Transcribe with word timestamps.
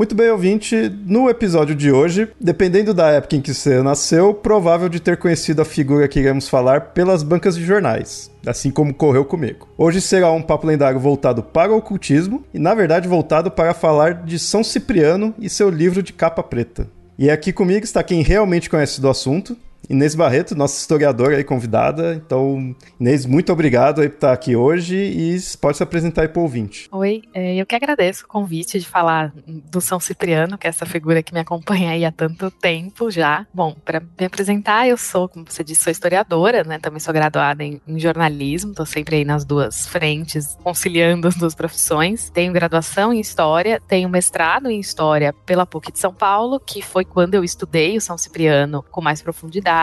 Muito 0.00 0.14
bem, 0.14 0.30
ouvinte. 0.30 0.90
No 1.04 1.28
episódio 1.28 1.74
de 1.74 1.92
hoje, 1.92 2.30
dependendo 2.40 2.94
da 2.94 3.10
época 3.10 3.36
em 3.36 3.40
que 3.42 3.52
você 3.52 3.82
nasceu, 3.82 4.32
provável 4.32 4.88
de 4.88 4.98
ter 4.98 5.18
conhecido 5.18 5.60
a 5.60 5.64
figura 5.66 6.08
que 6.08 6.18
iremos 6.18 6.48
falar 6.48 6.92
pelas 6.94 7.22
bancas 7.22 7.54
de 7.54 7.66
jornais, 7.66 8.30
assim 8.46 8.70
como 8.70 8.94
correu 8.94 9.26
comigo. 9.26 9.68
Hoje 9.76 10.00
será 10.00 10.32
um 10.32 10.40
papo 10.40 10.66
lendário 10.66 10.98
voltado 10.98 11.42
para 11.42 11.70
o 11.70 11.76
ocultismo 11.76 12.42
e, 12.54 12.58
na 12.58 12.72
verdade, 12.72 13.06
voltado 13.06 13.50
para 13.50 13.74
falar 13.74 14.24
de 14.24 14.38
São 14.38 14.64
Cipriano 14.64 15.34
e 15.38 15.50
seu 15.50 15.68
livro 15.68 16.02
de 16.02 16.14
capa 16.14 16.42
preta. 16.42 16.88
E 17.18 17.28
aqui 17.28 17.52
comigo 17.52 17.84
está 17.84 18.02
quem 18.02 18.22
realmente 18.22 18.70
conhece 18.70 19.02
do 19.02 19.10
assunto, 19.10 19.54
Inês 19.90 20.14
Barreto, 20.14 20.54
nossa 20.54 20.78
historiadora 20.78 21.36
aí 21.36 21.42
convidada. 21.42 22.14
Então, 22.14 22.76
Inês, 23.00 23.26
muito 23.26 23.52
obrigado 23.52 24.00
aí 24.00 24.08
por 24.08 24.14
estar 24.14 24.32
aqui 24.32 24.54
hoje 24.54 24.94
e 24.94 25.36
pode 25.60 25.78
se 25.78 25.82
apresentar 25.82 26.22
aí 26.22 26.28
para 26.28 26.38
o 26.38 26.44
ouvinte. 26.44 26.88
Oi, 26.92 27.22
é, 27.34 27.56
eu 27.56 27.66
que 27.66 27.74
agradeço 27.74 28.24
o 28.24 28.28
convite 28.28 28.78
de 28.78 28.86
falar 28.86 29.34
do 29.44 29.80
São 29.80 29.98
Cipriano, 29.98 30.56
que 30.56 30.68
é 30.68 30.70
essa 30.70 30.86
figura 30.86 31.24
que 31.24 31.34
me 31.34 31.40
acompanha 31.40 31.90
aí 31.90 32.04
há 32.04 32.12
tanto 32.12 32.52
tempo 32.52 33.10
já. 33.10 33.44
Bom, 33.52 33.74
para 33.84 34.00
me 34.00 34.26
apresentar, 34.26 34.86
eu 34.86 34.96
sou, 34.96 35.28
como 35.28 35.44
você 35.48 35.64
disse, 35.64 35.82
sou 35.82 35.90
historiadora, 35.90 36.62
né? 36.62 36.78
Também 36.78 37.00
sou 37.00 37.12
graduada 37.12 37.64
em, 37.64 37.80
em 37.88 37.98
jornalismo, 37.98 38.70
estou 38.70 38.86
sempre 38.86 39.16
aí 39.16 39.24
nas 39.24 39.44
duas 39.44 39.88
frentes, 39.88 40.56
conciliando 40.62 41.26
as 41.26 41.34
duas 41.34 41.54
profissões. 41.56 42.30
Tenho 42.30 42.52
graduação 42.52 43.12
em 43.12 43.18
História, 43.18 43.82
tenho 43.88 44.08
mestrado 44.08 44.70
em 44.70 44.78
História 44.78 45.32
pela 45.44 45.66
PUC 45.66 45.90
de 45.90 45.98
São 45.98 46.14
Paulo, 46.14 46.60
que 46.60 46.80
foi 46.80 47.04
quando 47.04 47.34
eu 47.34 47.42
estudei 47.42 47.96
o 47.96 48.00
São 48.00 48.16
Cipriano 48.16 48.84
com 48.88 49.00
mais 49.00 49.20
profundidade 49.20 49.79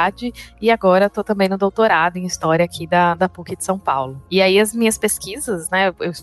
e 0.62 0.70
agora 0.70 1.06
estou 1.06 1.24
também 1.24 1.50
no 1.50 1.58
doutorado 1.58 2.18
em 2.18 2.26
História 2.26 2.66
aqui 2.66 2.86
da, 2.86 3.16
da 3.16 3.30
PUC 3.30 3.56
de 3.56 3.64
São 3.64 3.80
Paulo. 3.80 4.22
E 4.30 4.42
aí 4.42 4.60
as 4.60 4.74
minhas 4.74 4.98
pesquisas, 4.98 5.70
né, 5.70 5.94
eu 6.00 6.14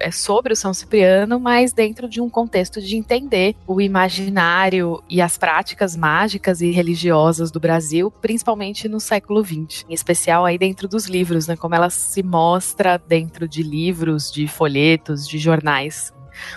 é 0.00 0.10
sobre 0.10 0.52
o 0.52 0.56
São 0.56 0.72
Cipriano, 0.72 1.38
mas 1.38 1.72
dentro 1.72 2.08
de 2.08 2.20
um 2.20 2.28
contexto 2.28 2.80
de 2.80 2.96
entender 2.96 3.54
o 3.66 3.80
imaginário 3.80 5.02
e 5.08 5.20
as 5.20 5.36
práticas 5.36 5.96
mágicas 5.96 6.60
e 6.60 6.70
religiosas 6.70 7.50
do 7.50 7.60
Brasil, 7.60 8.10
principalmente 8.10 8.88
no 8.88 9.00
século 9.00 9.44
XX, 9.44 9.84
em 9.88 9.94
especial 9.94 10.44
aí 10.44 10.58
dentro 10.58 10.88
dos 10.88 11.06
livros, 11.06 11.46
né, 11.46 11.56
como 11.56 11.74
ela 11.74 11.90
se 11.90 12.22
mostra 12.22 12.98
dentro 12.98 13.48
de 13.48 13.62
livros, 13.62 14.30
de 14.32 14.46
folhetos, 14.46 15.28
de 15.28 15.38
jornais. 15.38 16.12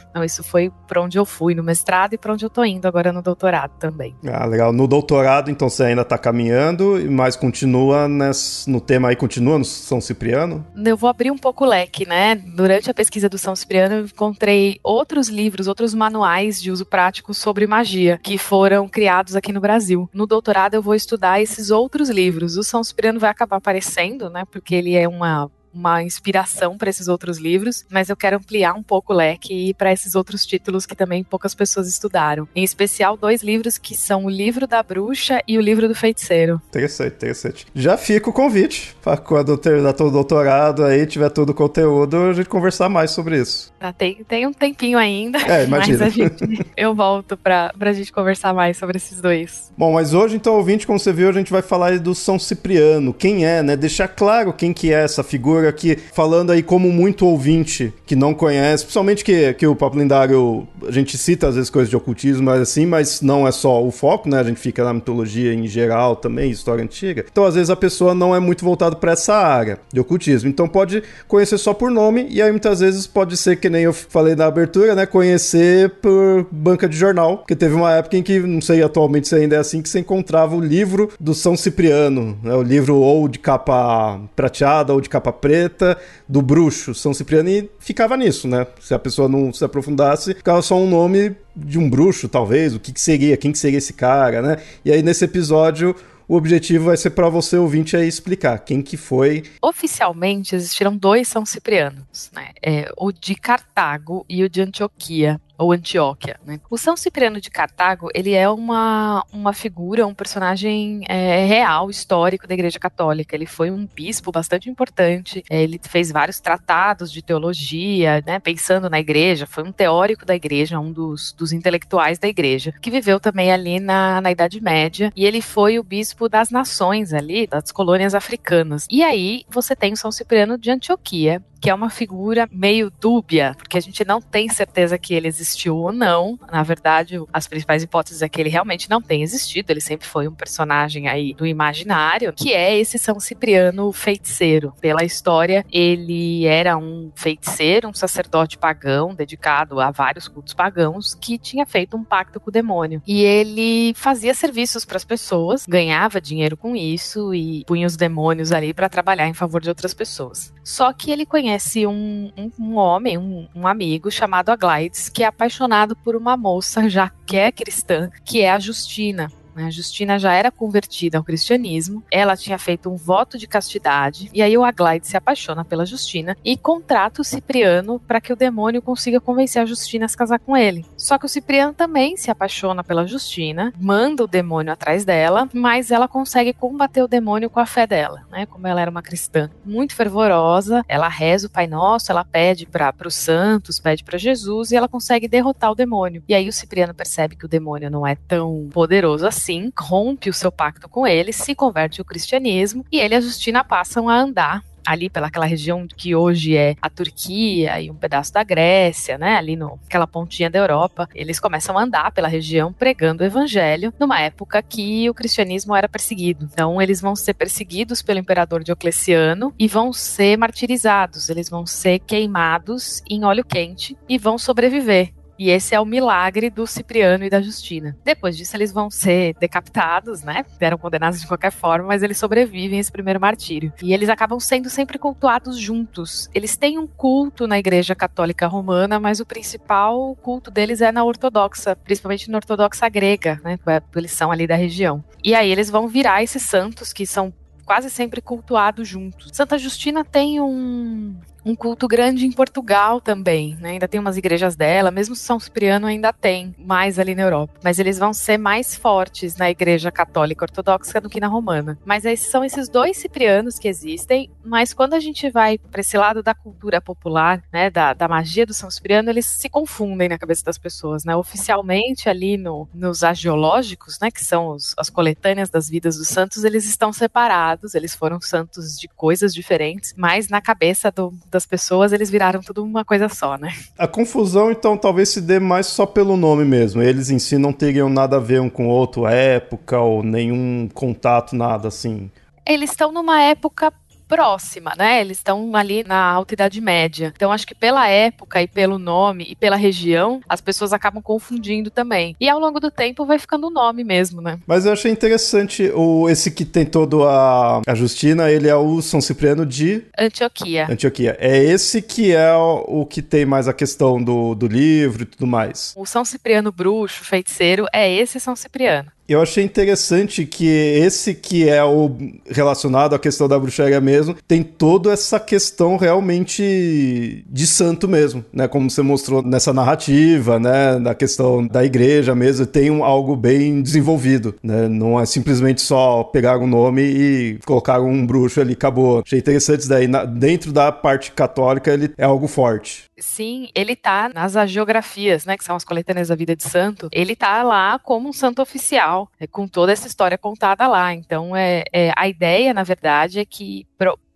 Então, 0.10 0.24
isso 0.24 0.44
foi 0.44 0.72
para 0.88 1.02
onde 1.02 1.18
eu 1.18 1.26
fui 1.26 1.54
no 1.54 1.64
mestrado 1.64 2.14
e 2.14 2.18
para 2.18 2.34
onde 2.34 2.46
eu 2.46 2.50
tô 2.50 2.64
indo 2.64 2.88
agora 2.88 3.12
no 3.12 3.22
doutorado 3.22 3.72
também. 3.80 4.16
Ah, 4.26 4.46
legal. 4.46 4.72
No 4.72 4.88
doutorado, 4.88 5.50
então, 5.52 5.70
você 5.70 5.84
ainda 5.84 6.02
está 6.02 6.18
caminhando, 6.18 7.00
mas 7.10 7.36
continua 7.36 8.08
nesse, 8.08 8.70
no 8.70 8.82
tema 8.82 9.10
aí, 9.10 9.16
continua 9.16 9.58
no 9.58 9.66
São 9.66 10.02
Cipriano? 10.02 10.66
Eu 10.76 10.98
vou 10.98 11.10
abrir 11.10 11.32
um 11.32 11.38
pouco 11.38 11.66
o 11.66 11.68
leque, 11.68 12.08
né? 12.08 12.36
Durante 12.36 12.90
a 12.90 12.94
pesquisa 12.94 13.30
do 13.30 13.38
São 13.38 13.56
Cipriano, 13.56 13.96
eu 13.96 14.06
encontrei 14.06 14.80
outros 14.84 15.28
livros, 15.28 15.68
outros 15.68 15.94
manuais 15.94 16.62
de 16.62 16.72
uso 16.72 16.86
prático 16.86 17.34
sobre 17.34 17.68
magia, 17.68 18.20
que 18.24 18.38
foram 18.38 18.88
criados 18.88 19.36
aqui 19.36 19.52
no 19.52 19.62
Brasil. 19.62 20.10
No 20.14 20.26
doutorado, 20.26 20.74
eu 20.74 20.82
vou 20.82 20.96
estudar 20.96 21.42
esses 21.42 21.70
outros 21.70 22.10
livros. 22.10 22.58
O 22.58 22.64
São 22.64 22.84
Cipriano 22.84 23.20
vai 23.20 23.30
acabar 23.30 23.58
aparecendo, 23.58 24.30
né? 24.30 24.44
Porque 24.52 24.76
ele 24.76 24.96
é 24.96 25.08
uma 25.08 25.50
uma 25.78 26.04
inspiração 26.04 26.78
para 26.78 26.90
esses 26.90 27.08
outros 27.08 27.38
livros, 27.38 27.86
mas 27.90 28.10
eu 28.10 28.16
quero 28.16 28.38
ampliar 28.38 28.74
um 28.74 28.84
pouco 28.84 29.14
o 29.14 29.16
leque 29.16 29.54
e 29.54 29.70
ir 29.70 29.74
para 29.76 29.94
esses 29.94 30.16
outros 30.16 30.46
títulos 30.46 30.86
que 30.86 30.96
também 30.96 31.24
poucas 31.24 31.54
pessoas 31.54 31.88
estudaram. 31.88 32.48
Em 32.56 32.64
especial, 32.64 33.16
dois 33.16 33.44
livros 33.44 33.78
que 33.78 33.96
são 33.96 34.26
o 34.26 34.30
Livro 34.30 34.68
da 34.68 34.82
Bruxa 34.82 35.42
e 35.48 35.58
o 35.58 35.62
Livro 35.62 35.88
do 35.88 35.96
Feiticeiro. 35.96 36.62
Interessante, 36.70 37.14
interessante. 37.14 37.68
Já 37.76 37.96
fica 37.96 38.30
o 38.30 38.34
convite 38.34 38.96
para 39.04 39.18
quando 39.18 39.58
terminar 39.58 39.94
todo 39.94 40.08
o 40.08 40.12
doutorado 40.12 40.84
aí, 40.84 41.06
tiver 41.06 41.30
todo 41.30 41.52
o 41.52 41.54
conteúdo, 41.54 42.18
a 42.18 42.34
gente 42.34 42.50
conversar 42.50 42.90
mais 42.90 43.12
sobre 43.12 43.40
isso. 43.40 43.72
Tá, 43.80 43.94
tem, 43.94 44.24
tem 44.28 44.48
um 44.48 44.54
tempinho 44.54 44.98
ainda, 44.98 45.38
é, 45.40 45.66
imagina. 45.66 46.06
mas 46.06 46.14
gente, 46.14 46.66
eu 46.76 46.96
volto 46.96 47.38
para 47.38 47.72
a 47.80 47.94
gente 47.94 48.12
conversar 48.12 48.54
mais 48.54 48.78
sobre 48.78 48.98
esses 48.98 49.22
dois. 49.22 49.72
Bom, 49.78 49.94
mas 49.94 50.14
hoje, 50.14 50.36
então, 50.36 50.56
ouvinte, 50.56 50.88
como 50.88 50.98
você 50.98 51.14
viu, 51.14 51.30
a 51.30 51.34
gente 51.34 51.52
vai 51.52 51.62
falar 51.62 52.00
do 52.00 52.16
São 52.16 52.40
Cipriano. 52.40 53.14
Quem 53.14 53.46
é, 53.46 53.62
né? 53.62 53.76
Deixar 53.76 54.08
claro 54.08 54.52
quem 54.52 54.74
que 54.74 54.92
é 54.92 55.04
essa 55.04 55.24
figura 55.24 55.67
aqui 55.68 55.98
falando 56.14 56.52
aí 56.52 56.64
como 56.64 56.92
muito 56.92 57.26
ouvinte 57.26 57.94
que 58.06 58.16
não 58.16 58.34
conhece, 58.34 58.84
principalmente 58.84 59.24
que, 59.24 59.54
que 59.54 59.68
o 59.68 59.76
Papo 59.76 59.98
Lendário, 59.98 60.68
a 60.88 60.92
gente 60.92 61.18
cita 61.18 61.48
às 61.48 61.56
vezes 61.56 61.70
coisas 61.70 61.90
de 61.90 61.96
ocultismo, 61.96 62.44
mas 62.44 62.62
assim, 62.62 62.86
mas 62.86 63.22
não 63.22 63.48
é 63.48 63.52
só 63.52 63.84
o 63.84 63.92
foco, 63.92 64.30
né? 64.30 64.40
A 64.40 64.44
gente 64.44 64.60
fica 64.60 64.84
na 64.84 64.94
mitologia 64.94 65.54
em 65.54 65.68
geral 65.68 66.16
também, 66.16 66.52
história 66.52 66.84
antiga. 66.84 67.26
Então, 67.30 67.46
às 67.46 67.56
vezes 67.56 67.70
a 67.70 67.76
pessoa 67.76 68.14
não 68.14 68.36
é 68.36 68.40
muito 68.40 68.64
voltada 68.64 68.96
para 68.96 69.12
essa 69.12 69.36
área 69.36 69.80
de 69.92 70.00
ocultismo. 70.00 70.50
Então, 70.50 70.68
pode 70.68 71.04
conhecer 71.28 71.58
só 71.58 71.74
por 71.74 71.92
nome 71.92 72.28
e 72.30 72.42
aí 72.42 72.52
muitas 72.52 72.80
vezes 72.80 73.06
pode 73.06 73.36
ser 73.36 73.58
que 73.58 73.70
nem 73.70 73.84
eu 73.84 73.94
falei 73.94 74.36
na 74.36 74.46
abertura, 74.46 74.96
né? 74.96 75.06
Conhecer 75.06 75.90
por 76.02 76.48
banca 76.52 76.88
de 76.88 76.98
jornal, 76.98 77.40
porque 77.40 77.56
teve 77.56 77.76
uma 77.76 77.94
época 77.94 78.18
em 78.18 78.24
que, 78.24 78.40
não 78.40 78.62
sei 78.62 78.82
atualmente 78.82 79.28
se 79.28 79.36
ainda 79.36 79.56
é 79.56 79.60
assim, 79.60 79.82
que 79.82 79.90
você 79.90 80.00
encontrava 80.00 80.56
o 80.56 80.62
livro 80.62 81.10
do 81.20 81.34
São 81.34 81.58
Cipriano, 81.58 82.38
né? 82.42 82.54
O 82.54 82.62
livro 82.62 82.96
ou 82.98 83.28
de 83.28 83.40
capa 83.40 84.20
prateada 84.36 84.94
ou 84.94 85.02
de 85.02 85.10
capa 85.10 85.32
preta 85.32 85.47
preta 85.48 85.98
do 86.28 86.42
bruxo 86.42 86.94
São 86.94 87.14
Cipriano 87.14 87.50
e 87.50 87.70
ficava 87.80 88.18
nisso, 88.18 88.50
né? 88.50 88.68
Se 88.82 88.94
a 88.94 89.00
pessoa 89.00 89.30
não 89.30 89.54
se 89.54 89.64
aprofundasse, 89.64 90.34
ficava 90.34 90.62
só 90.62 90.76
um 90.76 90.90
nome 90.90 91.38
de 91.56 91.80
um 91.80 91.90
bruxo, 91.90 92.28
talvez, 92.28 92.76
o 92.76 92.80
que, 92.80 92.92
que 92.92 93.00
seria, 93.00 93.38
quem 93.38 93.54
que 93.54 93.58
seria 93.58 93.78
esse 93.78 93.94
cara, 93.94 94.42
né? 94.42 94.58
E 94.84 94.92
aí 94.92 95.02
nesse 95.02 95.24
episódio 95.24 95.96
o 96.28 96.36
objetivo 96.36 96.86
vai 96.86 96.98
ser 96.98 97.12
para 97.12 97.30
você 97.30 97.56
ouvinte 97.56 97.96
aí 97.96 98.06
explicar 98.06 98.60
quem 98.60 98.82
que 98.82 98.98
foi. 98.98 99.44
Oficialmente 99.62 100.54
existiram 100.54 100.98
dois 100.98 101.30
São 101.30 101.46
Ciprianos, 101.46 102.30
né? 102.34 102.50
É, 102.62 102.92
o 102.98 103.14
de 103.14 103.34
Cartago 103.34 104.26
e 104.28 104.44
o 104.44 104.50
de 104.50 104.62
Antioquia 104.62 105.40
ou 105.58 105.72
Antioquia. 105.72 106.40
Né? 106.46 106.60
O 106.70 106.78
São 106.78 106.96
Cipriano 106.96 107.42
de 107.42 107.50
Cartago 107.50 108.10
ele 108.14 108.34
é 108.34 108.50
uma, 108.50 109.24
uma 109.32 109.54
figura, 109.54 110.06
um 110.06 110.14
personagem 110.14 111.04
é, 111.08 111.46
real, 111.46 111.90
histórico 111.90 112.48
da 112.48 112.54
Igreja 112.54 112.80
Católica. 112.80 113.36
Ele 113.36 113.46
foi 113.46 113.72
um 113.72 113.86
bispo 113.86 114.32
bastante 114.32 114.70
importante. 114.70 115.44
É, 115.50 115.62
ele 115.64 115.80
fez 115.82 116.12
vários 116.12 116.40
tratados 116.40 117.12
de 117.12 117.22
teologia, 117.22 118.24
né, 118.26 118.40
pensando 118.40 118.90
na 118.90 119.00
Igreja. 119.00 119.48
Foi 119.48 119.64
um 119.64 119.72
teórico 119.72 120.26
da 120.26 120.36
Igreja, 120.36 120.80
um 120.80 120.92
dos, 120.92 121.34
dos 121.34 121.52
intelectuais 121.52 122.20
da 122.20 122.28
Igreja, 122.28 122.74
que 122.82 122.92
viveu 122.92 123.20
também 123.20 123.52
ali 123.52 123.80
na, 123.80 124.22
na 124.22 124.32
Idade 124.32 124.62
Média. 124.62 125.12
E 125.16 125.26
ele 125.26 125.42
foi 125.42 125.80
o 125.80 125.84
bispo 125.84 126.30
das 126.30 126.50
nações 126.50 127.14
ali, 127.14 127.48
das 127.48 127.72
colônias 127.72 128.14
africanas. 128.14 128.86
E 128.90 129.04
aí 129.04 129.44
você 129.50 129.76
tem 129.76 129.94
o 129.94 129.98
São 129.98 130.12
Cipriano 130.12 130.58
de 130.58 130.70
Antioquia, 130.72 131.42
que 131.60 131.70
é 131.70 131.74
uma 131.74 131.90
figura 131.90 132.48
meio 132.52 132.92
dúbia, 132.92 133.56
porque 133.58 133.78
a 133.78 133.82
gente 133.82 134.06
não 134.06 134.22
tem 134.22 134.50
certeza 134.50 134.98
que 134.98 135.14
ele 135.14 135.28
existiu 135.28 135.78
ou 135.78 135.92
não. 135.92 136.40
Na 136.52 136.64
verdade, 136.64 137.20
as 137.32 137.48
principais 137.48 137.84
hipóteses 137.84 138.22
é 138.22 138.30
que 138.30 138.40
ele 138.40 138.50
realmente 138.50 138.90
não 138.90 139.02
tem 139.02 139.24
existido, 139.24 139.72
ele 139.72 139.82
sempre 139.82 140.08
foi 140.08 140.28
um 140.28 140.34
personagem 140.34 141.08
aí 141.08 141.34
do 141.34 141.46
imaginário, 141.46 142.34
que 142.34 142.54
é 142.54 142.78
esse 142.78 142.98
São 142.98 143.20
Cipriano 143.20 143.92
feiticeiro. 143.92 144.74
Pela 144.80 145.04
história, 145.04 145.66
ele 145.72 146.46
era 146.46 146.78
um 146.78 147.12
feiticeiro, 147.16 147.90
um 147.90 147.94
sacerdote 147.94 148.58
pagão 148.58 149.14
dedicado 149.14 149.80
a 149.80 149.92
vários 149.92 150.28
cultos 150.28 150.54
pagãos 150.54 151.16
que 151.16 151.38
tinha 151.38 151.66
feito 151.66 151.98
um 151.98 152.04
pacto 152.04 152.40
com 152.40 152.50
o 152.50 152.54
demônio. 152.54 153.02
E 153.06 153.22
ele 153.22 153.94
fazia 153.96 154.34
serviços 154.34 154.86
para 154.86 154.98
as 154.98 155.06
pessoas, 155.06 155.66
ganhava 155.68 156.22
dinheiro 156.22 156.56
com 156.56 156.76
isso 156.76 157.34
e 157.34 157.64
punha 157.66 157.88
os 157.88 157.98
demônios 157.98 158.52
ali 158.52 158.74
para 158.74 158.90
trabalhar 158.90 159.28
em 159.28 159.34
favor 159.34 159.62
de 159.62 159.70
outras 159.70 159.94
pessoas. 159.94 160.54
Só 160.64 160.92
que 160.92 161.12
ele 161.12 161.26
conhece 161.26 161.47
conhece 161.48 161.88
um, 161.88 162.30
um, 162.38 162.52
um 162.60 162.76
homem, 162.76 163.18
um, 163.18 163.48
um, 163.56 163.66
amigo 163.66 164.12
chamado 164.12 164.50
Aglides, 164.50 165.08
que 165.08 165.24
é 165.24 165.28
apaixonado 165.28 165.96
por 165.96 166.14
uma 166.14 166.36
moça 166.36 166.90
já 166.90 167.10
que 167.26 167.38
é 167.38 167.52
cristã, 167.54 168.12
que 168.26 168.42
é 168.42 168.52
a 168.52 168.60
Justina. 168.60 169.32
Né? 169.58 169.72
Justina 169.72 170.20
já 170.20 170.34
era 170.34 170.52
convertida 170.52 171.18
ao 171.18 171.24
cristianismo, 171.24 172.04
ela 172.12 172.38
tinha 172.38 172.60
feito 172.60 172.92
um 172.92 172.96
voto 172.96 173.40
de 173.40 173.48
castidade, 173.48 174.30
e 174.32 174.42
aí 174.42 174.56
o 174.56 174.64
Aglaide 174.64 175.08
se 175.08 175.18
apaixona 175.18 175.66
pela 175.66 175.84
Justina 175.84 176.38
e 176.46 176.56
contrata 176.56 177.22
o 177.22 177.26
Cipriano 177.26 178.00
para 178.00 178.22
que 178.22 178.32
o 178.32 178.36
demônio 178.36 178.84
consiga 178.84 179.20
convencer 179.20 179.62
a 179.62 179.66
Justina 179.66 180.06
a 180.06 180.08
se 180.08 180.16
casar 180.16 180.38
com 180.38 180.56
ele. 180.56 180.86
Só 180.96 181.18
que 181.18 181.26
o 181.26 181.30
Cipriano 181.30 181.74
também 181.74 182.16
se 182.16 182.30
apaixona 182.30 182.84
pela 182.84 183.08
Justina, 183.08 183.74
manda 183.80 184.24
o 184.24 184.28
demônio 184.28 184.72
atrás 184.72 185.04
dela, 185.04 185.50
mas 185.52 185.90
ela 185.90 186.08
consegue 186.08 186.54
combater 186.54 187.02
o 187.02 187.08
demônio 187.08 187.50
com 187.50 187.60
a 187.60 187.66
fé 187.66 187.88
dela, 187.88 188.28
né? 188.30 188.46
Como 188.46 188.68
ela 188.68 188.80
era 188.80 188.92
uma 188.92 189.02
cristã 189.02 189.50
muito 189.66 189.96
fervorosa, 189.96 190.86
ela 190.88 191.08
reza 191.08 191.48
o 191.48 191.50
Pai 191.50 191.66
Nosso, 191.66 192.12
ela 192.12 192.24
pede 192.24 192.68
para 192.68 192.94
os 193.08 193.16
santos, 193.16 193.80
pede 193.80 194.04
para 194.04 194.20
Jesus 194.20 194.72
e 194.72 194.76
ela 194.76 194.88
consegue 194.88 195.28
derrotar 195.28 195.72
o 195.72 195.76
demônio. 195.76 196.24
E 196.28 196.36
aí 196.36 196.48
o 196.48 196.54
Cipriano 196.54 196.94
percebe 196.94 197.36
que 197.36 197.46
o 197.46 197.50
demônio 197.50 197.90
não 197.90 198.06
é 198.06 198.16
tão 198.28 198.70
poderoso 198.72 199.26
assim, 199.26 199.47
rompe 199.78 200.30
o 200.30 200.34
seu 200.34 200.52
pacto 200.52 200.90
com 200.90 201.06
ele, 201.06 201.32
se 201.34 201.56
converte 201.56 202.02
ao 202.02 202.06
cristianismo 202.06 202.86
e 202.92 203.00
ele 203.00 203.14
e 203.14 203.18
a 203.18 203.22
Justina 203.22 203.64
passam 203.64 204.10
a 204.10 204.16
andar 204.16 204.64
ali 204.88 205.10
pelaquela 205.10 205.46
região 205.46 205.86
que 205.86 206.16
hoje 206.16 206.56
é 206.56 206.76
a 206.82 206.90
Turquia 206.90 207.82
e 207.82 207.92
um 207.92 207.96
pedaço 207.96 208.32
da 208.32 208.42
Grécia, 208.42 209.18
né, 209.18 209.36
ali 209.36 209.58
no 209.58 209.78
aquela 209.86 210.08
pontinha 210.08 210.50
da 210.50 210.60
Europa, 210.60 211.10
eles 211.14 211.40
começam 211.40 211.78
a 211.78 211.84
andar 211.84 212.12
pela 212.14 212.28
região 212.30 212.72
pregando 212.72 213.22
o 213.22 213.26
evangelho 213.26 213.94
numa 214.00 214.22
época 214.22 214.62
que 214.62 215.10
o 215.10 215.14
cristianismo 215.14 215.76
era 215.76 215.90
perseguido. 215.90 216.48
Então 216.52 216.82
eles 216.82 217.02
vão 217.02 217.16
ser 217.16 217.34
perseguidos 217.34 218.02
pelo 218.02 218.20
imperador 218.20 218.64
Diocleciano 218.64 219.54
e 219.60 219.68
vão 219.68 219.92
ser 219.92 220.38
martirizados, 220.38 221.30
eles 221.30 221.50
vão 221.50 221.66
ser 221.66 222.00
queimados 222.00 223.02
em 223.10 223.26
óleo 223.26 223.44
quente 223.44 223.98
e 224.08 224.18
vão 224.18 224.38
sobreviver. 224.38 225.17
E 225.38 225.50
esse 225.50 225.76
é 225.76 225.80
o 225.80 225.86
milagre 225.86 226.50
do 226.50 226.66
Cipriano 226.66 227.24
e 227.24 227.30
da 227.30 227.42
Justina. 227.42 227.98
Depois 228.04 228.36
disso, 228.36 228.56
eles 228.56 228.72
vão 228.72 228.90
ser 228.90 229.36
decapitados, 229.40 230.24
né? 230.24 230.46
Eram 230.60 230.78
condenados 230.78 231.22
de 231.22 231.28
qualquer 231.28 231.52
forma, 231.52 231.88
mas 231.88 232.04
eles 232.04 232.18
sobrevivem 232.18 232.78
a 232.78 232.82
esse 232.82 232.92
primeiro 232.92 233.20
martírio. 233.20 233.72
E 233.82 233.94
eles 233.94 234.10
acabam 234.10 234.40
sendo 234.40 234.70
sempre 234.70 234.98
cultuados 234.98 235.58
juntos. 235.58 236.30
Eles 236.34 236.58
têm 236.58 236.78
um 236.78 236.88
culto 236.88 237.48
na 237.48 237.60
Igreja 237.60 237.96
Católica 237.96 238.48
Romana, 238.48 239.00
mas 239.00 239.20
o 239.20 239.26
principal 239.26 240.16
culto 240.16 240.50
deles 240.50 240.82
é 240.82 240.92
na 240.92 241.04
ortodoxa, 241.04 241.76
principalmente 241.76 242.30
na 242.30 242.38
ortodoxa 242.38 242.90
grega, 242.90 243.40
né? 243.44 243.60
Eles 243.96 244.12
são 244.12 244.32
ali 244.32 244.48
da 244.48 244.56
região. 244.56 245.04
E 245.24 245.36
aí 245.36 245.52
eles 245.52 245.70
vão 245.70 245.88
virar 245.88 246.24
esses 246.24 246.42
santos 246.42 246.92
que 246.92 247.06
são 247.06 247.34
quase 247.68 247.90
sempre 247.90 248.22
cultuados 248.22 248.88
juntos. 248.88 249.30
Santa 249.34 249.58
Justina 249.58 250.04
tem 250.06 250.40
um, 250.40 251.14
um 251.48 251.56
culto 251.56 251.88
grande 251.88 252.26
em 252.26 252.32
Portugal 252.32 253.00
também, 253.00 253.56
né? 253.62 253.72
Ainda 253.72 253.88
tem 253.88 254.00
umas 254.00 254.18
igrejas 254.18 254.56
dela, 254.56 254.92
mesmo 254.92 255.16
São 255.16 255.40
Cipriano 255.40 255.88
ainda 255.88 256.12
tem 256.12 256.54
mais 256.58 257.00
ali 257.00 257.16
na 257.16 257.22
Europa. 257.22 257.54
Mas 257.64 257.80
eles 257.80 257.98
vão 257.98 258.14
ser 258.14 258.38
mais 258.38 258.76
fortes 258.76 259.38
na 259.38 259.50
igreja 259.50 259.90
católica 259.90 260.44
ortodoxa 260.44 261.00
do 261.00 261.10
que 261.10 261.22
na 261.22 261.28
romana. 261.28 261.78
Mas 261.86 262.04
são 262.20 262.44
esses 262.44 262.68
dois 262.68 262.98
ciprianos 262.98 263.58
que 263.58 263.68
existem, 263.68 264.30
mas 264.44 264.74
quando 264.74 264.94
a 264.94 265.00
gente 265.00 265.30
vai 265.30 265.58
para 265.58 265.80
esse 265.80 265.98
lado 265.98 266.22
da 266.22 266.36
cultura 266.36 266.82
popular, 266.82 267.42
né, 267.52 267.70
da, 267.70 267.94
da 267.94 268.08
magia 268.08 268.46
do 268.46 268.54
São 268.54 268.70
Cipriano, 268.70 269.10
eles 269.10 269.26
se 269.26 269.50
confundem 269.50 270.10
na 270.10 270.18
cabeça 270.18 270.44
das 270.44 270.58
pessoas, 270.58 271.06
né? 271.06 271.16
Oficialmente 271.16 272.10
ali 272.10 272.36
no, 272.36 272.68
nos 272.74 273.04
agiológicos, 273.04 274.00
né, 274.02 274.12
que 274.12 274.24
são 274.24 274.50
os, 274.50 274.74
as 274.78 274.90
coletâneas 274.90 275.50
das 275.50 275.70
vidas 275.70 275.96
dos 275.96 276.10
santos, 276.10 276.44
eles 276.44 276.66
estão 276.66 276.92
separados, 276.92 277.74
eles 277.74 277.96
foram 277.96 278.20
santos 278.20 278.78
de 278.78 278.90
coisas 278.90 279.34
diferentes, 279.34 279.94
mas 279.96 280.28
na 280.28 280.42
cabeça 280.42 280.92
do, 280.92 281.14
das 281.38 281.46
pessoas, 281.46 281.94
eles 281.94 282.10
viraram 282.10 282.42
tudo 282.42 282.64
uma 282.64 282.84
coisa 282.84 283.08
só, 283.08 283.38
né? 283.38 283.54
A 283.78 283.88
confusão, 283.88 284.52
então, 284.52 284.76
talvez 284.76 285.10
se 285.10 285.22
dê 285.22 285.40
mais 285.40 285.68
só 285.68 285.86
pelo 285.86 286.18
nome 286.18 286.44
mesmo. 286.44 286.82
Eles 286.82 287.12
em 287.12 287.20
si 287.20 287.38
não 287.38 287.54
teriam 287.54 287.90
nada 287.90 288.18
a 288.18 288.20
ver 288.20 288.42
um 288.42 288.50
com 288.50 288.68
o 288.68 288.70
outro, 288.70 289.06
época 289.06 289.80
ou 289.80 290.02
nenhum 290.04 290.68
contato, 290.74 291.36
nada 291.36 291.68
assim. 291.68 292.10
Eles 292.46 292.72
estão 292.72 292.92
numa 292.92 293.22
época 293.22 293.72
próxima, 294.08 294.74
né? 294.78 295.02
Eles 295.02 295.18
estão 295.18 295.56
ali 295.56 295.84
na 295.84 295.98
Alta 295.98 296.34
Idade 296.34 296.62
Média. 296.62 297.12
Então 297.16 297.32
acho 297.32 297.46
que 297.46 297.56
pela 297.56 297.88
época 297.88 298.42
e 298.42 298.48
pelo 298.48 298.80
nome 298.80 299.26
e 299.30 299.36
pela 299.36 299.56
região, 299.56 300.22
as 300.28 300.42
pessoas 300.42 300.74
acabam 300.74 301.02
confundindo 301.02 301.70
também. 301.70 302.16
E 302.20 302.30
ao 302.30 302.40
longo 302.40 302.60
do 302.60 302.72
tempo 302.72 303.06
vai 303.06 303.20
ficando 303.20 303.48
o 303.48 303.52
nome 303.52 303.84
mesmo, 303.84 304.22
né? 304.22 304.40
Mas 304.48 304.66
eu 304.66 304.74
achei 304.74 304.92
interessante 304.92 305.72
o 305.76 306.10
esse 306.10 306.32
que 306.32 306.46
tem 306.46 306.66
todo 306.66 307.08
a, 307.08 307.62
a 307.66 307.76
Justina, 307.76 308.30
ele 308.32 308.48
é 308.48 308.56
o 308.56 308.82
São 308.82 309.02
Cipriano 309.02 309.46
de 309.46 309.84
Antioquia. 309.98 310.68
Antioquia. 310.70 311.18
É 311.20 311.38
esse 311.38 311.82
que 311.82 312.14
é 312.14 312.34
o, 312.34 312.82
o 312.82 312.86
que 312.86 313.02
tem 313.02 313.26
mais 313.26 313.48
a 313.48 313.54
questão 313.54 314.02
do, 314.02 314.34
do 314.36 314.48
livro 314.48 315.04
e 315.04 315.06
tudo 315.06 315.28
mais. 315.28 315.74
O 315.76 315.86
São 315.86 316.06
Cipriano 316.06 316.52
bruxo, 316.52 317.04
feiticeiro, 317.04 317.66
é 317.74 317.92
esse 317.92 318.20
São 318.20 318.36
Cipriano. 318.36 318.92
Eu 319.08 319.22
achei 319.22 319.44
interessante 319.44 320.26
que 320.26 320.46
esse 320.46 321.14
que 321.14 321.48
é 321.48 321.64
o 321.64 321.96
relacionado 322.30 322.94
à 322.94 323.00
questão 323.00 323.28
da 323.28 323.40
bruxaria 323.40 323.80
mesmo, 323.80 324.16
tem 324.28 324.44
toda 324.44 324.92
essa 324.92 325.18
questão 325.18 325.78
realmente 325.78 327.24
de 327.30 327.48
santo 327.48 327.88
mesmo, 327.88 328.26
né? 328.34 328.50
Como 328.50 328.70
você 328.70 328.82
mostrou 328.82 329.22
nessa 329.22 329.54
narrativa, 329.54 330.38
né? 330.40 330.78
Na 330.78 330.94
questão 330.94 331.48
da 331.48 331.64
igreja 331.64 332.14
mesmo, 332.14 332.46
tem 332.46 332.70
um, 332.70 332.84
algo 332.84 333.16
bem 333.16 333.62
desenvolvido, 333.62 334.36
né? 334.44 334.68
Não 334.68 335.00
é 335.00 335.06
simplesmente 335.06 335.62
só 335.62 336.04
pegar 336.04 336.38
um 336.40 336.48
nome 336.48 336.82
e 336.82 337.40
colocar 337.46 337.80
um 337.80 338.06
bruxo 338.06 338.42
ali, 338.42 338.54
acabou. 338.54 339.02
Achei 339.06 339.20
interessante 339.20 339.62
isso 339.62 339.70
daí. 339.70 339.88
Na, 339.88 340.04
dentro 340.04 340.52
da 340.52 340.70
parte 340.70 341.14
católica, 341.14 341.72
ele 341.74 341.92
é 341.98 342.04
algo 342.04 342.28
forte. 342.28 342.87
Sim, 343.00 343.50
ele 343.54 343.76
tá 343.76 344.10
nas 344.10 344.36
agiografias, 344.36 345.24
né, 345.24 345.38
que 345.38 345.44
são 345.44 345.56
as 345.56 345.64
coletâneas 345.64 346.08
da 346.08 346.16
vida 346.16 346.36
de 346.36 346.44
santo. 346.44 346.90
Ele 346.92 347.16
tá 347.16 347.44
lá 347.44 347.78
como 347.78 348.10
um 348.10 348.14
santo 348.14 348.42
oficial, 348.42 349.12
é, 349.20 349.28
com 349.28 349.48
toda 349.48 349.72
essa 349.72 349.88
história 349.88 350.18
contada 350.18 350.68
lá. 350.68 350.94
Então, 350.94 351.36
é, 351.36 351.64
é 351.72 351.94
a 351.96 352.08
ideia, 352.08 352.54
na 352.54 352.64
verdade, 352.64 353.20
é 353.20 353.26
que 353.26 353.68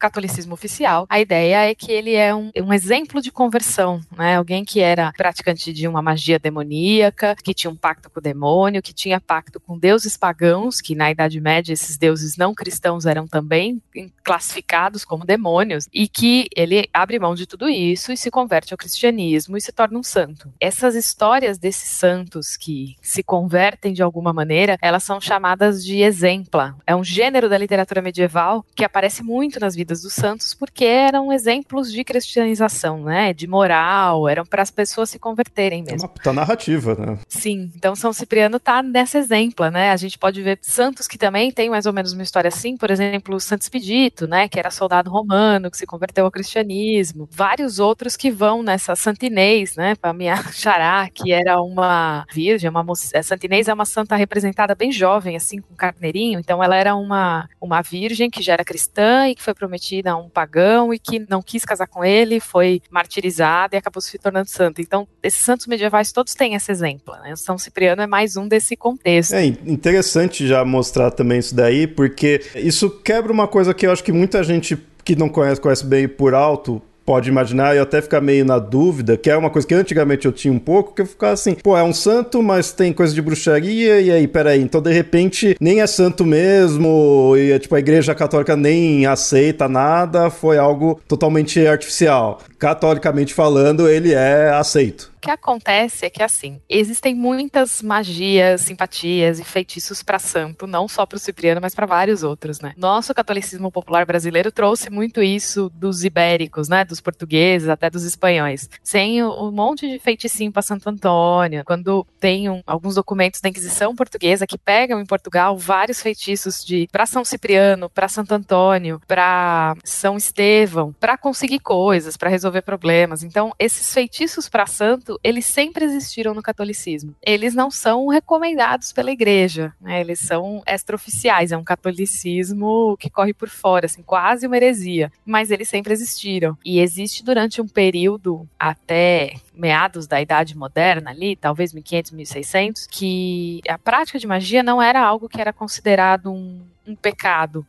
catolicismo 0.02 0.56
oficial, 0.56 1.06
a 1.08 1.20
ideia 1.20 1.70
é 1.70 1.76
que 1.76 1.92
ele 1.92 2.16
é 2.16 2.34
um, 2.34 2.50
um 2.58 2.74
exemplo 2.74 3.22
de 3.22 3.32
conversão, 3.32 4.02
né? 4.18 4.36
Alguém 4.36 4.66
que 4.66 4.80
era 4.80 5.14
praticante 5.16 5.72
de 5.72 5.88
uma 5.88 6.02
magia 6.02 6.40
demoníaca, 6.40 7.36
que 7.36 7.54
tinha 7.54 7.70
um 7.70 7.76
pacto 7.76 8.10
com 8.10 8.20
o 8.20 8.24
demônio, 8.24 8.82
que 8.82 8.94
tinha 8.94 9.22
pacto 9.22 9.60
com 9.60 9.78
deuses 9.78 10.18
pagãos, 10.18 10.82
que 10.82 10.96
na 10.96 11.12
Idade 11.12 11.40
Média 11.40 11.72
esses 11.72 11.98
deuses 11.98 12.36
não 12.36 12.56
cristãos 12.56 13.06
eram 13.06 13.28
também 13.28 13.80
classificados 14.24 15.06
como 15.06 15.26
demônios, 15.26 15.88
e 15.94 16.08
que 16.08 16.48
ele 16.56 16.90
abre 16.92 17.20
mão 17.20 17.36
de 17.36 17.46
tudo 17.46 17.70
isso 17.70 18.12
e 18.12 18.18
se 18.18 18.32
converte 18.32 18.74
ao 18.74 18.78
cristianismo 18.78 19.56
e 19.56 19.62
se 19.62 19.72
torna 19.72 20.00
um 20.00 20.04
santo. 20.04 20.52
Essas 20.60 20.96
histórias 20.96 21.60
desses 21.60 21.90
santos 21.90 22.58
que 22.58 22.96
se 23.02 23.22
convertem 23.22 23.94
de 23.94 24.02
alguma 24.02 24.34
maneira, 24.34 24.78
elas 24.82 25.04
são 25.04 25.22
chamadas 25.22 25.84
de 25.86 26.02
exempla. 26.02 26.76
É 26.88 26.96
um 26.96 27.04
gênero 27.04 27.48
da 27.48 27.58
literatura 27.58 28.02
medieval 28.02 28.66
que 28.76 28.84
aparece 28.84 29.22
muito 29.22 29.60
nas 29.60 29.76
vidas 29.76 29.91
vidas 29.92 30.02
dos 30.02 30.14
santos 30.14 30.54
porque 30.54 30.86
eram 30.86 31.34
exemplos 31.34 31.92
de 31.92 32.04
cristianização, 32.04 33.04
né? 33.04 33.34
De 33.34 33.46
moral, 33.46 34.28
eram 34.28 34.46
para 34.46 34.62
as 34.62 34.72
pessoas 34.72 35.10
se 35.10 35.20
converterem 35.20 35.84
mesmo. 35.84 36.00
É 36.00 36.04
uma 36.04 36.08
puta 36.08 36.34
narrativa, 36.34 36.96
né? 36.96 37.20
Sim. 37.28 37.72
Então 37.76 37.96
São 37.96 38.14
Cipriano 38.14 38.60
tá 38.60 38.82
nessa 38.82 39.18
exemplo, 39.18 39.70
né? 39.70 39.92
A 39.92 39.98
gente 39.98 40.18
pode 40.18 40.42
ver 40.42 40.60
santos 40.62 41.08
que 41.08 41.18
também 41.18 41.52
têm 41.52 41.70
mais 41.70 41.86
ou 41.86 41.94
menos 41.94 42.14
uma 42.14 42.24
história 42.24 42.48
assim, 42.48 42.78
por 42.78 42.90
exemplo, 42.90 43.40
Santo 43.40 43.62
Expedito, 43.62 44.28
né? 44.28 44.48
Que 44.48 44.60
era 44.60 44.72
soldado 44.72 45.10
romano, 45.10 45.70
que 45.70 45.78
se 45.78 45.86
converteu 45.86 46.26
ao 46.26 46.32
cristianismo. 46.32 47.28
Vários 47.32 47.80
outros 47.80 48.16
que 48.16 48.32
vão 48.32 48.64
nessa 48.64 48.96
Santinês, 48.96 49.76
né? 49.76 49.96
Para 49.96 50.14
minha 50.14 50.36
xará, 50.54 51.10
que 51.14 51.34
era 51.34 51.62
uma 51.62 52.26
virgem, 52.32 52.70
uma 52.70 52.84
moça. 52.84 53.18
É, 53.18 53.22
Santinês 53.22 53.68
é 53.68 53.74
uma 53.74 53.86
santa 53.86 54.16
representada 54.16 54.74
bem 54.74 54.92
jovem, 54.92 55.36
assim, 55.36 55.60
com 55.60 55.76
carneirinho. 55.76 56.40
Então 56.40 56.64
ela 56.64 56.76
era 56.76 56.96
uma, 56.96 57.50
uma 57.60 57.82
virgem 57.82 58.30
que 58.30 58.42
já 58.42 58.54
era 58.54 58.64
cristã 58.64 59.28
e 59.28 59.36
que 59.36 59.42
foi 59.42 59.54
prometida 59.54 59.81
prometida 59.82 60.12
a 60.12 60.16
um 60.16 60.30
pagão 60.30 60.94
e 60.94 61.00
que 61.00 61.26
não 61.28 61.42
quis 61.42 61.66
casar 61.66 61.88
com 61.88 62.06
ele, 62.06 62.40
foi 62.40 62.82
martirizada 62.90 63.76
e 63.76 63.80
acabou 63.80 64.00
se 64.00 64.18
tornando 64.20 64.50
santa. 64.50 64.82
Então, 64.82 65.08
esses 65.24 65.44
santos 65.44 65.66
medievais 65.66 66.12
todos 66.12 66.36
têm 66.36 66.54
esse 66.54 66.72
exemplo. 66.72 67.16
Né? 67.24 67.34
O 67.34 67.38
São 67.38 67.58
Cipriano 67.58 68.02
é 68.02 68.08
mais 68.08 68.38
um 68.38 68.48
desse 68.48 68.78
contexto. 68.78 69.34
É 69.34 69.46
interessante 69.46 70.48
já 70.48 70.64
mostrar 70.64 71.10
também 71.10 71.40
isso 71.40 71.56
daí, 71.56 71.88
porque 71.88 72.42
isso 72.56 72.90
quebra 72.90 73.32
uma 73.32 73.48
coisa 73.48 73.74
que 73.74 73.88
eu 73.88 73.92
acho 73.92 74.04
que 74.04 74.12
muita 74.12 74.44
gente 74.44 74.78
que 75.04 75.16
não 75.16 75.28
conhece, 75.28 75.60
conhece 75.60 75.86
bem 75.86 76.08
por 76.08 76.36
alto, 76.36 76.82
pode 77.12 77.28
imaginar, 77.28 77.76
eu 77.76 77.84
até 77.84 78.02
ficar 78.02 78.22
meio 78.22 78.46
na 78.46 78.58
dúvida, 78.58 79.18
que 79.18 79.30
é 79.30 79.36
uma 79.36 79.50
coisa 79.50 79.68
que 79.68 79.74
antigamente 79.74 80.26
eu 80.26 80.32
tinha 80.32 80.54
um 80.54 80.58
pouco, 80.58 80.96
que 80.96 81.02
eu 81.02 81.06
ficava 81.06 81.34
assim, 81.34 81.56
pô, 81.56 81.78
é 81.78 81.84
um 81.84 81.92
santo, 81.92 82.42
mas 82.42 82.72
tem 82.72 82.94
coisa 82.94 83.14
de 83.14 83.22
bruxaria, 83.22 84.00
e 84.00 84.10
aí, 84.10 84.26
peraí, 84.30 84.62
então 84.62 84.82
de 84.82 84.94
repente 84.94 85.58
nem 85.60 85.82
é 85.82 85.88
santo 85.88 86.26
mesmo, 86.26 87.36
e 87.36 87.60
tipo, 87.60 87.76
a 87.76 87.80
igreja 87.80 88.16
católica 88.16 88.56
nem 88.56 89.06
aceita 89.06 89.68
nada, 89.68 90.30
foi 90.30 90.58
algo 90.58 91.02
totalmente 91.06 91.60
artificial. 91.68 92.40
Catolicamente 92.58 93.34
falando, 93.34 93.90
ele 93.90 94.14
é 94.14 94.50
aceito. 94.50 95.11
Que 95.22 95.30
acontece 95.30 96.06
é 96.06 96.10
que, 96.10 96.24
assim, 96.24 96.60
existem 96.68 97.14
muitas 97.14 97.82
magias, 97.82 98.62
simpatias 98.62 99.40
e 99.40 99.44
feitiços 99.44 100.02
para 100.02 100.18
santo, 100.18 100.66
não 100.66 100.88
só 100.88 101.06
para 101.06 101.16
o 101.16 101.20
Cipriano, 101.20 101.62
mas 101.62 101.76
para 101.76 101.86
vários 101.86 102.24
outros, 102.24 102.60
né? 102.60 102.74
Nosso 102.76 103.14
catolicismo 103.14 103.72
popular 103.72 104.06
brasileiro 104.06 104.52
trouxe 104.52 104.90
muito 104.90 105.22
isso 105.22 105.70
dos 105.76 106.04
ibéricos, 106.04 106.68
né? 106.68 106.84
Dos 106.84 107.00
portugueses, 107.00 107.70
até 107.70 107.90
dos 107.90 108.04
espanhóis. 108.04 108.70
Sem 108.84 109.24
um 109.24 109.52
monte 109.52 109.88
de 109.88 110.00
feiticinho 110.00 110.52
para 110.52 110.64
Santo 110.64 110.90
Antônio. 110.90 111.64
Quando 111.64 112.06
tem 112.20 112.50
um, 112.50 112.64
alguns 112.66 112.96
documentos 112.96 113.40
da 113.42 113.50
Inquisição 113.50 113.96
portuguesa 113.96 114.48
que 114.48 114.58
pegam 114.58 115.00
em 115.00 115.06
Portugal 115.06 115.58
vários 115.58 116.02
feitiços 116.02 116.66
de 116.66 116.88
para 116.92 117.06
São 117.06 117.24
Cipriano, 117.24 117.90
para 117.90 118.08
Santo 118.08 118.34
Antônio, 118.34 119.00
para 119.08 119.76
São 119.84 120.18
Estevão, 120.18 120.94
para 121.00 121.18
conseguir 121.18 121.60
coisas, 121.60 122.18
para 122.18 122.30
resolver 122.30 122.64
problemas. 122.64 123.24
Então, 123.24 123.54
esses 123.60 123.94
feitiços 123.94 124.50
para 124.50 124.66
santo, 124.66 125.11
eles 125.24 125.46
sempre 125.46 125.86
existiram 125.86 126.34
no 126.34 126.42
catolicismo. 126.42 127.16
Eles 127.22 127.54
não 127.54 127.72
são 127.72 128.08
recomendados 128.08 128.92
pela 128.92 129.12
igreja, 129.12 129.74
né? 129.80 130.02
Eles 130.02 130.20
são 130.20 130.62
extraoficiais, 130.68 131.52
é 131.52 131.58
um 131.58 131.64
catolicismo 131.64 132.96
que 133.00 133.10
corre 133.10 133.34
por 133.34 133.50
fora, 133.50 133.86
assim, 133.86 134.02
quase 134.02 134.48
uma 134.48 134.58
heresia, 134.58 135.12
mas 135.26 135.52
eles 135.52 135.70
sempre 135.70 135.94
existiram. 135.94 136.58
E 136.64 136.80
existe 136.80 137.24
durante 137.24 137.62
um 137.62 137.68
período 137.68 138.48
até 138.60 139.34
meados 139.54 140.08
da 140.08 140.22
Idade 140.22 140.58
Moderna 140.58 141.12
ali, 141.12 141.36
talvez 141.36 141.74
1500, 141.74 142.12
1600, 142.12 142.88
que 142.88 143.62
a 143.68 143.78
prática 143.78 144.18
de 144.18 144.28
magia 144.28 144.64
não 144.64 144.82
era 144.82 145.02
algo 145.02 145.30
que 145.30 145.40
era 145.40 145.54
considerado 145.54 146.32
um, 146.32 146.62
um 146.88 146.96
pecado? 146.96 147.66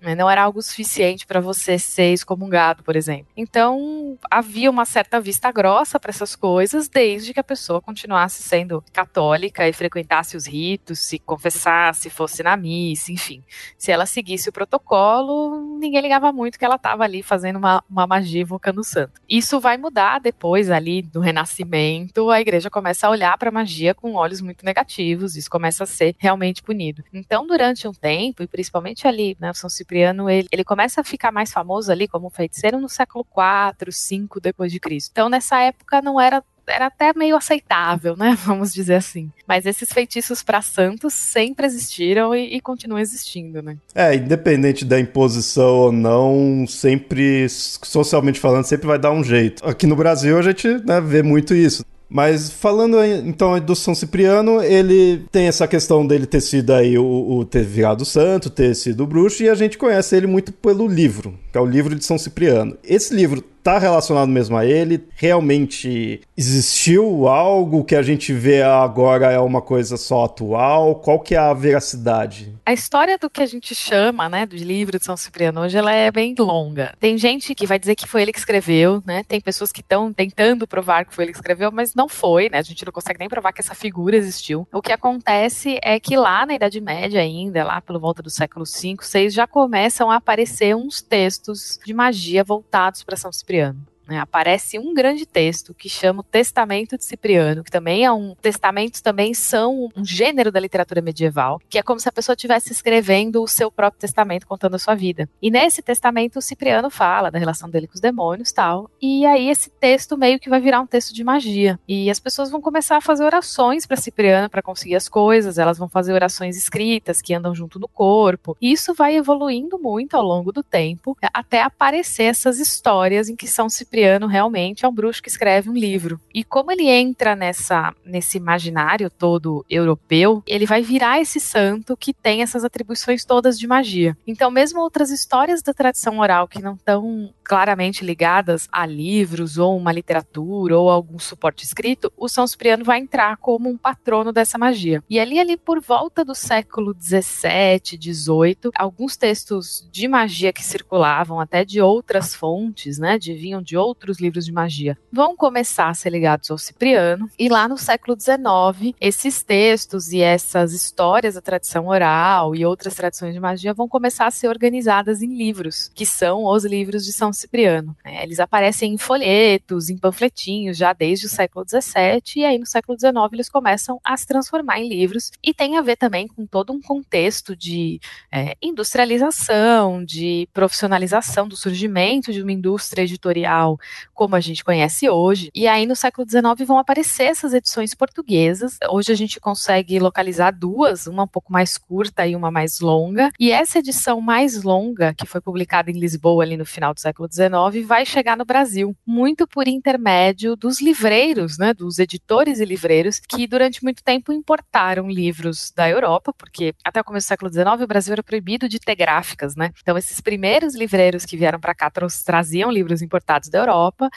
Não 0.00 0.28
era 0.30 0.42
algo 0.42 0.62
suficiente 0.62 1.26
para 1.26 1.40
você 1.40 1.78
ser 1.78 2.12
excomungado, 2.12 2.82
por 2.82 2.96
exemplo. 2.96 3.26
Então, 3.36 4.18
havia 4.30 4.70
uma 4.70 4.84
certa 4.84 5.20
vista 5.20 5.50
grossa 5.50 5.98
para 5.98 6.10
essas 6.10 6.36
coisas, 6.36 6.88
desde 6.88 7.32
que 7.32 7.40
a 7.40 7.44
pessoa 7.44 7.80
continuasse 7.80 8.42
sendo 8.42 8.82
católica 8.92 9.68
e 9.68 9.72
frequentasse 9.72 10.36
os 10.36 10.46
ritos, 10.46 11.00
se 11.00 11.18
confessasse, 11.18 12.10
fosse 12.10 12.42
na 12.42 12.56
missa, 12.56 13.12
enfim. 13.12 13.42
Se 13.78 13.90
ela 13.90 14.06
seguisse 14.06 14.48
o 14.48 14.52
protocolo, 14.52 15.78
ninguém 15.78 16.00
ligava 16.00 16.32
muito 16.32 16.58
que 16.58 16.64
ela 16.64 16.76
estava 16.76 17.04
ali 17.04 17.22
fazendo 17.22 17.56
uma, 17.56 17.82
uma 17.88 18.06
magia 18.06 18.42
invocando 18.42 18.80
o 18.80 18.84
santo. 18.84 19.20
Isso 19.28 19.58
vai 19.60 19.76
mudar 19.76 20.20
depois, 20.20 20.70
ali, 20.70 21.02
do 21.02 21.20
Renascimento, 21.20 22.30
a 22.30 22.40
igreja 22.40 22.70
começa 22.70 23.06
a 23.06 23.10
olhar 23.10 23.36
para 23.38 23.48
a 23.48 23.52
magia 23.52 23.94
com 23.94 24.14
olhos 24.14 24.40
muito 24.40 24.64
negativos, 24.64 25.36
isso 25.36 25.50
começa 25.50 25.84
a 25.84 25.86
ser 25.86 26.14
realmente 26.18 26.62
punido. 26.62 27.02
Então, 27.12 27.46
durante 27.46 27.88
um 27.88 27.92
tempo, 27.92 28.42
e 28.42 28.46
principalmente 28.46 29.06
ali, 29.06 29.36
né, 29.40 29.52
São 29.54 29.70
Cipriano, 29.86 30.28
ele, 30.28 30.48
ele 30.50 30.64
começa 30.64 31.00
a 31.00 31.04
ficar 31.04 31.30
mais 31.30 31.52
famoso 31.52 31.92
ali 31.92 32.08
como 32.08 32.28
feiticeiro 32.28 32.80
no 32.80 32.88
século 32.88 33.24
4, 33.24 33.92
5 33.92 34.40
depois 34.40 34.72
de 34.72 34.80
Cristo. 34.80 35.10
Então, 35.12 35.28
nessa 35.28 35.60
época 35.60 36.02
não 36.02 36.20
era 36.20 36.42
era 36.68 36.86
até 36.86 37.12
meio 37.14 37.36
aceitável, 37.36 38.16
né? 38.16 38.36
Vamos 38.44 38.74
dizer 38.74 38.94
assim. 38.94 39.30
Mas 39.46 39.66
esses 39.66 39.88
feitiços 39.92 40.42
para 40.42 40.60
santos 40.60 41.14
sempre 41.14 41.64
existiram 41.64 42.34
e, 42.34 42.56
e, 42.56 42.60
continuam 42.60 42.98
existindo, 42.98 43.62
né? 43.62 43.76
É, 43.94 44.16
independente 44.16 44.84
da 44.84 44.98
imposição 44.98 45.76
ou 45.76 45.92
não, 45.92 46.66
sempre, 46.66 47.48
socialmente 47.48 48.40
falando, 48.40 48.64
sempre 48.64 48.88
vai 48.88 48.98
dar 48.98 49.12
um 49.12 49.22
jeito. 49.22 49.64
Aqui 49.64 49.86
no 49.86 49.94
Brasil 49.94 50.36
a 50.36 50.42
gente 50.42 50.66
né, 50.84 51.00
vê 51.00 51.22
muito 51.22 51.54
isso. 51.54 51.84
Mas 52.08 52.50
falando 52.50 53.02
então 53.04 53.58
do 53.58 53.74
São 53.74 53.94
Cipriano, 53.94 54.62
ele 54.62 55.24
tem 55.32 55.48
essa 55.48 55.66
questão 55.66 56.06
dele 56.06 56.26
ter 56.26 56.40
sido 56.40 56.72
aí 56.72 56.96
o, 56.96 57.04
o, 57.04 57.44
ter 57.44 57.64
virado 57.64 58.04
santo, 58.04 58.48
ter 58.48 58.74
sido 58.76 59.06
bruxo, 59.06 59.42
e 59.42 59.48
a 59.48 59.54
gente 59.54 59.76
conhece 59.76 60.16
ele 60.16 60.26
muito 60.26 60.52
pelo 60.52 60.86
livro, 60.86 61.34
que 61.50 61.58
é 61.58 61.60
o 61.60 61.66
livro 61.66 61.94
de 61.94 62.04
São 62.04 62.16
Cipriano. 62.16 62.76
Esse 62.84 63.14
livro 63.14 63.42
tá 63.66 63.78
relacionado 63.78 64.28
mesmo 64.28 64.56
a 64.56 64.64
ele? 64.64 65.08
Realmente 65.16 66.20
existiu 66.36 67.26
algo 67.26 67.82
que 67.82 67.96
a 67.96 68.02
gente 68.02 68.32
vê 68.32 68.62
agora 68.62 69.32
é 69.32 69.40
uma 69.40 69.60
coisa 69.60 69.96
só 69.96 70.26
atual? 70.26 70.94
Qual 70.94 71.18
que 71.18 71.34
é 71.34 71.38
a 71.38 71.52
veracidade? 71.52 72.54
A 72.64 72.72
história 72.72 73.18
do 73.18 73.28
que 73.28 73.42
a 73.42 73.46
gente 73.46 73.74
chama, 73.74 74.28
né, 74.28 74.46
do 74.46 74.54
livro 74.54 75.00
de 75.00 75.04
São 75.04 75.16
Cipriano 75.16 75.62
hoje, 75.62 75.76
ela 75.76 75.92
é 75.92 76.12
bem 76.12 76.32
longa. 76.38 76.94
Tem 77.00 77.18
gente 77.18 77.56
que 77.56 77.66
vai 77.66 77.76
dizer 77.76 77.96
que 77.96 78.06
foi 78.06 78.22
ele 78.22 78.32
que 78.32 78.38
escreveu, 78.38 79.02
né? 79.04 79.24
Tem 79.24 79.40
pessoas 79.40 79.72
que 79.72 79.80
estão 79.80 80.12
tentando 80.12 80.64
provar 80.68 81.04
que 81.04 81.12
foi 81.12 81.24
ele 81.24 81.32
que 81.32 81.38
escreveu, 81.38 81.72
mas 81.72 81.92
não 81.92 82.08
foi, 82.08 82.48
né? 82.48 82.58
A 82.58 82.62
gente 82.62 82.84
não 82.84 82.92
consegue 82.92 83.18
nem 83.18 83.28
provar 83.28 83.52
que 83.52 83.60
essa 83.60 83.74
figura 83.74 84.16
existiu. 84.16 84.68
O 84.72 84.80
que 84.80 84.92
acontece 84.92 85.80
é 85.82 85.98
que 85.98 86.16
lá 86.16 86.46
na 86.46 86.54
Idade 86.54 86.80
Média 86.80 87.20
ainda, 87.20 87.64
lá 87.64 87.80
pelo 87.80 87.98
volta 87.98 88.22
do 88.22 88.30
século 88.30 88.64
V, 88.64 88.96
VI, 89.02 89.30
já 89.30 89.46
começam 89.46 90.08
a 90.08 90.16
aparecer 90.16 90.76
uns 90.76 91.02
textos 91.02 91.80
de 91.84 91.92
magia 91.92 92.44
voltados 92.44 93.02
para 93.02 93.16
São 93.16 93.32
Cipriano 93.32 93.55
Cipriano. 93.56 93.95
Né, 94.06 94.18
aparece 94.18 94.78
um 94.78 94.94
grande 94.94 95.26
texto 95.26 95.74
que 95.74 95.88
chama 95.88 96.20
o 96.20 96.22
Testamento 96.22 96.96
de 96.96 97.04
Cipriano, 97.04 97.64
que 97.64 97.70
também 97.70 98.04
é 98.04 98.12
um. 98.12 98.36
Testamentos 98.40 99.00
também 99.00 99.34
são 99.34 99.88
um 99.96 100.04
gênero 100.04 100.52
da 100.52 100.60
literatura 100.60 101.02
medieval, 101.02 101.60
que 101.68 101.76
é 101.76 101.82
como 101.82 101.98
se 101.98 102.08
a 102.08 102.12
pessoa 102.12 102.34
estivesse 102.34 102.72
escrevendo 102.72 103.42
o 103.42 103.48
seu 103.48 103.70
próprio 103.70 104.00
testamento, 104.00 104.46
contando 104.46 104.76
a 104.76 104.78
sua 104.78 104.94
vida. 104.94 105.28
E 105.42 105.50
nesse 105.50 105.82
testamento, 105.82 106.38
o 106.38 106.42
Cipriano 106.42 106.88
fala 106.88 107.30
da 107.30 107.38
relação 107.38 107.68
dele 107.68 107.88
com 107.88 107.94
os 107.94 108.00
demônios 108.00 108.52
tal. 108.52 108.88
E 109.02 109.26
aí, 109.26 109.50
esse 109.50 109.70
texto 109.70 110.16
meio 110.16 110.38
que 110.38 110.48
vai 110.48 110.60
virar 110.60 110.80
um 110.80 110.86
texto 110.86 111.12
de 111.12 111.24
magia. 111.24 111.78
E 111.88 112.08
as 112.08 112.20
pessoas 112.20 112.48
vão 112.48 112.60
começar 112.60 112.96
a 112.96 113.00
fazer 113.00 113.24
orações 113.24 113.86
para 113.86 113.96
Cipriano 113.96 114.48
para 114.48 114.62
conseguir 114.62 114.94
as 114.94 115.08
coisas, 115.08 115.58
elas 115.58 115.78
vão 115.78 115.88
fazer 115.88 116.12
orações 116.12 116.56
escritas 116.56 117.20
que 117.20 117.34
andam 117.34 117.54
junto 117.54 117.80
no 117.80 117.88
corpo. 117.88 118.56
E 118.60 118.70
isso 118.70 118.94
vai 118.94 119.16
evoluindo 119.16 119.78
muito 119.80 120.16
ao 120.16 120.22
longo 120.22 120.52
do 120.52 120.62
tempo, 120.62 121.16
até 121.34 121.60
aparecer 121.60 122.24
essas 122.24 122.60
histórias 122.60 123.28
em 123.28 123.34
que 123.34 123.48
São 123.48 123.68
Cipriano 123.68 123.95
Cipriano 123.96 124.26
realmente 124.26 124.84
é 124.84 124.88
um 124.88 124.92
bruxo 124.92 125.22
que 125.22 125.28
escreve 125.30 125.70
um 125.70 125.72
livro. 125.72 126.20
E 126.34 126.44
como 126.44 126.70
ele 126.70 126.86
entra 126.86 127.34
nessa 127.34 127.94
nesse 128.04 128.36
imaginário 128.36 129.08
todo 129.08 129.64
europeu, 129.70 130.42
ele 130.46 130.66
vai 130.66 130.82
virar 130.82 131.18
esse 131.18 131.40
santo 131.40 131.96
que 131.96 132.12
tem 132.12 132.42
essas 132.42 132.62
atribuições 132.62 133.24
todas 133.24 133.58
de 133.58 133.66
magia. 133.66 134.14
Então, 134.26 134.50
mesmo 134.50 134.80
outras 134.80 135.10
histórias 135.10 135.62
da 135.62 135.72
tradição 135.72 136.18
oral 136.18 136.46
que 136.46 136.60
não 136.60 136.74
estão 136.74 137.32
claramente 137.46 138.04
ligadas 138.04 138.68
a 138.72 138.84
livros 138.84 139.56
ou 139.56 139.76
uma 139.76 139.92
literatura 139.92 140.76
ou 140.76 140.90
algum 140.90 141.18
suporte 141.18 141.64
escrito, 141.64 142.12
o 142.16 142.28
São 142.28 142.46
Cipriano 142.46 142.84
vai 142.84 142.98
entrar 142.98 143.36
como 143.36 143.68
um 143.68 143.78
patrono 143.78 144.32
dessa 144.32 144.58
magia. 144.58 145.02
E 145.08 145.20
ali, 145.20 145.38
ali 145.38 145.56
por 145.56 145.80
volta 145.80 146.24
do 146.24 146.34
século 146.34 146.92
17, 146.92 147.96
18, 147.96 148.72
alguns 148.74 149.16
textos 149.16 149.88
de 149.92 150.08
magia 150.08 150.52
que 150.52 150.64
circulavam 150.64 151.38
até 151.38 151.64
de 151.64 151.80
outras 151.80 152.34
fontes, 152.34 152.98
né, 152.98 153.16
de 153.16 153.32
vinham 153.32 153.62
de 153.62 153.76
outros 153.76 154.18
livros 154.18 154.44
de 154.44 154.52
magia, 154.52 154.98
vão 155.12 155.36
começar 155.36 155.88
a 155.88 155.94
ser 155.94 156.10
ligados 156.10 156.50
ao 156.50 156.58
Cipriano. 156.58 157.30
E 157.38 157.48
lá 157.48 157.68
no 157.68 157.78
século 157.78 158.16
19, 158.16 158.96
esses 159.00 159.42
textos 159.42 160.12
e 160.12 160.20
essas 160.20 160.72
histórias 160.72 161.34
da 161.34 161.40
tradição 161.40 161.86
oral 161.86 162.56
e 162.56 162.66
outras 162.66 162.94
tradições 162.94 163.34
de 163.34 163.40
magia 163.40 163.72
vão 163.72 163.86
começar 163.86 164.26
a 164.26 164.30
ser 164.32 164.48
organizadas 164.48 165.22
em 165.22 165.36
livros, 165.36 165.92
que 165.94 166.04
são 166.04 166.44
os 166.44 166.64
livros 166.64 167.04
de 167.04 167.12
São 167.12 167.32
Cipriano. 167.36 167.96
Né? 168.04 168.22
Eles 168.22 168.40
aparecem 168.40 168.94
em 168.94 168.98
folhetos, 168.98 169.88
em 169.88 169.96
panfletinhos, 169.96 170.76
já 170.76 170.92
desde 170.92 171.26
o 171.26 171.28
século 171.28 171.64
XVII, 171.68 172.22
e 172.36 172.44
aí 172.44 172.58
no 172.58 172.66
século 172.66 172.98
XIX 172.98 173.14
eles 173.32 173.48
começam 173.48 174.00
a 174.04 174.16
se 174.16 174.26
transformar 174.26 174.80
em 174.80 174.88
livros, 174.88 175.30
e 175.42 175.54
tem 175.54 175.76
a 175.76 175.82
ver 175.82 175.96
também 175.96 176.26
com 176.26 176.46
todo 176.46 176.72
um 176.72 176.80
contexto 176.80 177.54
de 177.54 178.00
é, 178.32 178.56
industrialização, 178.60 180.04
de 180.04 180.48
profissionalização, 180.52 181.46
do 181.46 181.56
surgimento 181.56 182.32
de 182.32 182.42
uma 182.42 182.52
indústria 182.52 183.02
editorial 183.02 183.78
como 184.14 184.34
a 184.34 184.40
gente 184.40 184.64
conhece 184.64 185.08
hoje. 185.08 185.50
E 185.54 185.66
aí 185.66 185.86
no 185.86 185.94
século 185.94 186.28
XIX 186.28 186.66
vão 186.66 186.78
aparecer 186.78 187.24
essas 187.24 187.52
edições 187.52 187.94
portuguesas. 187.94 188.78
Hoje 188.90 189.12
a 189.12 189.14
gente 189.14 189.38
consegue 189.38 189.98
localizar 189.98 190.50
duas, 190.52 191.06
uma 191.06 191.24
um 191.24 191.28
pouco 191.28 191.52
mais 191.52 191.76
curta 191.76 192.26
e 192.26 192.34
uma 192.34 192.50
mais 192.50 192.80
longa. 192.80 193.30
E 193.38 193.50
essa 193.50 193.78
edição 193.78 194.20
mais 194.20 194.62
longa, 194.62 195.14
que 195.14 195.26
foi 195.26 195.40
publicada 195.40 195.90
em 195.90 195.98
Lisboa 195.98 196.44
ali 196.44 196.56
no 196.56 196.64
final 196.64 196.94
do 196.94 197.00
século 197.00 197.25
XIX 197.30 197.86
vai 197.86 198.04
chegar 198.04 198.36
no 198.36 198.44
Brasil, 198.44 198.96
muito 199.06 199.46
por 199.46 199.68
intermédio 199.68 200.56
dos 200.56 200.80
livreiros, 200.80 201.58
né, 201.58 201.72
dos 201.74 201.98
editores 201.98 202.60
e 202.60 202.64
livreiros, 202.64 203.20
que 203.20 203.46
durante 203.46 203.82
muito 203.82 204.02
tempo 204.02 204.32
importaram 204.32 205.08
livros 205.08 205.72
da 205.74 205.88
Europa, 205.88 206.32
porque 206.32 206.74
até 206.84 207.00
o 207.00 207.04
começo 207.04 207.26
do 207.26 207.28
século 207.28 207.52
XIX 207.52 207.82
o 207.82 207.86
Brasil 207.86 208.12
era 208.12 208.22
proibido 208.22 208.68
de 208.68 208.78
ter 208.78 208.94
gráficas, 208.94 209.56
né? 209.56 209.72
Então 209.82 209.96
esses 209.96 210.20
primeiros 210.20 210.74
livreiros 210.74 211.24
que 211.24 211.36
vieram 211.36 211.60
para 211.60 211.74
cá 211.74 211.90
traziam 212.24 212.70
livros 212.70 213.02
importados 213.02 213.48
da 213.48 213.58
Europa 213.58 214.08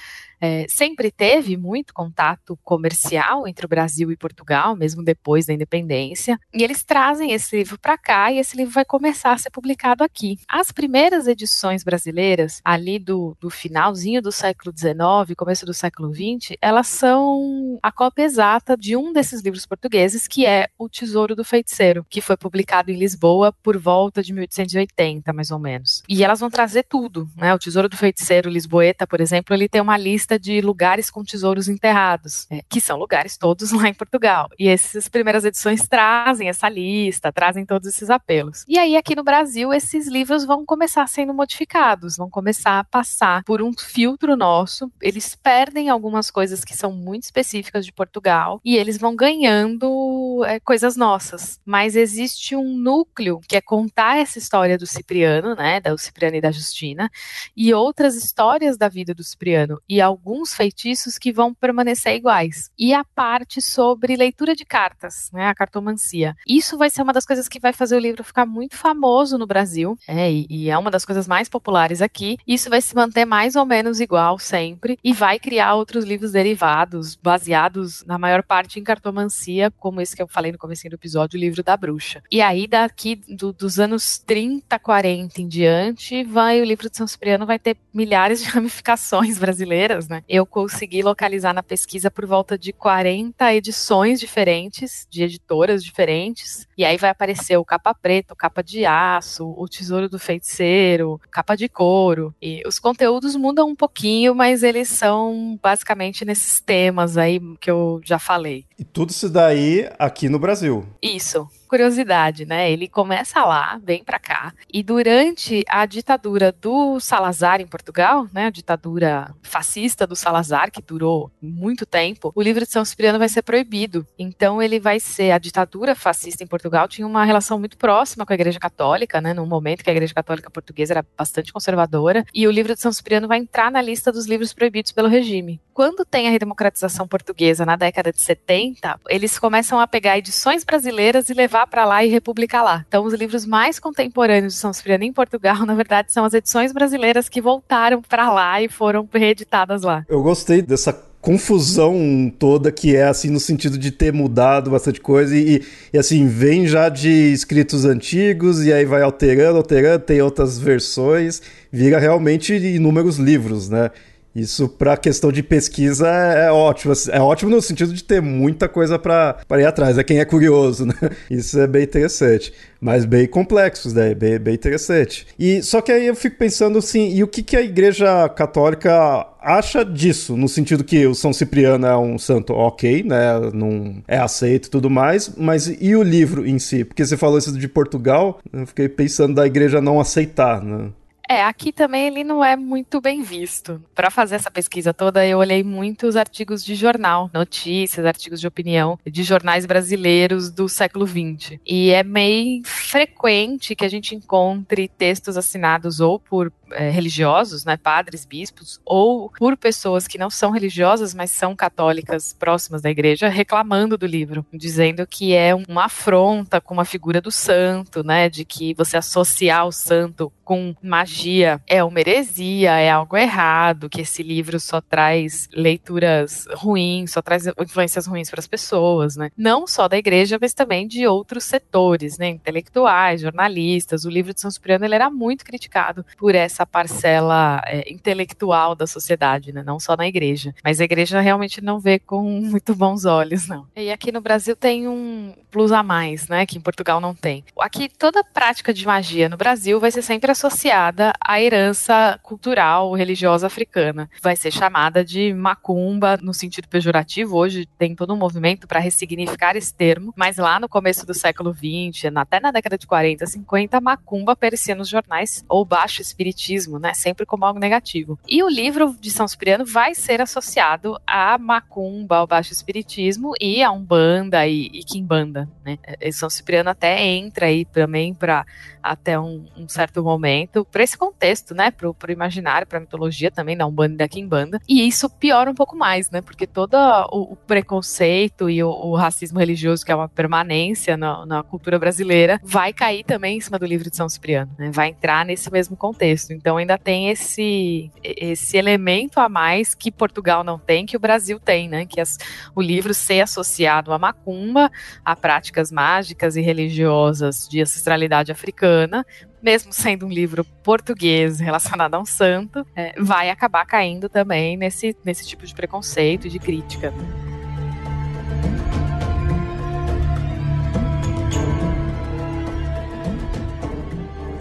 é, 0.42 0.66
sempre 0.70 1.12
teve 1.12 1.58
muito 1.58 1.94
contato 1.94 2.58
comercial 2.64 3.48
entre 3.48 3.66
o 3.66 3.70
Brasil 3.70 4.12
e 4.12 4.18
Portugal, 4.18 4.76
mesmo 4.76 5.04
depois 5.04 5.46
da 5.46 5.54
independência, 5.54 6.40
e 6.54 6.64
eles 6.64 6.84
trazem 6.84 7.32
esse 7.34 7.58
livro 7.58 7.78
para 7.78 7.98
cá 7.98 8.32
e 8.32 8.38
esse 8.38 8.56
livro 8.56 8.74
vai 8.74 8.86
começar 8.86 9.34
a 9.34 9.38
ser 9.38 9.50
publicado 9.50 10.04
aqui. 10.04 10.38
As 10.48 10.72
primeiras 10.72 11.28
edições 11.28 11.84
brasileiras, 11.84 12.62
ali 12.64 12.99
do, 13.00 13.36
do 13.40 13.50
finalzinho 13.50 14.22
do 14.22 14.32
século 14.32 14.74
XIX, 14.76 15.36
começo 15.38 15.66
do 15.66 15.74
século 15.74 16.14
XX, 16.14 16.58
elas 16.62 16.88
são 16.88 17.80
a 17.82 17.92
cópia 17.92 18.24
exata 18.24 18.76
de 18.78 18.96
um 18.96 19.14
desses 19.14 19.42
livros 19.42 19.66
portugueses, 19.66 20.28
que 20.28 20.46
é 20.46 20.68
O 20.78 20.90
Tesouro 20.90 21.36
do 21.36 21.44
Feiticeiro, 21.44 22.06
que 22.10 22.22
foi 22.22 22.36
publicado 22.36 22.92
em 22.92 22.98
Lisboa 22.98 23.54
por 23.64 23.78
volta 23.78 24.22
de 24.22 24.34
1880, 24.34 25.32
mais 25.34 25.52
ou 25.52 25.60
menos. 25.60 26.04
E 26.08 26.24
elas 26.24 26.40
vão 26.40 26.50
trazer 26.50 26.84
tudo, 26.84 27.30
né? 27.36 27.54
O 27.54 27.60
Tesouro 27.60 27.90
do 27.90 27.98
Feiticeiro 27.98 28.50
Lisboeta, 28.50 29.08
por 29.08 29.22
exemplo, 29.22 29.56
ele 29.56 29.70
tem 29.70 29.82
uma 29.82 29.98
lista 29.98 30.38
de 30.38 30.62
lugares 30.62 31.10
com 31.10 31.24
tesouros 31.24 31.70
enterrados, 31.70 32.46
é, 32.50 32.62
que 32.68 32.82
são 32.82 32.98
lugares 32.98 33.38
todos 33.38 33.72
lá 33.74 33.88
em 33.88 33.94
Portugal. 33.94 34.50
E 34.60 34.68
essas 34.68 35.08
primeiras 35.08 35.46
edições 35.46 35.88
trazem 35.88 36.50
essa 36.50 36.68
lista, 36.68 37.32
trazem 37.32 37.66
todos 37.66 37.88
esses 37.88 38.10
apelos. 38.10 38.66
E 38.68 38.78
aí, 38.78 38.98
aqui 38.98 39.16
no 39.16 39.24
Brasil, 39.24 39.74
esses 39.74 40.08
livros 40.08 40.46
vão 40.46 40.66
começar 40.66 41.08
sendo 41.08 41.34
modificados, 41.34 42.18
vão 42.18 42.30
começar 42.30 42.84
passar 42.90 43.44
por 43.44 43.62
um 43.62 43.72
filtro 43.78 44.36
nosso. 44.36 44.92
Eles 45.02 45.36
perdem 45.36 45.90
algumas 45.90 46.30
coisas 46.32 46.64
que 46.64 46.76
são 46.76 46.92
muito 46.92 47.24
específicas 47.24 47.86
de 47.86 47.94
Portugal 47.94 48.60
e 48.64 48.76
eles 48.76 48.98
vão 48.98 49.16
ganhando 49.16 50.44
é, 50.46 50.60
coisas 50.60 50.96
nossas. 50.96 51.60
Mas 51.66 51.96
existe 51.96 52.56
um 52.56 52.76
núcleo 52.78 53.40
que 53.48 53.56
é 53.56 53.62
contar 53.62 54.18
essa 54.18 54.38
história 54.38 54.78
do 54.78 54.88
Cipriano, 54.88 55.56
né, 55.56 55.80
da 55.80 55.98
Cipriano 55.98 56.38
e 56.38 56.42
da 56.42 56.52
Justina, 56.52 57.10
e 57.56 57.74
outras 57.74 58.16
histórias 58.16 58.78
da 58.78 58.88
vida 58.88 59.14
do 59.14 59.24
Cipriano 59.24 59.80
e 59.88 60.02
alguns 60.02 60.54
feitiços 60.54 61.18
que 61.18 61.32
vão 61.32 61.54
permanecer 61.54 62.16
iguais. 62.16 62.70
E 62.78 62.94
a 62.94 63.04
parte 63.04 63.62
sobre 63.62 64.16
leitura 64.16 64.56
de 64.56 64.66
cartas, 64.66 65.30
né, 65.32 65.48
a 65.48 65.56
cartomancia. 65.56 66.36
Isso 66.48 66.78
vai 66.78 66.90
ser 66.90 67.02
uma 67.02 67.14
das 67.14 67.26
coisas 67.26 67.48
que 67.48 67.60
vai 67.60 67.74
fazer 67.74 67.96
o 67.96 68.00
livro 68.00 68.24
ficar 68.24 68.46
muito 68.46 68.76
famoso 68.76 69.38
no 69.38 69.46
Brasil, 69.46 69.98
é, 70.08 70.32
e, 70.32 70.48
e 70.50 70.70
é 70.70 70.78
uma 70.78 70.92
das 70.92 71.06
coisas 71.06 71.28
mais 71.28 71.50
populares 71.50 72.02
aqui. 72.02 72.38
Isso 72.48 72.70
vai 72.70 72.79
se 72.82 72.96
manter 72.96 73.26
mais 73.26 73.56
ou 73.56 73.66
menos 73.66 74.00
igual 74.00 74.40
sempre 74.40 74.98
e 75.04 75.14
vai 75.14 75.40
criar 75.40 75.76
outros 75.76 76.06
livros 76.06 76.32
derivados, 76.32 77.16
baseados 77.16 78.04
na 78.06 78.18
maior 78.18 78.44
parte 78.44 78.80
em 78.80 78.84
cartomancia, 78.84 79.72
como 79.72 80.02
esse 80.02 80.16
que 80.16 80.22
eu 80.22 80.28
falei 80.28 80.52
no 80.52 80.58
começo 80.58 80.80
do 80.88 80.96
episódio, 80.96 81.38
o 81.38 81.40
livro 81.40 81.64
da 81.64 81.76
bruxa. 81.76 82.22
E 82.32 82.42
aí 82.42 82.68
daqui 82.68 83.16
do, 83.28 83.52
dos 83.52 83.80
anos 83.80 84.18
30, 84.18 84.80
40 84.80 85.42
em 85.42 85.48
diante, 85.48 86.24
vai 86.24 86.62
o 86.62 86.64
livro 86.64 86.90
de 86.90 86.96
São 86.96 87.08
Cipriano 87.08 87.46
vai 87.46 87.60
ter 87.60 87.76
milhares 87.94 88.42
de 88.42 88.48
ramificações 88.50 89.38
brasileiras, 89.38 90.08
né? 90.08 90.24
Eu 90.28 90.46
consegui 90.46 91.02
localizar 91.02 91.54
na 91.54 91.64
pesquisa 91.64 92.10
por 92.10 92.26
volta 92.26 92.58
de 92.58 92.72
40 92.72 93.54
edições 93.54 94.20
diferentes, 94.20 95.08
de 95.10 95.24
editoras 95.24 95.84
diferentes, 95.84 96.68
e 96.78 96.86
aí 96.86 96.98
vai 96.98 97.10
aparecer 97.10 97.58
o 97.58 97.66
capa 97.66 97.94
preta, 97.94 98.34
o 98.34 98.38
capa 98.38 98.64
de 98.64 98.86
aço, 98.86 99.54
o 99.58 99.68
tesouro 99.68 100.08
do 100.08 100.20
feiticeiro, 100.20 101.20
capa 101.30 101.56
de 101.56 101.68
couro. 101.68 102.34
E 102.42 102.59
os 102.66 102.80
conteúdos 102.80 103.36
mudam 103.36 103.70
um 103.70 103.76
pouquinho, 103.76 104.34
mas 104.34 104.64
eles 104.64 104.90
são 104.90 105.60
basicamente 105.62 106.26
nesses 106.26 106.60
temas 106.60 107.18
aí 107.18 107.40
que 107.60 107.70
eu 107.70 108.02
já 108.04 108.20
falei. 108.20 108.66
E 108.78 108.84
tudo 108.84 109.12
isso 109.12 109.30
daí 109.30 109.90
aqui 109.98 110.30
no 110.30 110.40
Brasil. 110.40 110.86
Isso 111.02 111.48
curiosidade, 111.70 112.46
né? 112.46 112.72
Ele 112.72 112.88
começa 112.88 113.46
lá, 113.46 113.80
vem 113.84 114.04
para 114.04 114.20
cá, 114.20 114.54
e 114.74 114.82
durante 114.82 115.64
a 115.70 115.86
ditadura 115.86 116.52
do 116.52 117.00
Salazar 117.00 117.62
em 117.62 117.68
Portugal, 117.68 118.28
né, 118.34 118.48
a 118.48 118.50
ditadura 118.50 119.34
fascista 119.44 120.08
do 120.08 120.16
Salazar, 120.16 120.72
que 120.72 120.82
durou 120.82 121.32
muito 121.42 121.86
tempo, 121.86 122.32
o 122.36 122.42
livro 122.42 122.66
de 122.66 122.72
São 122.72 122.84
Cipriano 122.84 123.20
vai 123.20 123.30
ser 123.30 123.44
proibido. 123.44 124.06
Então 124.18 124.62
ele 124.62 124.80
vai 124.80 125.00
ser 125.00 125.32
a 125.32 125.38
ditadura 125.38 125.94
fascista 125.94 126.44
em 126.44 126.48
Portugal 126.48 126.88
tinha 126.88 127.06
uma 127.06 127.24
relação 127.24 127.60
muito 127.60 127.78
próxima 127.78 128.26
com 128.26 128.34
a 128.34 128.36
Igreja 128.36 128.60
Católica, 128.60 129.22
né, 129.22 129.34
num 129.34 129.46
momento 129.46 129.84
que 129.84 129.90
a 129.90 129.94
Igreja 129.94 130.14
Católica 130.14 130.50
portuguesa 130.50 130.94
era 130.94 131.06
bastante 131.18 131.54
conservadora, 131.54 132.26
e 132.34 132.48
o 132.48 132.52
livro 132.52 132.74
de 132.74 132.82
São 132.82 132.92
Cipriano 132.92 133.28
vai 133.28 133.38
entrar 133.38 133.72
na 133.72 133.82
lista 133.82 134.12
dos 134.12 134.26
livros 134.26 134.54
proibidos 134.54 134.92
pelo 134.92 135.08
regime. 135.08 135.62
Quando 135.74 136.04
tem 136.04 136.28
a 136.28 136.32
redemocratização 136.32 137.08
portuguesa 137.08 137.66
na 137.66 137.76
década 137.76 138.12
de 138.12 138.22
70, 138.22 139.00
eles 139.08 139.40
começam 139.40 139.80
a 139.80 139.88
pegar 139.88 140.18
edições 140.18 140.64
brasileiras 140.64 141.30
e 141.30 141.34
levar 141.34 141.59
levar 141.60 141.68
para 141.68 141.86
lá 141.86 142.04
e 142.04 142.10
republicar 142.10 142.64
lá. 142.64 142.86
Então, 142.88 143.04
os 143.04 143.14
livros 143.14 143.46
mais 143.46 143.80
contemporâneos 143.80 144.54
de 144.54 144.60
São 144.60 144.72
Cipriano 144.72 145.04
em 145.04 145.14
Portugal, 145.14 145.58
na 145.66 145.76
verdade, 145.76 146.12
são 146.12 146.24
as 146.26 146.34
edições 146.34 146.72
brasileiras 146.72 147.28
que 147.28 147.42
voltaram 147.42 148.02
para 148.02 148.32
lá 148.32 148.62
e 148.62 148.70
foram 148.70 149.08
reeditadas 149.12 149.82
lá. 149.82 150.06
Eu 150.08 150.22
gostei 150.22 150.62
dessa 150.62 150.94
confusão 151.22 152.32
toda 152.40 152.72
que 152.72 152.96
é 152.96 153.04
assim 153.04 153.30
no 153.30 153.42
sentido 153.42 153.78
de 153.78 153.92
ter 153.92 154.14
mudado 154.14 154.72
bastante 154.72 155.02
coisa 155.02 155.36
e, 155.36 155.62
e, 155.92 155.98
assim 155.98 156.28
vem 156.28 156.66
já 156.66 156.88
de 156.88 157.10
escritos 157.10 157.84
antigos 157.84 158.66
e 158.66 158.72
aí 158.72 158.86
vai 158.86 159.02
alterando, 159.02 159.58
alterando, 159.58 160.06
tem 160.06 160.22
outras 160.22 160.58
versões, 160.58 161.42
vira 161.70 162.00
realmente 162.00 162.56
inúmeros 162.56 163.18
livros, 163.18 163.68
né? 163.68 163.92
Isso 164.36 164.70
para 164.70 164.96
questão 164.96 165.32
de 165.32 165.42
pesquisa 165.42 166.08
é 166.08 166.52
ótimo. 166.52 166.94
É 167.12 167.20
ótimo 167.20 167.52
no 167.52 167.62
sentido 167.62 167.94
de 167.94 168.04
ter 168.04 168.22
muita 168.22 168.68
coisa 168.70 169.00
para 169.00 169.44
ir 169.60 169.66
atrás. 169.66 169.98
É 169.98 170.04
quem 170.04 170.20
é 170.20 170.26
curioso, 170.26 170.86
né? 170.88 170.94
Isso 171.30 171.60
é 171.60 171.68
bem 171.68 171.84
interessante. 171.84 172.54
Mas 172.80 173.06
bem 173.06 173.28
complexos, 173.28 173.94
né? 173.94 174.14
Bem, 174.14 174.40
bem 174.40 174.54
interessante. 174.54 175.28
E 175.38 175.62
só 175.64 175.82
que 175.82 175.92
aí 175.92 176.08
eu 176.08 176.16
fico 176.16 176.38
pensando 176.38 176.78
assim, 176.78 177.14
e 177.14 177.24
o 177.24 177.28
que, 177.28 177.44
que 177.44 177.58
a 177.58 177.62
Igreja 177.62 178.30
Católica 178.30 179.28
acha 179.42 179.84
disso? 179.84 180.38
No 180.38 180.48
sentido 180.48 180.84
que 180.84 181.06
o 181.06 181.16
São 181.16 181.34
Cipriano 181.34 181.86
é 181.86 181.98
um 181.98 182.18
santo 182.18 182.54
ok, 182.54 183.04
né? 183.04 183.52
Não 183.54 184.02
é 184.08 184.18
aceito 184.18 184.68
e 184.68 184.70
tudo 184.70 184.90
mais, 184.90 185.34
mas 185.36 185.68
e 185.68 185.96
o 185.96 186.04
livro 186.04 186.46
em 186.46 186.60
si? 186.60 186.86
Porque 186.86 187.06
você 187.06 187.18
falou 187.18 187.38
isso 187.38 187.58
de 187.58 187.68
Portugal, 187.68 188.40
eu 188.54 188.66
fiquei 188.68 188.88
pensando 188.88 189.36
da 189.36 189.46
igreja 189.46 189.82
não 189.82 190.00
aceitar, 190.00 190.64
né? 190.64 190.90
É, 191.32 191.44
aqui 191.44 191.72
também 191.72 192.08
ele 192.08 192.24
não 192.24 192.44
é 192.44 192.56
muito 192.56 193.00
bem 193.00 193.22
visto. 193.22 193.80
Para 193.94 194.10
fazer 194.10 194.34
essa 194.34 194.50
pesquisa 194.50 194.92
toda, 194.92 195.24
eu 195.28 195.38
olhei 195.38 195.62
muitos 195.62 196.16
artigos 196.16 196.66
de 196.66 196.74
jornal, 196.74 197.30
notícias, 197.32 198.04
artigos 198.04 198.42
de 198.42 198.48
opinião 198.48 198.98
de 199.06 199.22
jornais 199.22 199.64
brasileiros 199.64 200.50
do 200.50 200.68
século 200.68 201.06
XX. 201.06 201.60
E 201.64 201.92
é 201.92 202.04
meio 202.04 202.64
frequente 202.66 203.76
que 203.76 203.86
a 203.86 203.90
gente 203.90 204.16
encontre 204.16 204.88
textos 204.88 205.38
assinados 205.38 206.00
ou 206.00 206.20
por 206.20 206.52
é, 206.72 206.90
religiosos, 206.90 207.66
né, 207.66 207.78
padres, 207.78 208.26
bispos, 208.26 208.80
ou 208.86 209.30
por 209.38 209.58
pessoas 209.58 210.08
que 210.08 210.18
não 210.18 210.30
são 210.30 210.52
religiosas, 210.52 211.14
mas 211.14 211.32
são 211.32 211.56
católicas 211.56 212.34
próximas 212.34 212.82
da 212.82 212.90
igreja, 212.90 213.30
reclamando 213.30 213.98
do 213.98 214.06
livro, 214.06 214.46
dizendo 214.54 215.06
que 215.06 215.34
é 215.34 215.54
uma 215.54 215.86
afronta 215.86 216.62
com 216.62 216.74
uma 216.74 216.86
figura 216.86 217.22
do 217.22 217.32
santo, 217.32 218.04
né, 218.04 218.30
de 218.30 218.46
que 218.46 218.74
você 218.74 218.98
associar 218.98 219.66
o 219.68 219.72
santo 219.72 220.32
com 220.50 220.76
magia 220.82 221.62
é 221.68 221.84
uma 221.84 222.00
heresia, 222.00 222.72
é 222.72 222.90
algo 222.90 223.16
errado, 223.16 223.88
que 223.88 224.02
esse 224.02 224.24
livro 224.24 224.60
só 224.60 224.82
traz 224.82 225.48
leituras 225.54 226.48
ruins, 226.56 227.12
só 227.12 227.22
traz 227.22 227.46
influências 227.46 228.08
ruins 228.08 228.32
para 228.32 228.40
as 228.40 228.48
pessoas, 228.48 229.16
né? 229.16 229.30
Não 229.38 229.68
só 229.68 229.88
da 229.88 229.96
igreja, 229.96 230.40
mas 230.42 230.56
também 230.56 230.88
de 230.88 231.06
outros 231.06 231.44
setores, 231.44 232.18
né? 232.18 232.30
Intelectuais, 232.30 233.22
jornalistas. 233.22 234.06
O 234.06 234.10
livro 234.10 234.34
de 234.34 234.42
São 234.42 234.50
Cipriano 234.50 234.86
ele 234.86 234.96
era 234.96 235.08
muito 235.12 235.46
criticado 235.46 236.04
por 236.18 236.34
essa 236.34 236.59
parcela 236.66 237.62
é, 237.66 237.92
intelectual 237.92 238.76
da 238.76 238.88
sociedade, 238.88 239.52
né? 239.52 239.64
Não 239.64 239.80
só 239.80 239.96
na 239.96 240.08
igreja. 240.08 240.54
Mas 240.64 240.80
a 240.82 240.84
igreja 240.84 241.20
realmente 241.20 241.62
não 241.62 241.80
vê 241.80 242.00
com 242.00 242.24
muito 242.42 242.76
bons 242.76 243.06
olhos, 243.06 243.48
não. 243.48 243.68
E 243.76 243.92
aqui 243.92 244.12
no 244.12 244.22
Brasil 244.22 244.56
tem 244.56 244.88
um 244.88 245.34
plus 245.52 245.72
a 245.72 245.84
mais, 245.84 246.28
né? 246.28 246.46
Que 246.46 246.58
em 246.58 246.62
Portugal 246.62 247.00
não 247.02 247.14
tem. 247.14 247.44
Aqui 247.60 247.90
toda 247.90 248.24
prática 248.24 248.74
de 248.74 248.86
magia 248.86 249.30
no 249.30 249.38
Brasil 249.38 249.80
vai 249.80 249.92
ser 249.92 250.02
sempre 250.02 250.32
associada 250.32 251.14
à 251.20 251.42
herança 251.42 252.20
cultural 252.24 252.94
religiosa 252.94 253.48
africana. 253.48 254.10
Vai 254.22 254.36
ser 254.36 254.52
chamada 254.52 255.04
de 255.04 255.34
macumba 255.34 256.18
no 256.22 256.34
sentido 256.34 256.68
pejorativo. 256.68 257.36
Hoje 257.36 257.66
tem 257.78 257.96
todo 257.96 258.14
um 258.14 258.18
movimento 258.18 258.68
para 258.68 258.80
ressignificar 258.80 259.56
esse 259.56 259.74
termo, 259.74 260.14
mas 260.16 260.38
lá 260.38 260.60
no 260.60 260.70
começo 260.70 261.06
do 261.06 261.14
século 261.14 261.54
XX, 261.54 262.06
até 262.16 262.40
na 262.40 262.52
década 262.52 262.78
de 262.78 262.88
40, 262.88 263.26
50, 263.26 263.82
macumba 263.82 264.34
aparecia 264.34 264.76
nos 264.76 264.88
jornais 264.88 265.44
ou 265.48 265.66
baixo 265.66 266.02
espiritismo, 266.02 266.49
né? 266.80 266.94
Sempre 266.94 267.26
como 267.26 267.46
algo 267.46 267.60
negativo. 267.60 268.20
E 268.28 268.42
o 268.44 268.50
livro 268.50 268.96
de 269.00 269.12
São 269.12 269.28
Cipriano 269.28 269.66
vai 269.66 269.94
ser 269.94 270.22
associado 270.22 271.00
a 271.06 271.38
macumba, 271.38 272.18
ao 272.18 272.28
baixo 272.28 272.54
espiritismo 272.54 273.34
e 273.40 273.62
a 273.62 273.72
umbanda 273.72 274.46
e, 274.48 274.68
e 274.68 274.84
quimbanda, 274.84 275.50
né? 275.64 275.78
E 276.00 276.12
São 276.12 276.30
Cipriano 276.30 276.70
até 276.70 277.02
entra 277.04 277.48
aí 277.48 277.66
também 277.66 278.14
para 278.14 278.46
até 278.82 279.20
um, 279.20 279.46
um, 279.58 279.68
certo 279.68 280.04
momento, 280.04 280.66
para 280.66 280.84
esse 280.84 280.98
contexto, 280.98 281.54
né, 281.54 281.72
pro, 281.72 281.94
pro 281.94 282.12
imaginário, 282.12 282.66
pra 282.66 282.80
mitologia 282.80 283.30
também, 283.30 283.56
da 283.56 283.66
Umbanda 283.66 283.94
e 283.94 283.98
da 283.98 284.08
Kimbanda, 284.08 284.60
e 284.68 284.88
isso 284.88 285.10
piora 285.10 285.52
um 285.52 285.56
pouco 285.56 285.76
mais, 285.76 286.10
né, 286.10 286.22
porque 286.22 286.48
todo 286.48 286.76
o, 287.12 287.34
o 287.34 287.36
preconceito 287.36 288.50
e 288.50 288.64
o, 288.64 288.70
o, 288.70 288.96
racismo 288.96 289.40
religioso, 289.40 289.86
que 289.86 289.92
é 289.92 289.96
uma 289.96 290.10
permanência 290.10 290.98
na, 290.98 291.26
na, 291.26 291.44
cultura 291.44 291.78
brasileira, 291.78 292.40
vai 292.44 292.74
cair 292.74 293.04
também 293.04 293.38
em 293.38 293.42
cima 293.42 293.60
do 293.60 293.66
livro 293.66 293.90
de 293.90 293.96
São 293.96 294.10
Cipriano, 294.10 294.52
né, 294.58 294.72
vai 294.72 294.90
entrar 294.90 295.26
nesse 295.26 295.52
mesmo 295.52 295.76
contexto. 295.76 296.34
Então 296.40 296.56
ainda 296.56 296.78
tem 296.78 297.10
esse 297.10 297.92
esse 298.02 298.58
elemento 298.58 299.20
a 299.20 299.28
mais 299.28 299.76
que 299.76 299.92
Portugal 299.92 300.42
não 300.42 300.58
tem, 300.58 300.86
que 300.86 300.96
o 300.96 301.00
Brasil 301.00 301.38
tem, 301.38 301.68
né? 301.68 301.86
Que 301.86 302.00
as, 302.00 302.18
o 302.56 302.62
livro 302.62 302.94
ser 302.94 303.20
associado 303.20 303.92
à 303.92 304.00
macumba, 304.00 304.72
a 305.04 305.16
práticas 305.18 305.70
mágicas 305.70 306.38
e 306.38 306.42
religiosas 306.42 307.46
de 307.50 307.62
ancestralidade 307.62 308.32
africana, 308.32 309.06
mesmo 309.44 309.74
sendo 309.74 310.06
um 310.06 310.10
livro 310.10 310.46
português 310.64 311.42
relacionado 311.42 311.96
a 311.96 312.00
um 312.00 312.06
santo, 312.06 312.66
é, 312.74 312.94
vai 312.98 313.30
acabar 313.30 313.66
caindo 313.66 314.08
também 314.08 314.56
nesse, 314.56 314.96
nesse 315.04 315.28
tipo 315.28 315.46
de 315.46 315.54
preconceito 315.54 316.28
e 316.28 316.30
de 316.30 316.40
crítica. 316.40 316.94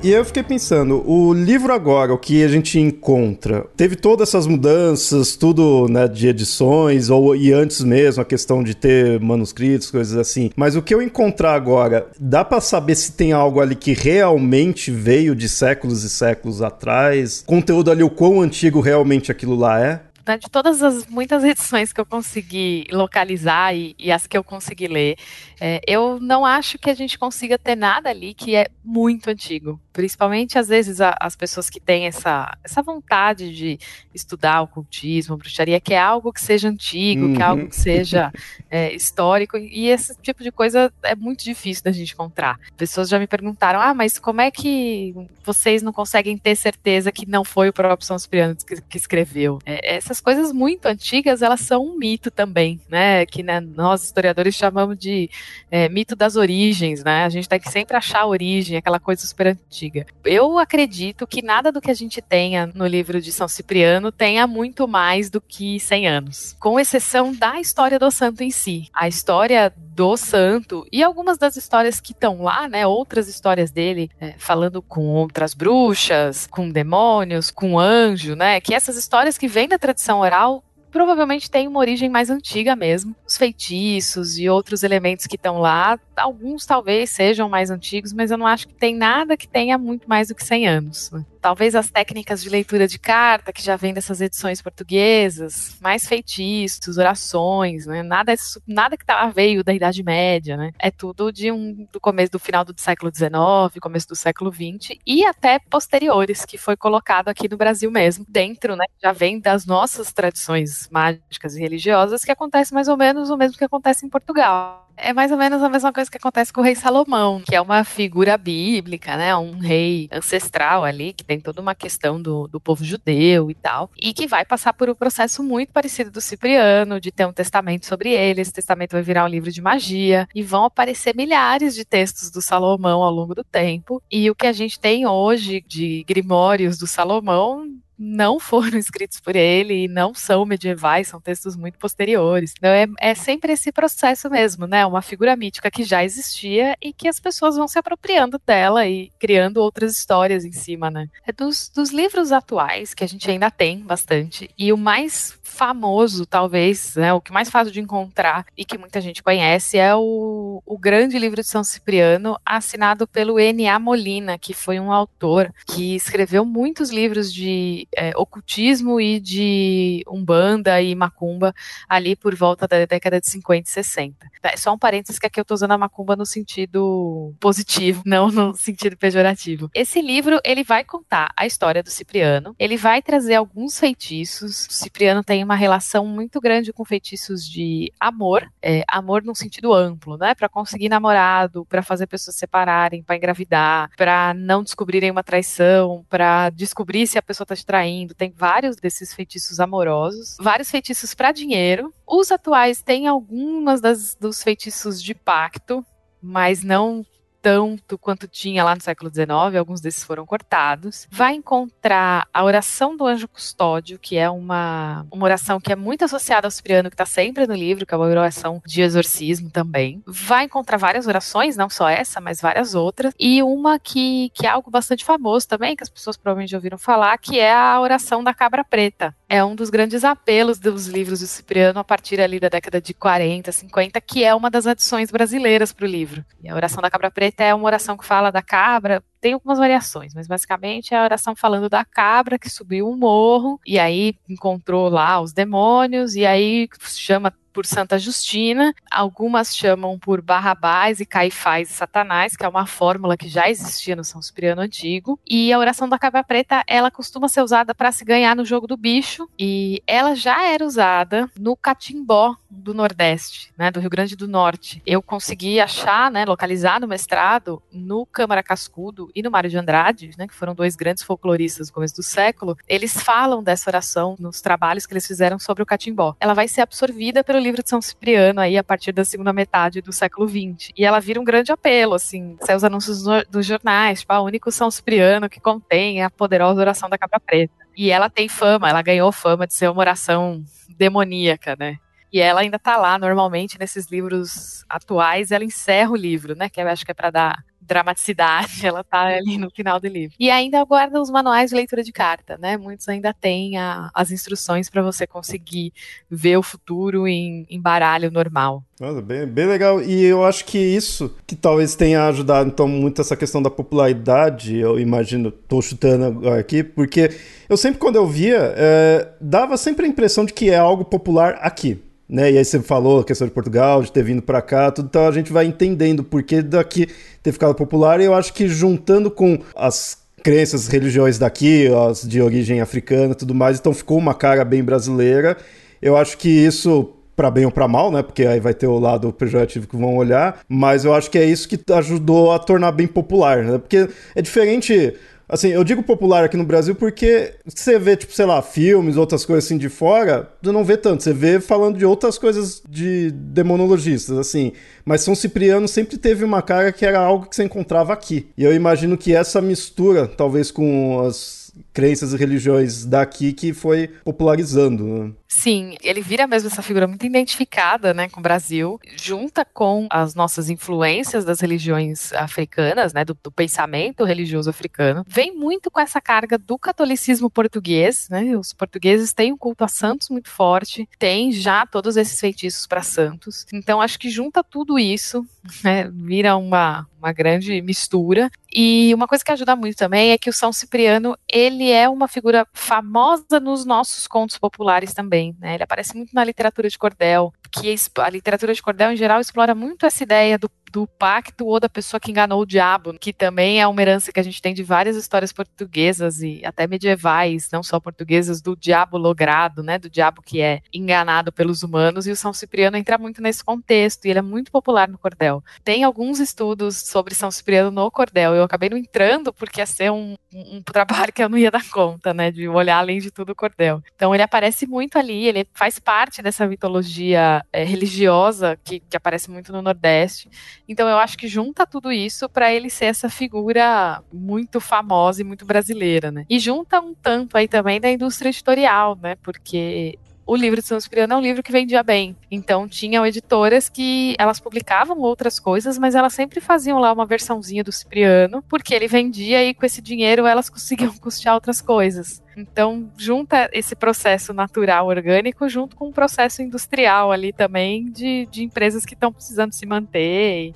E 0.00 0.12
eu 0.12 0.24
fiquei 0.24 0.44
pensando, 0.44 1.02
o 1.10 1.32
livro 1.34 1.72
agora, 1.72 2.14
o 2.14 2.18
que 2.18 2.44
a 2.44 2.48
gente 2.48 2.78
encontra, 2.78 3.66
teve 3.76 3.96
todas 3.96 4.28
essas 4.28 4.46
mudanças, 4.46 5.34
tudo 5.34 5.88
né, 5.88 6.06
de 6.06 6.28
edições, 6.28 7.10
ou 7.10 7.34
e 7.34 7.52
antes 7.52 7.82
mesmo, 7.82 8.22
a 8.22 8.24
questão 8.24 8.62
de 8.62 8.76
ter 8.76 9.18
manuscritos, 9.18 9.90
coisas 9.90 10.16
assim. 10.16 10.50
Mas 10.54 10.76
o 10.76 10.82
que 10.82 10.94
eu 10.94 11.02
encontrar 11.02 11.54
agora, 11.54 12.06
dá 12.18 12.44
para 12.44 12.60
saber 12.60 12.94
se 12.94 13.12
tem 13.12 13.32
algo 13.32 13.60
ali 13.60 13.74
que 13.74 13.92
realmente 13.92 14.92
veio 14.92 15.34
de 15.34 15.48
séculos 15.48 16.04
e 16.04 16.10
séculos 16.10 16.62
atrás? 16.62 17.42
Conteúdo 17.44 17.90
ali, 17.90 18.04
o 18.04 18.10
quão 18.10 18.40
antigo 18.40 18.80
realmente 18.80 19.32
aquilo 19.32 19.56
lá 19.56 19.80
é? 19.84 20.00
Né, 20.28 20.36
de 20.36 20.50
todas 20.50 20.82
as 20.82 21.06
muitas 21.06 21.42
edições 21.42 21.90
que 21.90 21.98
eu 21.98 22.04
consegui 22.04 22.86
localizar 22.92 23.74
e, 23.74 23.96
e 23.98 24.12
as 24.12 24.26
que 24.26 24.36
eu 24.36 24.44
consegui 24.44 24.86
ler, 24.86 25.16
é, 25.58 25.80
eu 25.86 26.20
não 26.20 26.44
acho 26.44 26.78
que 26.78 26.90
a 26.90 26.94
gente 26.94 27.18
consiga 27.18 27.58
ter 27.58 27.74
nada 27.74 28.10
ali 28.10 28.34
que 28.34 28.54
é 28.54 28.68
muito 28.84 29.30
antigo. 29.30 29.80
Principalmente, 29.92 30.58
às 30.58 30.68
vezes, 30.68 31.00
a, 31.00 31.16
as 31.20 31.34
pessoas 31.34 31.68
que 31.70 31.80
têm 31.80 32.06
essa, 32.06 32.56
essa 32.62 32.82
vontade 32.82 33.54
de 33.54 33.78
estudar 34.14 34.60
ocultismo, 34.62 35.36
bruxaria, 35.36 35.80
que 35.80 35.94
é 35.94 35.98
algo 35.98 36.32
que 36.32 36.40
seja 36.40 36.68
antigo, 36.68 37.26
uhum. 37.26 37.34
que 37.34 37.42
é 37.42 37.44
algo 37.44 37.68
que 37.68 37.74
seja 37.74 38.30
é, 38.70 38.94
histórico, 38.94 39.56
e 39.56 39.88
esse 39.88 40.14
tipo 40.20 40.42
de 40.42 40.52
coisa 40.52 40.92
é 41.02 41.16
muito 41.16 41.42
difícil 41.42 41.82
da 41.82 41.90
gente 41.90 42.12
encontrar. 42.12 42.60
Pessoas 42.76 43.08
já 43.08 43.18
me 43.18 43.26
perguntaram: 43.26 43.80
ah, 43.80 43.94
mas 43.94 44.18
como 44.18 44.40
é 44.40 44.50
que 44.50 45.14
vocês 45.42 45.82
não 45.82 45.92
conseguem 45.92 46.36
ter 46.36 46.54
certeza 46.54 47.10
que 47.10 47.26
não 47.26 47.44
foi 47.44 47.70
o 47.70 47.72
próprio 47.72 48.06
São 48.06 48.18
Cipriano 48.18 48.54
que, 48.54 48.80
que 48.82 48.96
escreveu? 48.96 49.58
É, 49.66 49.96
essas 49.96 50.17
coisas 50.20 50.52
muito 50.52 50.86
antigas, 50.86 51.42
elas 51.42 51.60
são 51.60 51.84
um 51.84 51.96
mito 51.96 52.30
também, 52.30 52.80
né? 52.88 53.24
Que 53.26 53.42
né, 53.42 53.60
nós, 53.60 54.04
historiadores, 54.04 54.54
chamamos 54.54 54.98
de 54.98 55.30
é, 55.70 55.88
mito 55.88 56.14
das 56.14 56.36
origens, 56.36 57.02
né? 57.02 57.24
A 57.24 57.28
gente 57.28 57.48
tem 57.48 57.60
que 57.60 57.70
sempre 57.70 57.96
achar 57.96 58.20
a 58.20 58.26
origem, 58.26 58.76
aquela 58.76 59.00
coisa 59.00 59.26
super 59.26 59.48
antiga. 59.48 60.06
Eu 60.24 60.58
acredito 60.58 61.26
que 61.26 61.42
nada 61.42 61.72
do 61.72 61.80
que 61.80 61.90
a 61.90 61.94
gente 61.94 62.20
tenha 62.20 62.66
no 62.74 62.86
livro 62.86 63.20
de 63.20 63.32
São 63.32 63.48
Cipriano 63.48 64.12
tenha 64.12 64.46
muito 64.46 64.86
mais 64.86 65.30
do 65.30 65.40
que 65.40 65.78
100 65.80 66.08
anos, 66.08 66.56
com 66.58 66.78
exceção 66.78 67.34
da 67.34 67.60
história 67.60 67.98
do 67.98 68.10
santo 68.10 68.42
em 68.42 68.50
si. 68.50 68.88
A 68.92 69.08
história 69.08 69.72
do 69.98 70.16
santo 70.16 70.86
e 70.92 71.02
algumas 71.02 71.38
das 71.38 71.56
histórias 71.56 71.98
que 71.98 72.12
estão 72.12 72.40
lá, 72.44 72.68
né? 72.68 72.86
Outras 72.86 73.26
histórias 73.26 73.72
dele, 73.72 74.08
é, 74.20 74.34
falando 74.38 74.80
com 74.80 75.06
outras 75.06 75.54
bruxas, 75.54 76.46
com 76.46 76.70
demônios, 76.70 77.50
com 77.50 77.76
anjo, 77.76 78.36
né? 78.36 78.60
Que 78.60 78.74
essas 78.74 78.96
histórias 78.96 79.36
que 79.36 79.48
vêm 79.48 79.66
da 79.66 79.76
tradição 79.76 80.07
oral 80.16 80.64
provavelmente 80.90 81.50
tem 81.50 81.68
uma 81.68 81.80
origem 81.80 82.08
mais 82.08 82.30
antiga 82.30 82.74
mesmo. 82.74 83.14
Os 83.26 83.36
feitiços 83.36 84.38
e 84.38 84.48
outros 84.48 84.82
elementos 84.82 85.26
que 85.26 85.36
estão 85.36 85.58
lá, 85.58 85.98
alguns 86.16 86.66
talvez 86.66 87.10
sejam 87.10 87.48
mais 87.48 87.70
antigos, 87.70 88.12
mas 88.12 88.30
eu 88.30 88.38
não 88.38 88.46
acho 88.46 88.68
que 88.68 88.74
tem 88.74 88.94
nada 88.94 89.36
que 89.36 89.46
tenha 89.46 89.76
muito 89.78 90.08
mais 90.08 90.28
do 90.28 90.34
que 90.34 90.44
100 90.44 90.66
anos. 90.66 91.10
Né? 91.10 91.24
Talvez 91.40 91.74
as 91.74 91.90
técnicas 91.90 92.42
de 92.42 92.48
leitura 92.48 92.86
de 92.86 92.98
carta, 92.98 93.52
que 93.52 93.62
já 93.62 93.76
vem 93.76 93.94
dessas 93.94 94.20
edições 94.20 94.60
portuguesas, 94.60 95.78
mais 95.80 96.06
feitiços, 96.06 96.98
orações, 96.98 97.86
né? 97.86 98.02
Nada, 98.02 98.34
nada 98.66 98.96
que 98.96 99.04
tá, 99.04 99.26
veio 99.28 99.64
da 99.64 99.72
Idade 99.72 100.02
Média, 100.02 100.56
né? 100.56 100.72
É 100.78 100.90
tudo 100.90 101.32
de 101.32 101.50
um, 101.50 101.86
do 101.92 102.00
começo 102.00 102.32
do 102.32 102.38
final 102.38 102.64
do 102.64 102.74
século 102.78 103.10
XIX, 103.14 103.80
começo 103.80 104.08
do 104.08 104.16
século 104.16 104.52
XX 104.52 104.98
e 105.06 105.24
até 105.24 105.58
posteriores, 105.58 106.44
que 106.44 106.58
foi 106.58 106.76
colocado 106.76 107.28
aqui 107.28 107.48
no 107.48 107.56
Brasil 107.56 107.90
mesmo, 107.90 108.24
dentro, 108.28 108.76
né? 108.76 108.84
Já 109.02 109.12
vem 109.12 109.40
das 109.40 109.66
nossas 109.66 110.12
tradições 110.12 110.88
mágicas 110.90 111.56
e 111.56 111.60
religiosas, 111.60 112.24
que 112.24 112.32
acontece 112.32 112.74
mais 112.74 112.88
ou 112.88 112.96
menos 112.96 113.30
o 113.30 113.36
mesmo 113.36 113.56
que 113.56 113.64
acontece 113.64 114.04
em 114.04 114.08
Portugal. 114.08 114.87
É 115.00 115.12
mais 115.12 115.30
ou 115.30 115.38
menos 115.38 115.62
a 115.62 115.68
mesma 115.68 115.92
coisa 115.92 116.10
que 116.10 116.16
acontece 116.16 116.52
com 116.52 116.60
o 116.60 116.64
rei 116.64 116.74
Salomão, 116.74 117.40
que 117.44 117.54
é 117.54 117.60
uma 117.60 117.84
figura 117.84 118.36
bíblica, 118.36 119.16
né? 119.16 119.34
Um 119.36 119.58
rei 119.58 120.08
ancestral 120.12 120.84
ali, 120.84 121.12
que 121.12 121.24
tem 121.24 121.40
toda 121.40 121.60
uma 121.60 121.74
questão 121.74 122.20
do, 122.20 122.48
do 122.48 122.60
povo 122.60 122.84
judeu 122.84 123.50
e 123.50 123.54
tal, 123.54 123.90
e 124.00 124.12
que 124.12 124.26
vai 124.26 124.44
passar 124.44 124.72
por 124.72 124.90
um 124.90 124.94
processo 124.94 125.42
muito 125.42 125.72
parecido 125.72 126.10
do 126.10 126.20
Cipriano, 126.20 127.00
de 127.00 127.12
ter 127.12 127.26
um 127.26 127.32
testamento 127.32 127.86
sobre 127.86 128.10
ele. 128.10 128.40
Esse 128.40 128.52
testamento 128.52 128.92
vai 128.92 129.02
virar 129.02 129.24
um 129.24 129.28
livro 129.28 129.50
de 129.50 129.62
magia, 129.62 130.28
e 130.34 130.42
vão 130.42 130.64
aparecer 130.64 131.14
milhares 131.14 131.74
de 131.74 131.84
textos 131.84 132.30
do 132.30 132.42
Salomão 132.42 133.02
ao 133.02 133.12
longo 133.12 133.34
do 133.34 133.44
tempo. 133.44 134.02
E 134.10 134.30
o 134.30 134.34
que 134.34 134.46
a 134.46 134.52
gente 134.52 134.78
tem 134.80 135.06
hoje 135.06 135.64
de 135.66 136.04
grimórios 136.06 136.76
do 136.76 136.86
Salomão 136.86 137.66
não 137.98 138.38
foram 138.38 138.78
escritos 138.78 139.20
por 139.20 139.34
ele 139.34 139.84
e 139.84 139.88
não 139.88 140.14
são 140.14 140.44
medievais, 140.44 141.08
são 141.08 141.20
textos 141.20 141.56
muito 141.56 141.78
posteriores. 141.78 142.54
Então 142.56 142.70
é, 142.70 142.86
é 143.00 143.14
sempre 143.14 143.52
esse 143.52 143.72
processo 143.72 144.30
mesmo, 144.30 144.66
né? 144.66 144.86
Uma 144.86 145.02
figura 145.02 145.34
mítica 145.36 145.70
que 145.70 145.84
já 145.84 146.04
existia 146.04 146.76
e 146.80 146.92
que 146.92 147.08
as 147.08 147.18
pessoas 147.18 147.56
vão 147.56 147.66
se 147.66 147.78
apropriando 147.78 148.40
dela 148.46 148.86
e 148.86 149.10
criando 149.18 149.58
outras 149.58 149.96
histórias 149.96 150.44
em 150.44 150.52
cima, 150.52 150.90
né? 150.90 151.08
É 151.26 151.32
dos, 151.32 151.68
dos 151.68 151.90
livros 151.90 152.32
atuais, 152.32 152.94
que 152.94 153.04
a 153.04 153.08
gente 153.08 153.30
ainda 153.30 153.50
tem 153.50 153.80
bastante, 153.80 154.50
e 154.58 154.72
o 154.72 154.76
mais 154.76 155.37
famoso, 155.58 156.24
talvez, 156.24 156.94
né, 156.94 157.12
o 157.12 157.20
que 157.20 157.32
mais 157.32 157.50
fácil 157.50 157.72
de 157.72 157.80
encontrar 157.80 158.46
e 158.56 158.64
que 158.64 158.78
muita 158.78 159.00
gente 159.00 159.24
conhece 159.24 159.76
é 159.76 159.92
o, 159.92 160.62
o 160.64 160.78
grande 160.78 161.18
livro 161.18 161.42
de 161.42 161.48
São 161.48 161.64
Cipriano, 161.64 162.38
assinado 162.46 163.08
pelo 163.08 163.40
N.A. 163.40 163.76
Molina, 163.76 164.38
que 164.38 164.54
foi 164.54 164.78
um 164.78 164.92
autor 164.92 165.52
que 165.66 165.96
escreveu 165.96 166.44
muitos 166.44 166.90
livros 166.90 167.34
de 167.34 167.88
é, 167.96 168.12
ocultismo 168.16 169.00
e 169.00 169.18
de 169.18 170.04
umbanda 170.06 170.80
e 170.80 170.94
macumba 170.94 171.52
ali 171.88 172.14
por 172.14 172.36
volta 172.36 172.68
da 172.68 172.84
década 172.84 173.20
de 173.20 173.28
50 173.28 173.68
e 173.68 173.72
60. 173.72 174.30
É 174.44 174.56
só 174.56 174.72
um 174.72 174.78
parênteses 174.78 175.18
que 175.18 175.26
aqui 175.26 175.40
eu 175.40 175.42
estou 175.42 175.56
usando 175.56 175.72
a 175.72 175.78
macumba 175.78 176.14
no 176.14 176.24
sentido 176.24 177.34
positivo, 177.40 178.02
não 178.06 178.28
no 178.28 178.54
sentido 178.54 178.96
pejorativo. 178.96 179.68
Esse 179.74 180.00
livro, 180.00 180.38
ele 180.44 180.62
vai 180.62 180.84
contar 180.84 181.32
a 181.36 181.46
história 181.46 181.82
do 181.82 181.90
Cipriano, 181.90 182.54
ele 182.60 182.76
vai 182.76 183.02
trazer 183.02 183.34
alguns 183.34 183.76
feitiços. 183.76 184.66
O 184.66 184.72
Cipriano 184.72 185.24
tem 185.24 185.47
uma 185.48 185.56
relação 185.56 186.04
muito 186.04 186.42
grande 186.42 186.74
com 186.74 186.84
feitiços 186.84 187.48
de 187.48 187.90
amor, 187.98 188.46
é, 188.60 188.84
amor 188.86 189.24
num 189.24 189.34
sentido 189.34 189.72
amplo, 189.72 190.18
né? 190.18 190.34
Para 190.34 190.46
conseguir 190.46 190.90
namorado, 190.90 191.64
para 191.64 191.82
fazer 191.82 192.06
pessoas 192.06 192.34
se 192.34 192.40
separarem, 192.40 193.02
para 193.02 193.16
engravidar, 193.16 193.90
para 193.96 194.34
não 194.34 194.62
descobrirem 194.62 195.10
uma 195.10 195.22
traição, 195.22 196.04
para 196.10 196.50
descobrir 196.50 197.06
se 197.06 197.18
a 197.18 197.22
pessoa 197.22 197.46
está 197.46 197.56
te 197.56 197.64
traindo. 197.64 198.14
Tem 198.14 198.30
vários 198.30 198.76
desses 198.76 199.14
feitiços 199.14 199.58
amorosos, 199.58 200.36
vários 200.38 200.70
feitiços 200.70 201.14
para 201.14 201.32
dinheiro. 201.32 201.94
Os 202.06 202.30
atuais 202.30 202.82
têm 202.82 203.06
algumas 203.06 203.80
das, 203.80 204.14
dos 204.14 204.42
feitiços 204.42 205.02
de 205.02 205.14
pacto, 205.14 205.82
mas 206.20 206.62
não 206.62 207.06
tanto 207.40 207.96
quanto 207.98 208.26
tinha 208.26 208.64
lá 208.64 208.74
no 208.74 208.80
século 208.80 209.10
XIX, 209.10 209.56
alguns 209.58 209.80
desses 209.80 210.04
foram 210.04 210.26
cortados. 210.26 211.06
Vai 211.10 211.34
encontrar 211.34 212.26
a 212.32 212.44
oração 212.44 212.96
do 212.96 213.06
anjo 213.06 213.28
custódio, 213.28 213.98
que 213.98 214.16
é 214.16 214.28
uma, 214.28 215.06
uma 215.10 215.24
oração 215.24 215.60
que 215.60 215.72
é 215.72 215.76
muito 215.76 216.04
associada 216.04 216.46
ao 216.46 216.50
Cipriano, 216.50 216.90
que 216.90 216.94
está 216.94 217.06
sempre 217.06 217.46
no 217.46 217.54
livro, 217.54 217.86
que 217.86 217.94
é 217.94 217.96
uma 217.96 218.06
oração 218.06 218.60
de 218.66 218.82
exorcismo 218.82 219.50
também. 219.50 220.02
Vai 220.06 220.44
encontrar 220.44 220.76
várias 220.76 221.06
orações, 221.06 221.56
não 221.56 221.68
só 221.68 221.88
essa, 221.88 222.20
mas 222.20 222.40
várias 222.40 222.74
outras. 222.74 223.14
E 223.18 223.42
uma 223.42 223.78
que, 223.78 224.30
que 224.34 224.46
é 224.46 224.50
algo 224.50 224.70
bastante 224.70 225.04
famoso 225.04 225.48
também, 225.48 225.76
que 225.76 225.82
as 225.82 225.88
pessoas 225.88 226.16
provavelmente 226.16 226.50
já 226.50 226.58
ouviram 226.58 226.78
falar, 226.78 227.16
que 227.18 227.38
é 227.38 227.52
a 227.52 227.80
oração 227.80 228.22
da 228.22 228.34
cabra 228.34 228.64
preta. 228.64 229.14
É 229.28 229.44
um 229.44 229.54
dos 229.54 229.68
grandes 229.68 230.04
apelos 230.04 230.58
dos 230.58 230.86
livros 230.86 231.20
do 231.20 231.26
Cipriano 231.26 231.78
a 231.78 231.84
partir 231.84 232.20
ali 232.20 232.40
da 232.40 232.48
década 232.48 232.80
de 232.80 232.94
40, 232.94 233.52
50, 233.52 234.00
que 234.00 234.24
é 234.24 234.34
uma 234.34 234.50
das 234.50 234.66
adições 234.66 235.10
brasileiras 235.10 235.72
para 235.72 235.84
o 235.84 235.88
livro. 235.88 236.24
E 236.42 236.48
a 236.48 236.54
oração 236.54 236.80
da 236.80 236.90
cabra 236.90 237.10
preta 237.10 237.37
preta 237.38 237.44
é 237.44 237.54
uma 237.54 237.64
oração 237.64 237.96
que 237.96 238.04
fala 238.04 238.32
da 238.32 238.42
cabra, 238.42 239.02
tem 239.20 239.32
algumas 239.32 239.58
variações, 239.58 240.14
mas 240.14 240.26
basicamente 240.26 240.94
é 240.94 240.98
a 240.98 241.04
oração 241.04 241.34
falando 241.34 241.68
da 241.68 241.84
cabra 241.84 242.38
que 242.38 242.50
subiu 242.50 242.88
um 242.88 242.96
morro 242.96 243.60
e 243.66 243.78
aí 243.78 244.14
encontrou 244.28 244.88
lá 244.88 245.20
os 245.20 245.32
demônios 245.32 246.14
e 246.14 246.24
aí 246.24 246.68
chama 246.86 247.32
por 247.58 247.66
Santa 247.66 247.98
Justina, 247.98 248.72
algumas 248.88 249.56
chamam 249.56 249.98
por 249.98 250.22
Barrabás 250.22 251.00
e 251.00 251.04
Caifás 251.04 251.68
e 251.68 251.72
Satanás, 251.72 252.36
que 252.36 252.44
é 252.44 252.48
uma 252.48 252.66
fórmula 252.66 253.16
que 253.16 253.28
já 253.28 253.50
existia 253.50 253.96
no 253.96 254.04
São 254.04 254.22
Cipriano 254.22 254.60
antigo. 254.60 255.18
E 255.28 255.52
a 255.52 255.58
oração 255.58 255.88
da 255.88 255.98
cabra 255.98 256.22
preta, 256.22 256.62
ela 256.68 256.88
costuma 256.88 257.26
ser 257.26 257.42
usada 257.42 257.74
para 257.74 257.90
se 257.90 258.04
ganhar 258.04 258.36
no 258.36 258.44
jogo 258.44 258.68
do 258.68 258.76
bicho, 258.76 259.28
e 259.36 259.82
ela 259.88 260.14
já 260.14 260.46
era 260.46 260.64
usada 260.64 261.28
no 261.36 261.56
catimbó, 261.56 262.36
do 262.50 262.72
Nordeste, 262.72 263.52
né, 263.56 263.70
do 263.70 263.80
Rio 263.80 263.90
Grande 263.90 264.16
do 264.16 264.26
Norte. 264.26 264.82
Eu 264.86 265.02
consegui 265.02 265.60
achar, 265.60 266.10
né, 266.10 266.24
localizar 266.24 266.80
no 266.80 266.88
mestrado 266.88 267.62
no 267.70 268.06
Câmara 268.06 268.42
Cascudo 268.42 269.07
e 269.14 269.22
no 269.22 269.30
Mário 269.30 269.50
de 269.50 269.56
Andrade, 269.56 270.10
né, 270.18 270.26
que 270.26 270.34
foram 270.34 270.54
dois 270.54 270.76
grandes 270.76 271.02
folcloristas 271.02 271.68
do 271.68 271.72
começo 271.72 271.96
do 271.96 272.02
século. 272.02 272.56
Eles 272.68 272.92
falam 272.92 273.42
dessa 273.42 273.70
oração 273.70 274.16
nos 274.18 274.40
trabalhos 274.40 274.86
que 274.86 274.92
eles 274.92 275.06
fizeram 275.06 275.38
sobre 275.38 275.62
o 275.62 275.66
catimbó. 275.66 276.14
Ela 276.20 276.34
vai 276.34 276.48
ser 276.48 276.62
absorvida 276.62 277.22
pelo 277.24 277.38
livro 277.38 277.62
de 277.62 277.68
São 277.68 277.80
Cipriano 277.80 278.40
aí 278.40 278.56
a 278.56 278.64
partir 278.64 278.92
da 278.92 279.04
segunda 279.04 279.32
metade 279.32 279.80
do 279.80 279.92
século 279.92 280.28
XX. 280.28 280.70
E 280.76 280.84
ela 280.84 281.00
vira 281.00 281.20
um 281.20 281.24
grande 281.24 281.52
apelo, 281.52 281.94
assim, 281.94 282.36
seus 282.42 282.64
anúncios 282.64 283.04
dos 283.30 283.46
jornais, 283.46 284.00
tipo, 284.00 284.12
ah, 284.12 284.20
único 284.20 284.50
São 284.50 284.70
Cipriano 284.70 285.28
que 285.28 285.40
contém 285.40 286.02
a 286.02 286.10
poderosa 286.10 286.60
oração 286.60 286.88
da 286.88 286.98
capa 286.98 287.20
preta. 287.20 287.54
E 287.76 287.90
ela 287.90 288.10
tem 288.10 288.28
fama, 288.28 288.68
ela 288.68 288.82
ganhou 288.82 289.12
fama 289.12 289.46
de 289.46 289.54
ser 289.54 289.70
uma 289.70 289.80
oração 289.80 290.42
demoníaca, 290.76 291.56
né? 291.58 291.78
E 292.12 292.20
ela 292.20 292.40
ainda 292.40 292.58
tá 292.58 292.76
lá, 292.76 292.98
normalmente, 292.98 293.58
nesses 293.58 293.90
livros 293.90 294.64
atuais, 294.68 295.30
ela 295.30 295.44
encerra 295.44 295.90
o 295.90 295.96
livro, 295.96 296.34
né? 296.34 296.48
Que 296.48 296.60
eu 296.60 296.68
acho 296.68 296.84
que 296.84 296.90
é 296.90 296.94
para 296.94 297.10
dar 297.10 297.44
dramaticidade, 297.68 298.64
ela 298.66 298.82
tá 298.82 299.02
ali 299.02 299.36
no 299.36 299.50
final 299.50 299.78
do 299.78 299.86
livro. 299.86 300.16
E 300.18 300.30
ainda 300.30 300.64
guarda 300.64 301.00
os 301.00 301.10
manuais 301.10 301.50
de 301.50 301.56
leitura 301.56 301.84
de 301.84 301.92
carta, 301.92 302.38
né? 302.38 302.56
Muitos 302.56 302.88
ainda 302.88 303.12
têm 303.12 303.58
a, 303.58 303.90
as 303.94 304.10
instruções 304.10 304.70
para 304.70 304.82
você 304.82 305.06
conseguir 305.06 305.72
ver 306.10 306.38
o 306.38 306.42
futuro 306.42 307.06
em, 307.06 307.46
em 307.48 307.60
baralho 307.60 308.10
normal. 308.10 308.64
Nossa, 308.80 309.02
bem, 309.02 309.26
bem 309.26 309.46
legal. 309.46 309.82
E 309.82 310.04
eu 310.04 310.24
acho 310.24 310.44
que 310.44 310.58
isso 310.58 311.14
que 311.26 311.36
talvez 311.36 311.74
tenha 311.74 312.06
ajudado, 312.06 312.48
então, 312.48 312.66
muito 312.66 313.00
essa 313.00 313.16
questão 313.16 313.42
da 313.42 313.50
popularidade, 313.50 314.56
eu 314.56 314.78
imagino, 314.78 315.30
tô 315.30 315.60
chutando 315.60 316.28
aqui, 316.30 316.62
porque 316.62 317.10
eu 317.48 317.56
sempre, 317.56 317.78
quando 317.78 317.96
eu 317.96 318.06
via, 318.06 318.54
é, 318.56 319.08
dava 319.20 319.56
sempre 319.56 319.84
a 319.84 319.88
impressão 319.88 320.24
de 320.24 320.32
que 320.32 320.48
é 320.48 320.56
algo 320.56 320.84
popular 320.84 321.38
aqui 321.42 321.82
né? 322.08 322.32
E 322.32 322.38
aí 322.38 322.44
você 322.44 322.60
falou 322.60 323.00
a 323.00 323.04
questão 323.04 323.26
de 323.26 323.34
Portugal, 323.34 323.82
de 323.82 323.92
ter 323.92 324.02
vindo 324.02 324.22
para 324.22 324.40
cá, 324.40 324.70
tudo, 324.70 324.86
então 324.86 325.06
a 325.06 325.12
gente 325.12 325.30
vai 325.32 325.44
entendendo 325.44 326.02
por 326.02 326.22
que 326.22 326.40
daqui 326.40 326.88
ter 327.28 327.32
ficado 327.32 327.54
popular. 327.54 328.00
E 328.00 328.04
eu 328.04 328.14
acho 328.14 328.32
que 328.32 328.48
juntando 328.48 329.10
com 329.10 329.38
as 329.54 329.98
crenças, 330.22 330.66
religiões 330.66 331.18
daqui, 331.18 331.68
as 331.88 332.06
de 332.06 332.20
origem 332.20 332.60
africana, 332.60 333.14
tudo 333.14 333.34
mais, 333.34 333.58
então 333.58 333.72
ficou 333.72 333.98
uma 333.98 334.14
cara 334.14 334.44
bem 334.44 334.62
brasileira. 334.62 335.36
Eu 335.80 335.96
acho 335.96 336.18
que 336.18 336.28
isso 336.28 336.92
para 337.14 337.30
bem 337.30 337.44
ou 337.44 337.50
para 337.50 337.66
mal, 337.66 337.90
né? 337.90 338.02
Porque 338.02 338.24
aí 338.24 338.38
vai 338.38 338.54
ter 338.54 338.66
o 338.66 338.78
lado 338.78 339.12
pejorativo 339.12 339.66
que 339.66 339.76
vão 339.76 339.96
olhar, 339.96 340.40
mas 340.48 340.84
eu 340.84 340.94
acho 340.94 341.10
que 341.10 341.18
é 341.18 341.24
isso 341.24 341.48
que 341.48 341.60
ajudou 341.72 342.32
a 342.32 342.38
tornar 342.38 342.72
bem 342.72 342.86
popular, 342.86 343.42
né? 343.44 343.58
Porque 343.58 343.88
é 344.14 344.22
diferente 344.22 344.94
Assim, 345.28 345.48
eu 345.48 345.62
digo 345.62 345.82
popular 345.82 346.24
aqui 346.24 346.36
no 346.36 346.44
Brasil 346.44 346.74
porque 346.74 347.34
você 347.44 347.78
vê, 347.78 347.96
tipo, 347.96 348.14
sei 348.14 348.24
lá, 348.24 348.40
filmes, 348.40 348.96
outras 348.96 349.26
coisas 349.26 349.44
assim 349.44 349.58
de 349.58 349.68
fora, 349.68 350.32
você 350.42 350.50
não 350.50 350.64
vê 350.64 350.76
tanto. 350.76 351.02
Você 351.02 351.12
vê 351.12 351.38
falando 351.38 351.76
de 351.76 351.84
outras 351.84 352.16
coisas 352.16 352.62
de 352.68 353.10
demonologistas, 353.10 354.16
assim. 354.16 354.52
Mas 354.84 355.02
São 355.02 355.14
Cipriano 355.14 355.68
sempre 355.68 355.98
teve 355.98 356.24
uma 356.24 356.40
cara 356.40 356.72
que 356.72 356.86
era 356.86 356.98
algo 356.98 357.26
que 357.26 357.36
você 357.36 357.44
encontrava 357.44 357.92
aqui. 357.92 358.28
E 358.38 358.44
eu 358.44 358.54
imagino 358.54 358.96
que 358.96 359.14
essa 359.14 359.42
mistura, 359.42 360.06
talvez 360.06 360.50
com 360.50 361.00
as 361.06 361.52
crenças 361.78 362.12
e 362.12 362.16
religiões 362.16 362.84
daqui, 362.84 363.32
que 363.32 363.52
foi 363.52 363.86
popularizando, 364.04 364.84
né? 364.84 365.12
Sim, 365.28 365.76
ele 365.82 366.00
vira 366.00 366.26
mesmo 366.26 366.48
essa 366.48 366.62
figura 366.62 366.88
muito 366.88 367.06
identificada 367.06 367.94
né, 367.94 368.08
com 368.08 368.18
o 368.18 368.22
Brasil, 368.22 368.80
junta 368.96 369.44
com 369.44 369.86
as 369.90 370.14
nossas 370.14 370.50
influências 370.50 371.24
das 371.24 371.38
religiões 371.38 372.12
africanas, 372.14 372.94
né, 372.94 373.04
do, 373.04 373.16
do, 373.22 373.30
pensamento 373.30 374.02
religioso 374.04 374.48
africano. 374.50 375.04
Vem 375.06 375.36
muito 375.36 375.70
com 375.70 375.78
essa 375.78 376.00
carga 376.00 376.38
do 376.38 376.58
catolicismo 376.58 377.30
português. 377.30 378.08
Né, 378.10 378.36
os 378.36 378.54
portugueses 378.54 379.12
têm 379.12 379.32
um 379.32 379.36
culto 379.36 379.62
a 379.62 379.68
santos 379.68 380.08
muito 380.08 380.30
forte, 380.30 380.88
tem 380.98 381.30
já 381.30 381.64
todos 381.66 381.96
esses 381.96 382.18
feitiços 382.18 382.66
para 382.66 382.82
santos. 382.82 383.46
Então, 383.52 383.80
acho 383.80 383.98
que 383.98 384.10
junta 384.10 384.42
tudo 384.42 384.78
isso, 384.78 385.24
né, 385.62 385.88
vira 385.92 386.36
uma, 386.36 386.88
uma 386.98 387.12
grande 387.12 387.60
mistura. 387.60 388.30
E 388.52 388.92
uma 388.94 389.06
coisa 389.06 389.22
que 389.22 389.30
ajuda 389.30 389.54
muito 389.54 389.76
também 389.76 390.10
é 390.10 390.18
que 390.18 390.30
o 390.30 390.32
São 390.32 390.52
Cipriano 390.52 391.16
ele 391.30 391.67
é 391.70 391.88
uma 391.88 392.08
figura 392.08 392.46
famosa 392.52 393.40
nos 393.40 393.64
nossos 393.64 394.06
contos 394.06 394.38
populares 394.38 394.92
também. 394.94 395.36
Né? 395.38 395.54
Ele 395.54 395.62
aparece 395.62 395.96
muito 395.96 396.14
na 396.14 396.24
literatura 396.24 396.68
de 396.68 396.78
cordel, 396.78 397.32
que 397.50 397.74
a 397.98 398.10
literatura 398.10 398.54
de 398.54 398.62
cordel 398.62 398.92
em 398.92 398.96
geral 398.96 399.20
explora 399.20 399.54
muito 399.54 399.86
essa 399.86 400.02
ideia 400.02 400.38
do 400.38 400.50
do 400.70 400.86
pacto 400.86 401.46
ou 401.46 401.58
da 401.58 401.68
pessoa 401.68 402.00
que 402.00 402.10
enganou 402.10 402.42
o 402.42 402.46
diabo, 402.46 402.94
que 402.98 403.12
também 403.12 403.60
é 403.60 403.66
uma 403.66 403.80
herança 403.80 404.12
que 404.12 404.20
a 404.20 404.22
gente 404.22 404.40
tem 404.40 404.54
de 404.54 404.62
várias 404.62 404.96
histórias 404.96 405.32
portuguesas 405.32 406.20
e 406.20 406.42
até 406.44 406.66
medievais, 406.66 407.48
não 407.50 407.62
só 407.62 407.80
portuguesas, 407.80 408.40
do 408.40 408.56
diabo 408.56 408.98
logrado, 408.98 409.62
né, 409.62 409.78
do 409.78 409.90
diabo 409.90 410.22
que 410.22 410.40
é 410.40 410.60
enganado 410.72 411.32
pelos 411.32 411.62
humanos, 411.62 412.06
e 412.06 412.10
o 412.10 412.16
São 412.16 412.32
Cipriano 412.32 412.76
entra 412.76 412.98
muito 412.98 413.22
nesse 413.22 413.42
contexto, 413.42 414.04
e 414.04 414.10
ele 414.10 414.18
é 414.18 414.22
muito 414.22 414.50
popular 414.50 414.88
no 414.88 414.98
cordel. 414.98 415.42
Tem 415.64 415.84
alguns 415.84 416.20
estudos 416.20 416.76
sobre 416.76 417.14
São 417.14 417.30
Cipriano 417.30 417.70
no 417.70 417.90
cordel, 417.90 418.34
eu 418.34 418.44
acabei 418.44 418.68
não 418.68 418.76
entrando 418.76 419.32
porque 419.32 419.60
ia 419.60 419.66
ser 419.66 419.90
um, 419.90 420.16
um, 420.34 420.62
trabalho 420.62 421.12
que 421.12 421.22
eu 421.22 421.28
não 421.28 421.38
ia 421.38 421.50
dar 421.50 421.66
conta, 421.68 422.12
né, 422.12 422.30
de 422.30 422.48
olhar 422.48 422.78
além 422.78 422.98
de 422.98 423.10
tudo 423.10 423.30
o 423.30 423.34
cordel. 423.34 423.82
Então 423.94 424.14
ele 424.14 424.22
aparece 424.22 424.66
muito 424.66 424.98
ali, 424.98 425.26
ele 425.26 425.46
faz 425.54 425.78
parte 425.78 426.22
dessa 426.22 426.46
mitologia 426.46 427.44
é, 427.52 427.64
religiosa 427.64 428.58
que, 428.62 428.80
que 428.80 428.96
aparece 428.96 429.30
muito 429.30 429.52
no 429.52 429.62
Nordeste, 429.62 430.30
então 430.68 430.88
eu 430.88 430.98
acho 430.98 431.16
que 431.16 431.28
junta 431.28 431.66
tudo 431.66 431.90
isso 431.92 432.28
para 432.28 432.52
ele 432.52 432.70
ser 432.70 432.86
essa 432.86 433.08
figura 433.08 434.02
muito 434.12 434.60
famosa 434.60 435.20
e 435.20 435.24
muito 435.24 435.44
brasileira, 435.44 436.10
né? 436.10 436.26
E 436.28 436.38
junta 436.38 436.80
um 436.80 436.94
tanto 436.94 437.36
aí 437.36 437.48
também 437.48 437.80
da 437.80 437.90
indústria 437.90 438.28
editorial, 438.28 438.98
né? 439.00 439.16
Porque 439.16 439.98
o 440.28 440.36
livro 440.36 440.60
de 440.60 440.82
Cipriano 440.82 441.14
é 441.14 441.16
um 441.16 441.22
livro 441.22 441.42
que 441.42 441.50
vendia 441.50 441.82
bem. 441.82 442.14
Então 442.30 442.68
tinham 442.68 443.06
editoras 443.06 443.70
que 443.70 444.14
elas 444.18 444.38
publicavam 444.38 444.98
outras 444.98 445.40
coisas, 445.40 445.78
mas 445.78 445.94
elas 445.94 446.12
sempre 446.12 446.38
faziam 446.38 446.78
lá 446.78 446.92
uma 446.92 447.06
versãozinha 447.06 447.64
do 447.64 447.72
Cipriano, 447.72 448.44
porque 448.46 448.74
ele 448.74 448.86
vendia 448.86 449.42
e 449.42 449.54
com 449.54 449.64
esse 449.64 449.80
dinheiro 449.80 450.26
elas 450.26 450.50
conseguiam 450.50 450.94
custear 450.98 451.34
outras 451.34 451.62
coisas. 451.62 452.22
Então, 452.36 452.92
junta 452.98 453.48
esse 453.54 453.74
processo 453.74 454.34
natural, 454.34 454.86
orgânico, 454.86 455.48
junto 455.48 455.74
com 455.74 455.88
um 455.88 455.92
processo 455.92 456.42
industrial 456.42 457.10
ali 457.10 457.32
também, 457.32 457.90
de, 457.90 458.28
de 458.30 458.44
empresas 458.44 458.84
que 458.84 458.92
estão 458.92 459.10
precisando 459.10 459.54
se 459.54 459.64
manter 459.64 460.52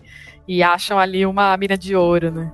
e, 0.47 0.57
e 0.59 0.63
acham 0.63 0.99
ali 0.99 1.25
uma 1.25 1.57
mina 1.57 1.79
de 1.79 1.97
ouro, 1.97 2.31
né? 2.31 2.53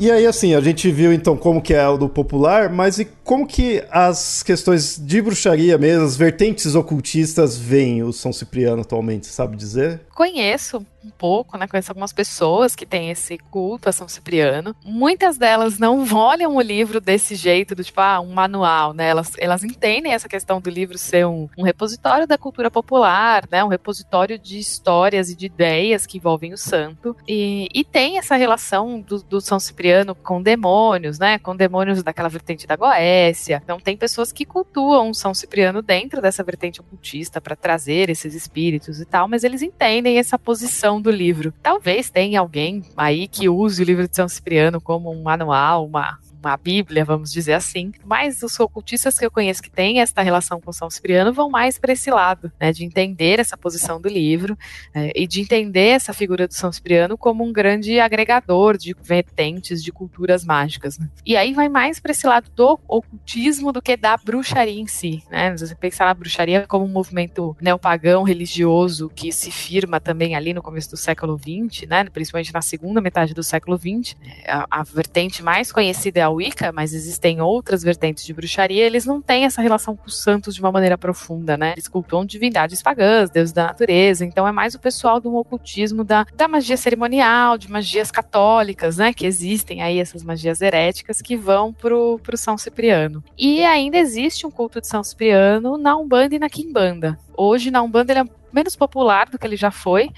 E 0.00 0.12
aí, 0.12 0.26
assim, 0.26 0.54
a 0.54 0.60
gente 0.60 0.90
viu 0.92 1.12
então 1.12 1.36
como 1.36 1.60
que 1.60 1.74
é 1.74 1.86
o 1.88 1.98
do 1.98 2.08
popular, 2.08 2.70
mas 2.70 3.00
e 3.00 3.04
como 3.28 3.46
que 3.46 3.84
as 3.90 4.42
questões 4.42 4.98
de 4.98 5.20
bruxaria 5.20 5.76
mesmo, 5.76 6.02
as 6.02 6.16
vertentes 6.16 6.74
ocultistas 6.74 7.58
veem 7.58 8.02
o 8.02 8.10
São 8.10 8.32
Cipriano 8.32 8.80
atualmente, 8.80 9.26
sabe 9.26 9.54
dizer? 9.54 10.00
Conheço 10.14 10.78
um 11.04 11.10
pouco, 11.10 11.56
né? 11.58 11.68
Conheço 11.68 11.90
algumas 11.90 12.12
pessoas 12.12 12.74
que 12.74 12.86
têm 12.86 13.10
esse 13.10 13.36
culto 13.36 13.88
a 13.88 13.92
São 13.92 14.08
Cipriano. 14.08 14.74
Muitas 14.82 15.36
delas 15.36 15.78
não 15.78 16.02
olham 16.12 16.56
o 16.56 16.60
livro 16.60 17.02
desse 17.02 17.34
jeito, 17.34 17.74
do 17.74 17.84
tipo, 17.84 18.00
ah, 18.00 18.18
um 18.18 18.32
manual, 18.32 18.94
né? 18.94 19.10
Elas, 19.10 19.32
elas 19.38 19.62
entendem 19.62 20.12
essa 20.12 20.28
questão 20.28 20.58
do 20.58 20.70
livro 20.70 20.96
ser 20.96 21.26
um, 21.26 21.48
um 21.56 21.62
repositório 21.62 22.26
da 22.26 22.38
cultura 22.38 22.70
popular, 22.70 23.44
né? 23.50 23.62
Um 23.62 23.68
repositório 23.68 24.38
de 24.38 24.58
histórias 24.58 25.28
e 25.28 25.36
de 25.36 25.46
ideias 25.46 26.06
que 26.06 26.16
envolvem 26.16 26.54
o 26.54 26.58
santo. 26.58 27.14
E, 27.28 27.68
e 27.74 27.84
tem 27.84 28.16
essa 28.16 28.36
relação 28.36 29.00
do, 29.00 29.22
do 29.22 29.40
São 29.40 29.60
Cipriano 29.60 30.14
com 30.14 30.42
demônios, 30.42 31.18
né? 31.18 31.38
Com 31.38 31.54
demônios 31.54 32.02
daquela 32.02 32.28
vertente 32.30 32.66
da 32.66 32.74
Goécia. 32.74 33.17
Então 33.62 33.78
tem 33.78 33.96
pessoas 33.96 34.32
que 34.32 34.44
cultuam 34.44 35.12
São 35.12 35.34
Cipriano 35.34 35.82
dentro 35.82 36.22
dessa 36.22 36.42
vertente 36.42 36.80
ocultista 36.80 37.40
para 37.40 37.56
trazer 37.56 38.10
esses 38.10 38.34
espíritos 38.34 39.00
e 39.00 39.04
tal, 39.04 39.28
mas 39.28 39.44
eles 39.44 39.62
entendem 39.62 40.18
essa 40.18 40.38
posição 40.38 41.00
do 41.00 41.10
livro. 41.10 41.52
Talvez 41.62 42.10
tenha 42.10 42.40
alguém 42.40 42.82
aí 42.96 43.28
que 43.28 43.48
use 43.48 43.82
o 43.82 43.84
livro 43.84 44.08
de 44.08 44.14
São 44.14 44.28
Cipriano 44.28 44.80
como 44.80 45.10
um 45.10 45.22
manual, 45.22 45.86
uma, 45.86 46.18
uma 46.42 46.56
Bíblia, 46.56 47.04
vamos 47.04 47.32
dizer 47.32 47.54
assim. 47.54 47.92
Mas 48.04 48.42
os 48.42 48.58
ocultistas 48.58 49.18
que 49.18 49.24
eu 49.24 49.30
conheço 49.30 49.62
que 49.62 49.70
têm 49.70 50.00
esta 50.00 50.22
relação 50.22 50.60
com 50.60 50.72
São 50.72 50.90
Cipriano 50.90 51.32
vão 51.32 51.50
mais 51.50 51.78
para 51.78 51.92
esse 51.92 52.10
lado, 52.10 52.50
né, 52.60 52.72
de 52.72 52.84
entender 52.84 53.40
essa 53.40 53.56
posição 53.56 54.00
do 54.00 54.08
livro 54.08 54.56
é, 54.94 55.12
e 55.14 55.26
de 55.26 55.40
entender 55.40 55.88
essa 55.88 56.12
figura 56.12 56.46
do 56.46 56.54
São 56.54 56.72
Cipriano 56.72 57.16
como 57.16 57.44
um 57.44 57.52
grande 57.52 57.98
agregador 58.00 58.76
de 58.76 58.94
vertentes 59.02 59.82
de 59.82 59.92
culturas 59.92 60.44
mágicas. 60.44 60.98
Né. 60.98 61.08
E 61.24 61.36
aí 61.36 61.52
vai 61.52 61.68
mais 61.68 62.00
para 62.00 62.12
esse 62.12 62.26
lado 62.26 62.50
do 62.54 62.78
ocultismo 62.86 63.72
do 63.72 63.82
que 63.82 63.96
da 63.96 64.16
bruxaria 64.16 64.80
em 64.80 64.86
si. 64.86 65.22
Né? 65.30 65.56
Você 65.56 65.74
pensar 65.74 66.06
na 66.06 66.14
bruxaria 66.14 66.66
como 66.66 66.84
um 66.84 66.88
movimento 66.88 67.56
neopagão 67.60 68.22
religioso 68.22 69.10
que 69.14 69.32
se 69.32 69.50
firma 69.50 70.00
também 70.00 70.34
ali 70.34 70.52
no 70.54 70.62
começo 70.62 70.90
do 70.90 70.96
século 70.96 71.38
XX, 71.38 71.88
né, 71.88 72.04
principalmente 72.04 72.52
na 72.52 72.62
segunda 72.62 73.00
metade 73.00 73.34
do 73.34 73.42
século 73.42 73.76
XX. 73.76 74.16
A, 74.46 74.80
a 74.80 74.82
vertente 74.82 75.42
mais 75.42 75.72
conhecida 75.72 76.20
é 76.20 76.27
da 76.28 76.30
Wicca, 76.30 76.70
mas 76.70 76.92
existem 76.92 77.40
outras 77.40 77.82
vertentes 77.82 78.24
de 78.24 78.34
bruxaria, 78.34 78.84
eles 78.84 79.06
não 79.06 79.20
têm 79.20 79.44
essa 79.44 79.62
relação 79.62 79.96
com 79.96 80.06
os 80.06 80.22
santos 80.22 80.54
de 80.54 80.60
uma 80.60 80.70
maneira 80.70 80.98
profunda, 80.98 81.56
né? 81.56 81.72
Eles 81.72 81.88
cultuam 81.88 82.24
divindades 82.24 82.82
pagãs, 82.82 83.30
deuses 83.30 83.52
da 83.52 83.66
natureza, 83.66 84.24
então 84.24 84.46
é 84.46 84.52
mais 84.52 84.74
o 84.74 84.78
pessoal 84.78 85.20
do 85.20 85.34
ocultismo 85.34 86.04
da, 86.04 86.26
da 86.36 86.46
magia 86.46 86.76
cerimonial, 86.76 87.56
de 87.56 87.70
magias 87.70 88.10
católicas, 88.10 88.98
né? 88.98 89.12
Que 89.12 89.26
existem 89.26 89.82
aí 89.82 89.98
essas 89.98 90.22
magias 90.22 90.60
heréticas 90.60 91.22
que 91.22 91.36
vão 91.36 91.72
pro, 91.72 92.18
pro 92.22 92.36
São 92.36 92.58
Cipriano. 92.58 93.24
E 93.36 93.64
ainda 93.64 93.96
existe 93.96 94.46
um 94.46 94.50
culto 94.50 94.80
de 94.80 94.86
São 94.86 95.02
Cipriano 95.02 95.78
na 95.78 95.96
Umbanda 95.96 96.34
e 96.34 96.38
na 96.38 96.50
Quimbanda. 96.50 97.18
Hoje, 97.36 97.70
na 97.70 97.82
Umbanda, 97.82 98.12
ele 98.12 98.20
é 98.20 98.24
menos 98.52 98.76
popular 98.76 99.28
do 99.28 99.38
que 99.38 99.46
ele 99.46 99.56
já 99.56 99.70
foi, 99.70 100.10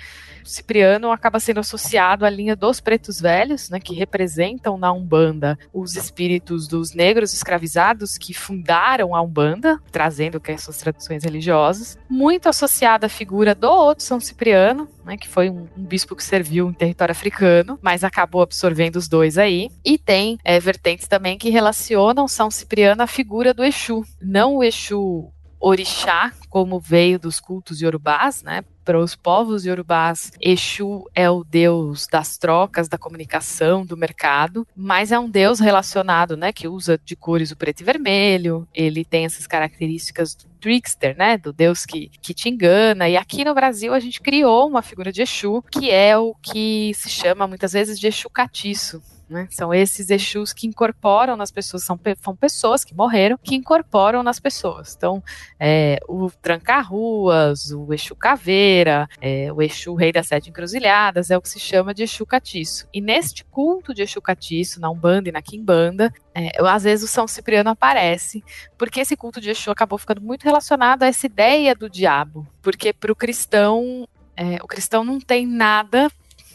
Cipriano 0.45 1.11
acaba 1.11 1.41
sendo 1.41 1.61
associado 1.61 2.25
à 2.25 2.31
linha 2.31 2.57
dos 2.57 2.81
pretos 2.81 3.21
velhos, 3.21 3.71
né, 3.71 3.81
que 3.81 3.95
representam 3.95 4.79
na 4.79 4.93
Umbanda 4.93 5.59
os 5.73 5.97
espíritos 5.97 6.67
dos 6.67 6.95
negros 6.95 7.33
escravizados 7.33 8.19
que 8.19 8.35
fundaram 8.35 9.15
a 9.15 9.23
Umbanda, 9.23 9.81
trazendo 9.91 10.41
que 10.41 10.57
suas 10.59 10.79
tradições 10.79 11.25
religiosas, 11.25 11.99
muito 12.09 12.49
associada 12.49 13.07
à 13.07 13.09
figura 13.09 13.55
do 13.55 13.69
outro 13.69 14.05
São 14.05 14.21
Cipriano, 14.21 14.89
né, 15.05 15.17
que 15.17 15.29
foi 15.29 15.49
um, 15.51 15.67
um, 15.77 15.85
bispo 15.85 16.15
que 16.15 16.25
serviu 16.25 16.69
em 16.69 16.73
território 16.73 17.13
africano, 17.13 17.79
mas 17.83 18.05
acabou 18.05 18.43
absorvendo 18.43 18.97
os 18.97 19.09
dois 19.09 19.39
aí. 19.39 19.69
E 19.85 19.99
tem 19.99 20.39
é, 20.45 20.59
vertentes 20.61 21.09
também 21.09 21.39
que 21.39 21.51
relacionam 21.51 22.29
São 22.29 22.51
Cipriano 22.51 23.03
à 23.03 23.07
figura 23.07 23.55
do 23.55 23.65
Exu, 23.65 24.05
não 24.21 24.57
o 24.57 24.65
Exu 24.65 25.33
orixá, 25.61 26.33
como 26.49 26.81
veio 26.81 27.19
dos 27.19 27.39
cultos 27.39 27.83
iorubás, 27.83 28.43
né? 28.43 28.65
Para 28.85 28.99
os 28.99 29.15
povos 29.15 29.65
iorubás, 29.65 30.33
Exu 30.41 31.05
é 31.15 31.29
o 31.31 31.45
deus 31.45 32.07
das 32.07 32.37
trocas, 32.37 32.89
da 32.89 32.99
comunicação, 32.99 33.85
do 33.85 33.97
mercado, 33.97 34.67
mas 34.77 35.13
é 35.13 35.19
um 35.19 35.29
deus 35.29 35.61
relacionado, 35.61 36.37
né? 36.37 36.53
Que 36.53 36.67
usa 36.67 36.99
de 37.05 37.15
cores 37.15 37.51
o 37.51 37.57
preto 37.57 37.81
e 37.81 37.85
vermelho, 37.85 38.67
ele 38.75 39.05
tem 39.05 39.25
essas 39.25 39.47
características 39.47 40.35
do 40.35 40.49
trickster, 40.61 41.17
né? 41.17 41.37
Do 41.37 41.53
deus 41.53 41.85
que, 41.85 42.11
que 42.21 42.35
te 42.35 42.49
engana. 42.49 43.09
E 43.09 43.17
aqui 43.17 43.45
no 43.45 43.55
Brasil 43.55 43.93
a 43.93 44.01
gente 44.01 44.21
criou 44.21 44.69
uma 44.69 44.83
figura 44.83 45.13
de 45.13 45.23
Exu, 45.23 45.63
que 45.71 45.91
é 45.91 46.17
o 46.17 46.35
que 46.43 46.93
se 46.95 47.09
chama 47.09 47.47
muitas 47.47 47.73
vezes 47.73 47.99
de 47.99 48.07
Exu 48.07 48.31
catiço. 48.31 49.03
Né? 49.31 49.47
São 49.49 49.73
esses 49.73 50.11
Exus 50.11 50.53
que 50.53 50.67
incorporam 50.67 51.37
nas 51.37 51.53
pessoas, 51.53 51.85
são, 51.85 51.99
são 52.21 52.35
pessoas 52.35 52.83
que 52.83 52.93
morreram, 52.93 53.39
que 53.41 53.55
incorporam 53.55 54.25
nas 54.25 54.41
pessoas. 54.41 54.93
Então, 54.97 55.23
é, 55.59 56.01
o 56.09 56.29
Tranca-Ruas, 56.43 57.71
o 57.71 57.95
Exu 57.95 58.17
Caveira, 58.17 59.09
é, 59.21 59.53
o 59.53 59.63
Exu 59.63 59.95
Rei 59.95 60.11
das 60.11 60.27
Sete 60.27 60.51
Encruzilhadas, 60.51 61.31
é 61.31 61.39
o 61.39 61.41
que 61.41 61.49
se 61.49 61.61
chama 61.61 61.95
de 61.95 62.03
Exu 62.03 62.27
Catiço. 62.27 62.89
E 62.93 63.01
neste 63.01 63.45
culto 63.45 63.95
de 63.95 64.03
Exu 64.03 64.21
Catiço, 64.21 64.81
na 64.81 64.91
Umbanda 64.91 65.29
e 65.29 65.33
na 65.33 65.41
Quimbanda, 65.41 66.13
é, 66.35 66.51
às 66.67 66.83
vezes 66.83 67.09
o 67.09 67.13
São 67.13 67.29
Cipriano 67.29 67.71
aparece, 67.71 68.43
porque 68.77 68.99
esse 68.99 69.17
culto 69.17 69.41
de 69.41 69.51
Exu 69.51 69.71
acabou 69.71 69.97
ficando 69.97 70.21
muito 70.21 70.43
relacionado 70.43 71.05
a 71.05 71.07
essa 71.07 71.27
ideia 71.27 71.73
do 71.73 71.89
diabo. 71.89 72.49
Porque 72.61 72.93
para 72.93 73.13
o 73.13 73.17
cristão, 73.17 74.09
é, 74.37 74.57
o 74.61 74.67
cristão 74.67 75.05
não 75.05 75.21
tem 75.21 75.47
nada 75.47 76.11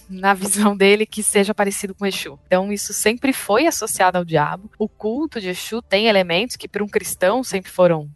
na 0.09 0.33
visão 0.33 0.75
dele, 0.75 1.05
que 1.05 1.23
seja 1.23 1.53
parecido 1.53 1.95
com 1.95 2.05
Exu. 2.05 2.39
Então, 2.47 2.71
isso 2.71 2.93
sempre 2.93 3.33
foi 3.33 3.67
associado 3.67 4.17
ao 4.17 4.25
diabo. 4.25 4.69
O 4.77 4.87
culto 4.87 5.41
de 5.41 5.49
Exu 5.49 5.81
tem 5.81 6.07
elementos 6.07 6.55
que, 6.55 6.67
para 6.67 6.83
um 6.83 6.87
cristão, 6.87 7.43
sempre 7.43 7.71
foram 7.71 8.09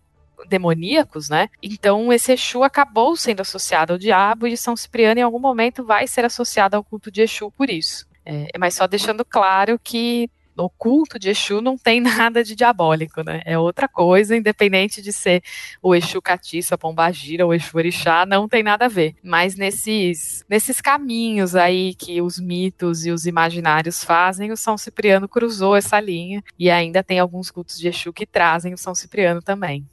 demoníacos, 0.48 1.30
né? 1.30 1.50
Então 1.62 2.12
esse 2.14 2.32
Exu 2.32 2.64
acabou 2.64 3.16
sendo 3.16 3.42
associado 3.42 3.94
ao 3.94 4.00
diabo 4.00 4.48
e 4.48 4.56
São 4.56 4.76
Cipriano 4.76 5.20
em 5.20 5.24
algum 5.24 5.40
momento 5.40 5.84
vai 5.84 6.08
ser 6.08 6.24
associado 6.26 6.76
ao 6.76 6.84
culto 6.84 7.12
de 7.12 7.22
Exu 7.22 7.52
por 7.52 7.70
isso. 7.70 8.08
É, 8.26 8.48
mas 8.58 8.76
só 8.76 8.86
deixando 8.86 9.26
claro 9.26 9.80
que 9.84 10.30
o 10.60 10.70
culto 10.70 11.18
de 11.18 11.30
Exu 11.30 11.62
não 11.62 11.78
tem 11.78 12.02
nada 12.02 12.44
de 12.44 12.56
diabólico, 12.56 13.24
né? 13.24 13.42
É 13.46 13.58
outra 13.58 13.88
coisa, 13.88 14.36
independente 14.36 15.02
de 15.02 15.12
ser 15.12 15.42
o 15.82 15.96
Exu 15.96 16.22
Catiça, 16.22 16.78
Pombagira 16.78 17.46
ou 17.46 17.54
Exu 17.54 17.78
Orixá, 17.78 18.26
não 18.26 18.48
tem 18.48 18.64
nada 18.64 18.86
a 18.86 18.90
ver. 18.90 19.16
Mas 19.24 19.56
nesses, 19.56 20.44
nesses 20.50 20.82
caminhos 20.82 21.56
aí 21.56 21.94
que 21.96 22.22
os 22.22 22.40
mitos 22.40 23.06
e 23.06 23.12
os 23.12 23.26
imaginários 23.26 24.04
fazem, 24.04 24.52
o 24.52 24.58
São 24.58 24.78
Cipriano 24.78 25.28
cruzou 25.28 25.76
essa 25.76 26.00
linha 26.00 26.44
e 26.58 26.70
ainda 26.70 27.04
tem 27.04 27.20
alguns 27.20 27.50
cultos 27.52 27.78
de 27.78 27.88
Exu 27.88 28.14
que 28.14 28.26
trazem 28.26 28.74
o 28.74 28.78
São 28.78 28.94
Cipriano 28.94 29.42
também 29.42 29.86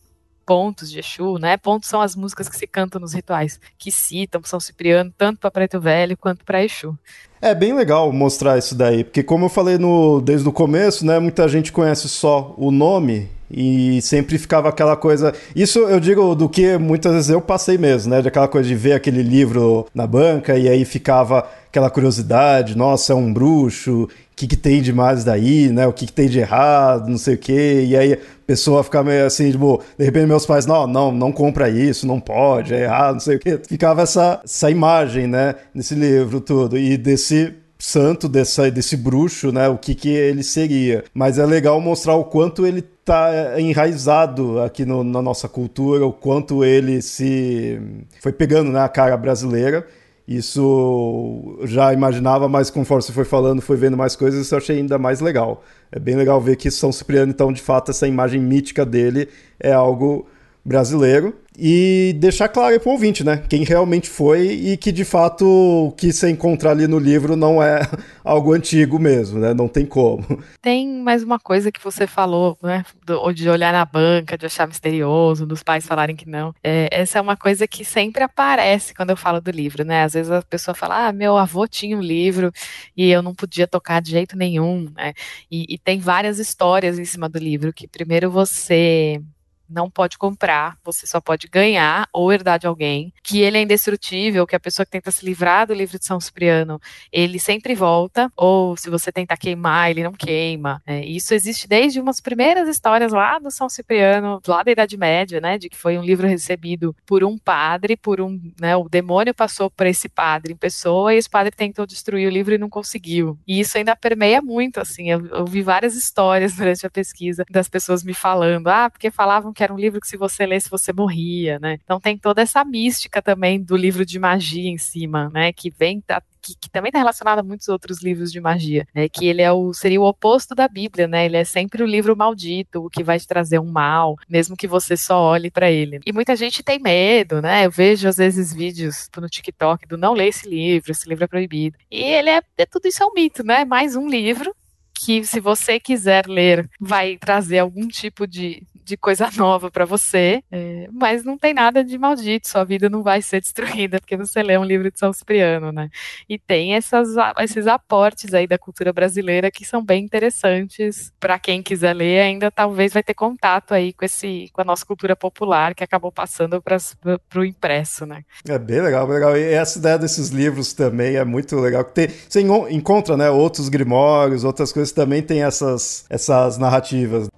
pontos 0.47 0.91
de 0.91 1.01
Exu, 1.01 1.39
né? 1.39 1.57
Pontos 1.57 1.89
são 1.89 2.01
as 2.01 2.15
músicas 2.15 2.49
que 2.49 2.57
se 2.57 2.67
cantam 2.67 3.01
nos 3.01 3.13
rituais, 3.13 3.59
que 3.77 3.91
citam 3.91 4.41
São 4.45 4.61
Cipriano, 4.61 5.13
tanto 5.19 5.41
para 5.41 5.51
Preto 5.51 5.81
Velho 5.81 6.17
quanto 6.17 6.45
para 6.45 6.65
Exu. 6.65 6.97
É 7.43 7.55
bem 7.55 7.75
legal 7.75 8.11
mostrar 8.13 8.57
isso 8.57 8.75
daí, 8.75 9.05
porque 9.05 9.23
como 9.23 9.47
eu 9.47 9.49
falei 9.51 9.77
no, 9.77 10.21
desde 10.21 10.49
o 10.49 10.53
começo, 10.53 11.05
né, 11.05 11.19
muita 11.19 11.47
gente 11.49 11.71
conhece 11.71 12.09
só 12.09 12.55
o 12.57 12.71
nome 12.71 13.29
e 13.51 14.01
sempre 14.03 14.39
ficava 14.39 14.69
aquela 14.69 14.97
coisa. 14.97 15.35
Isso 15.55 15.81
eu 15.81 16.01
digo 16.01 16.35
do 16.35 16.49
que 16.49 16.77
muitas 16.79 17.13
vezes 17.13 17.31
eu 17.31 17.41
passei 17.41 17.79
mesmo, 17.79 18.11
né? 18.11 18.23
De 18.23 18.29
aquela 18.29 18.49
coisa 18.49 18.69
de 18.69 18.75
ver 18.75 18.95
aquele 18.95 19.23
livro 19.23 19.87
na 19.95 20.07
banca 20.07 20.59
e 20.59 20.69
aí 20.69 20.85
ficava 20.85 21.47
aquela 21.69 21.91
curiosidade, 21.91 22.77
nossa, 22.77 23.13
é 23.13 23.17
um 23.17 23.33
bruxo, 23.33 24.05
o 24.05 24.09
que, 24.35 24.47
que 24.47 24.57
tem 24.57 24.83
de 24.83 24.93
mais 24.93 25.25
daí, 25.25 25.69
né? 25.69 25.87
O 25.87 25.93
que, 25.93 26.07
que 26.07 26.13
tem 26.13 26.29
de 26.29 26.39
errado, 26.39 27.09
não 27.09 27.19
sei 27.19 27.35
o 27.35 27.39
quê. 27.39 27.85
E 27.87 27.97
aí 27.97 28.19
pessoa 28.47 28.85
fica 28.85 29.03
meio 29.03 29.27
assim, 29.27 29.51
tipo, 29.51 29.83
de 29.99 30.05
repente 30.05 30.27
meus 30.27 30.47
pais, 30.47 30.67
não, 30.67 30.87
não, 30.87 31.11
não 31.11 31.33
compra 31.33 31.69
isso, 31.69 32.07
não 32.07 32.21
pode, 32.21 32.75
é 32.75 32.85
errado, 32.85 33.15
não 33.15 33.21
sei 33.21 33.37
o 33.37 33.39
quê. 33.41 33.61
Ficava 33.67 34.03
essa, 34.03 34.41
essa 34.45 34.71
imagem, 34.71 35.27
né? 35.27 35.55
Nesse 35.75 35.95
livro 35.95 36.41
tudo. 36.41 36.79
E 36.79 36.97
desse 36.97 37.55
santo, 37.79 38.29
dessa, 38.29 38.71
desse 38.71 38.97
bruxo, 38.97 39.53
né? 39.53 39.69
O 39.69 39.77
que, 39.77 39.95
que 39.95 40.09
ele 40.09 40.43
seria. 40.43 41.05
Mas 41.13 41.39
é 41.39 41.45
legal 41.45 41.81
mostrar 41.81 42.15
o 42.15 42.25
quanto 42.25 42.67
ele 42.67 42.83
tá 42.83 43.61
enraizado 43.61 44.61
aqui 44.61 44.85
no, 44.85 45.05
na 45.05 45.23
nossa 45.23 45.49
cultura, 45.49 46.07
o 46.07 46.13
quanto 46.13 46.65
ele 46.65 47.03
se 47.03 47.81
foi 48.21 48.33
pegando 48.33 48.71
né, 48.71 48.87
cara 48.89 49.17
brasileira. 49.17 49.87
Isso 50.27 51.57
já 51.65 51.93
imaginava, 51.93 52.49
mas 52.49 52.69
conforme 52.69 53.03
você 53.03 53.13
foi 53.13 53.25
falando, 53.25 53.63
foi 53.63 53.77
vendo 53.77 53.97
mais 53.97 54.17
coisas, 54.17 54.41
isso 54.45 54.55
eu 54.55 54.59
achei 54.59 54.79
ainda 54.79 54.99
mais 54.99 55.21
legal. 55.21 55.63
É 55.93 56.01
bem 56.01 56.17
legal 56.17 56.41
ver 56.41 56.57
que 56.57 56.69
São 56.69 56.91
Cipriano, 56.91 57.31
então, 57.31 57.53
de 57.53 57.63
fato, 57.63 57.93
essa 57.93 58.09
imagem 58.09 58.41
mítica 58.41 58.85
dele 58.85 59.29
é 59.61 59.73
algo 59.73 60.27
brasileiro 60.67 61.33
e 61.59 62.15
deixar 62.19 62.49
claro 62.49 62.75
aí 62.75 62.79
pro 62.79 62.91
ouvinte, 62.91 63.25
né? 63.25 63.43
Quem 63.49 63.65
realmente 63.65 64.11
foi 64.11 64.47
e 64.47 64.77
que 64.77 64.93
de 64.93 65.05
fato 65.05 65.47
o 65.47 65.93
que 65.93 66.13
você 66.13 66.29
encontrar 66.29 66.73
ali 66.73 66.87
no 66.87 66.99
livro 66.99 67.35
não 67.35 67.63
é 67.63 67.81
algo 68.23 68.53
antigo 68.53 68.99
mesmo, 68.99 69.39
né? 69.39 69.55
Não 69.55 69.69
tem 69.69 69.87
como. 69.87 70.43
Tem 70.61 70.87
mais 71.01 71.23
uma 71.23 71.39
coisa 71.39 71.73
que 71.73 71.83
você 71.83 72.07
falou, 72.07 72.59
né? 72.63 72.85
Do, 73.05 73.33
de 73.33 73.49
olhar 73.49 73.73
na 73.73 73.85
banca, 73.85 74.37
de 74.37 74.45
achar 74.45 74.67
misterioso, 74.67 75.47
dos 75.47 75.63
pais 75.63 75.87
falarem 75.87 76.17
que 76.17 76.29
não. 76.29 76.53
É, 76.63 76.89
essa 76.91 77.19
é 77.19 77.23
uma 77.23 77.37
coisa 77.37 77.67
que 77.67 77.85
sempre 77.85 78.23
aparece 78.23 78.95
quando 78.95 79.11
eu 79.11 79.17
falo 79.17 79.41
do 79.41 79.51
livro, 79.51 79.85
né? 79.85 80.03
Às 80.03 80.13
vezes 80.13 80.31
a 80.31 80.43
pessoa 80.43 80.75
fala, 80.75 81.07
ah, 81.07 81.13
meu 81.13 81.39
avô 81.39 81.67
tinha 81.67 81.97
um 81.97 82.03
livro 82.03 82.53
e 82.97 83.09
eu 83.11 83.23
não 83.23 83.35
podia 83.35 83.67
tocar 83.67 84.03
de 84.03 84.11
jeito 84.11 84.37
nenhum, 84.37 84.91
né? 84.95 85.15
E, 85.51 85.75
e 85.75 85.79
tem 85.79 86.01
várias 86.01 86.39
histórias 86.39 86.99
em 86.99 87.05
cima 87.05 87.29
do 87.29 87.39
livro 87.39 87.73
que 87.73 87.89
primeiro 87.89 88.31
você 88.31 89.23
não 89.69 89.91
pode 89.91 90.19
comprar, 90.19 90.77
você 90.85 91.07
só 91.07 91.21
pode 91.21 91.49
ganhar 91.49 92.09
ou 92.13 92.33
herdar 92.33 92.59
de 92.59 92.67
alguém, 92.67 93.13
que 93.23 93.41
ele 93.41 93.59
é 93.59 93.63
indestrutível, 93.63 94.47
que 94.47 94.57
a 94.57 94.61
pessoa 94.61 94.85
que 94.85 94.93
tenta 94.93 95.11
se 95.11 95.25
livrar 95.25 95.67
do 95.67 95.75
livro 95.75 95.99
de 95.99 96.07
São 96.07 96.21
Cipriano, 96.21 96.81
ele 97.13 97.39
sempre 97.39 97.75
volta, 97.75 98.31
ou 98.37 98.77
se 98.77 98.91
você 98.91 99.11
tentar 99.11 99.37
queimar, 99.37 99.91
ele 99.91 100.03
não 100.03 100.13
queima. 100.13 100.83
É, 100.87 101.05
isso 101.05 101.35
existe 101.35 101.69
desde 101.69 102.01
umas 102.01 102.21
primeiras 102.21 102.69
histórias 102.69 103.13
lá 103.13 103.39
do 103.39 103.51
São 103.51 103.69
Cipriano, 103.69 104.41
lá 104.47 104.63
da 104.63 104.71
Idade 104.71 104.97
Média, 104.97 105.41
né, 105.41 105.59
de 105.59 105.69
que 105.69 105.77
foi 105.77 105.99
um 105.99 106.03
livro 106.03 106.27
recebido 106.27 106.95
por 107.07 107.25
um 107.25 107.37
padre, 107.39 107.97
por 107.97 108.21
um, 108.21 108.41
né, 108.61 108.77
o 108.77 108.89
demônio 108.89 109.35
passou 109.35 109.71
para 109.71 109.89
esse 109.89 110.09
padre 110.09 110.53
em 110.53 110.57
pessoa 110.57 111.15
e 111.15 111.19
esse 111.19 111.29
padre 111.29 111.53
tentou 111.53 111.87
destruir 111.87 112.27
o 112.27 112.31
livro 112.31 112.55
e 112.55 112.59
não 112.59 112.69
conseguiu. 112.69 113.39
E 113.47 113.61
isso 113.61 113.77
ainda 113.77 113.97
permeia 113.97 114.41
muito, 114.41 114.81
assim, 114.81 115.11
eu, 115.11 115.27
eu 115.27 115.45
vi 115.45 115.63
várias 115.63 115.95
histórias 115.95 116.55
durante 116.57 116.87
a 116.87 116.91
pesquisa 116.91 117.45
das 117.51 117.69
pessoas 117.69 118.03
me 118.03 118.15
falando, 118.15 118.69
ah, 118.69 118.91
porque 118.91 119.11
falavam 119.11 119.53
que 119.57 119.63
era 119.65 119.73
um 119.73 119.79
livro 119.79 120.01
que 120.01 120.09
se 120.09 120.17
você 120.17 120.47
lesse 120.47 120.71
você 120.71 120.93
morria, 120.93 121.59
né? 121.59 121.79
Então 121.83 121.99
tem 121.99 122.17
toda 122.17 122.43
essa 122.43 122.65
mística 122.65 123.23
também 123.23 123.61
do 123.63 123.77
livro 123.77 124.05
de 124.05 124.19
magia 124.19 124.71
em 124.71 124.79
cima, 124.79 125.31
né? 125.31 125.53
Que 125.53 125.71
vem 125.71 126.03
da, 126.07 126.23
que, 126.47 126.55
que, 126.55 126.71
também 126.71 126.91
está 126.91 126.99
relacionado 126.99 127.41
a 127.41 127.43
muitos 127.43 127.67
outros 127.69 128.03
livros 128.03 128.31
de 128.31 128.41
magia, 128.41 128.87
né, 128.95 129.09
que 129.09 129.27
ele 129.27 129.43
é 129.43 129.51
o, 129.51 129.75
seria 129.75 130.01
o 130.01 130.05
oposto 130.05 130.55
da 130.55 130.69
Bíblia, 130.69 131.09
né, 131.09 131.25
ele 131.25 131.37
é 131.37 131.45
sempre 131.45 131.83
o 131.83 131.87
livro 131.87 132.17
maldito, 132.17 132.85
o 132.85 132.91
que 132.91 133.03
vai 133.03 133.19
te 133.19 133.27
trazer 133.27 133.59
um 133.59 133.71
mal, 133.71 134.17
mesmo 134.29 134.57
que 134.57 134.69
você 134.69 134.97
só 134.97 135.21
olhe 135.21 135.51
para 135.51 135.71
ele. 135.71 136.01
E 136.07 136.13
muita 136.13 136.37
gente 136.37 136.63
tem 136.63 136.79
medo, 136.79 137.43
né, 137.43 137.67
eu 137.67 137.71
vejo 137.71 138.07
às 138.07 138.19
vezes 138.19 138.53
vídeos 138.53 139.09
no 139.17 139.29
TikTok 139.29 139.89
do 139.89 139.97
não 139.97 140.13
ler 140.13 140.29
esse 140.29 140.49
livro, 140.49 140.93
esse 140.93 141.09
livro 141.09 141.25
é 141.25 141.29
proibido. 141.29 141.77
E 141.91 142.01
ele 142.01 142.31
é, 142.31 142.41
é 142.59 142.67
tudo 142.67 142.87
isso 142.87 143.03
é 143.03 143.07
um 143.07 143.13
mito, 143.13 143.43
né, 143.43 143.65
mais 143.65 143.97
um 143.97 144.09
livro 144.09 144.55
que 144.99 145.25
se 145.25 145.41
você 145.41 145.79
quiser 145.79 146.27
ler 146.27 146.69
vai 146.81 147.19
trazer 147.19 147.59
algum 147.59 147.87
tipo 147.87 148.27
de, 148.27 148.63
de 148.87 148.97
coisa 148.97 149.29
nova 149.37 149.71
para 149.71 149.85
você, 149.85 150.43
é, 150.51 150.89
mas 150.93 151.25
não 151.25 151.37
tem 151.37 151.53
nada 151.53 151.85
de 151.85 151.99
maldito, 151.99 152.49
sua 152.49 152.65
vida 152.65 152.89
não 152.89 153.03
vai 153.03 153.21
ser 153.21 153.41
destruída 153.43 154.01
porque 154.01 154.17
você 154.17 154.43
lê 154.43 154.57
um 154.57 154.65
livro 154.65 154.91
de 154.91 154.99
São 154.99 155.13
Cipriano, 155.13 155.73
né? 155.73 155.91
E 156.29 156.39
tem 156.39 156.75
essas, 156.75 157.09
esses 157.41 157.67
aportes 157.67 158.33
aí 158.33 158.47
da 158.47 158.57
cultura 158.57 158.93
brasileira 158.93 159.51
que 159.51 159.65
são 159.65 159.85
bem 159.85 160.05
interessantes 160.05 161.13
para 161.19 161.39
quem 161.39 161.63
quiser 161.63 161.95
ler, 161.95 162.21
ainda 162.21 162.51
talvez 162.51 162.93
vai 162.93 163.03
ter 163.03 163.15
contato 163.15 163.75
aí 163.75 163.93
com 163.93 164.05
esse 164.05 164.49
com 164.53 164.61
a 164.61 164.65
nossa 164.65 164.87
cultura 164.87 165.17
popular 165.17 165.75
que 165.75 165.83
acabou 165.83 166.13
passando 166.13 166.63
para 166.63 167.41
o 167.41 167.45
impresso, 167.45 168.07
né? 168.07 168.23
É 168.49 168.59
bem 168.59 168.81
legal, 168.81 169.07
bem 169.07 169.15
legal. 169.15 169.37
E 169.37 169.53
essa 169.53 169.79
ideia 169.79 169.99
desses 169.99 170.29
livros 170.29 170.73
também 170.73 171.17
é 171.17 171.25
muito 171.25 171.57
legal. 171.57 171.83
Tem, 171.83 172.09
você 172.09 172.41
encontra, 172.71 173.17
né, 173.17 173.31
outros 173.31 173.69
grimórios, 173.69 174.45
outras 174.45 174.73
coisas 174.73 174.93
também 174.93 175.23
tem 175.23 175.43
essas, 175.43 176.05
essas 176.09 176.59
narrativas. 176.59 177.29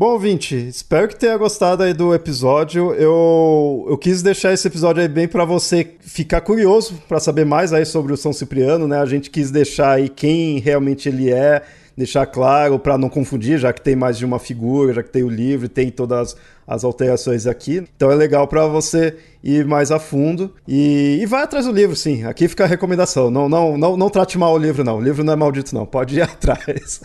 Bom, 0.00 0.12
ouvinte, 0.12 0.56
espero 0.56 1.08
que 1.08 1.14
tenha 1.14 1.36
gostado 1.36 1.82
aí 1.82 1.92
do 1.92 2.14
episódio. 2.14 2.94
Eu, 2.94 3.86
eu 3.86 3.98
quis 3.98 4.22
deixar 4.22 4.50
esse 4.50 4.66
episódio 4.66 5.02
aí 5.02 5.08
bem 5.08 5.28
para 5.28 5.44
você 5.44 5.96
ficar 6.00 6.40
curioso 6.40 6.94
para 7.06 7.20
saber 7.20 7.44
mais 7.44 7.70
aí 7.70 7.84
sobre 7.84 8.10
o 8.10 8.16
São 8.16 8.32
Cipriano, 8.32 8.88
né? 8.88 8.98
A 8.98 9.04
gente 9.04 9.28
quis 9.28 9.50
deixar 9.50 9.90
aí 9.92 10.08
quem 10.08 10.58
realmente 10.58 11.06
ele 11.06 11.30
é, 11.30 11.62
deixar 12.00 12.26
claro 12.26 12.78
para 12.78 12.96
não 12.96 13.08
confundir, 13.08 13.58
já 13.58 13.72
que 13.72 13.80
tem 13.80 13.94
mais 13.94 14.16
de 14.16 14.24
uma 14.24 14.38
figura, 14.38 14.94
já 14.94 15.02
que 15.02 15.10
tem 15.10 15.22
o 15.22 15.28
livro, 15.28 15.68
tem 15.68 15.90
todas 15.90 16.34
as 16.66 16.82
alterações 16.82 17.46
aqui. 17.46 17.84
Então 17.94 18.10
é 18.10 18.14
legal 18.14 18.48
para 18.48 18.66
você 18.66 19.16
ir 19.44 19.66
mais 19.66 19.92
a 19.92 19.98
fundo 19.98 20.54
e, 20.66 21.18
e, 21.20 21.26
vai 21.26 21.42
atrás 21.42 21.66
do 21.66 21.72
livro, 21.72 21.94
sim. 21.94 22.24
Aqui 22.24 22.48
fica 22.48 22.64
a 22.64 22.66
recomendação. 22.66 23.30
Não, 23.30 23.48
não, 23.48 23.76
não, 23.76 23.96
não 23.96 24.08
trate 24.08 24.38
mal 24.38 24.54
o 24.54 24.58
livro, 24.58 24.82
não. 24.82 24.96
O 24.96 25.00
livro 25.00 25.22
não 25.22 25.32
é 25.34 25.36
maldito, 25.36 25.74
não. 25.74 25.84
Pode 25.84 26.16
ir 26.16 26.22
atrás. 26.22 27.02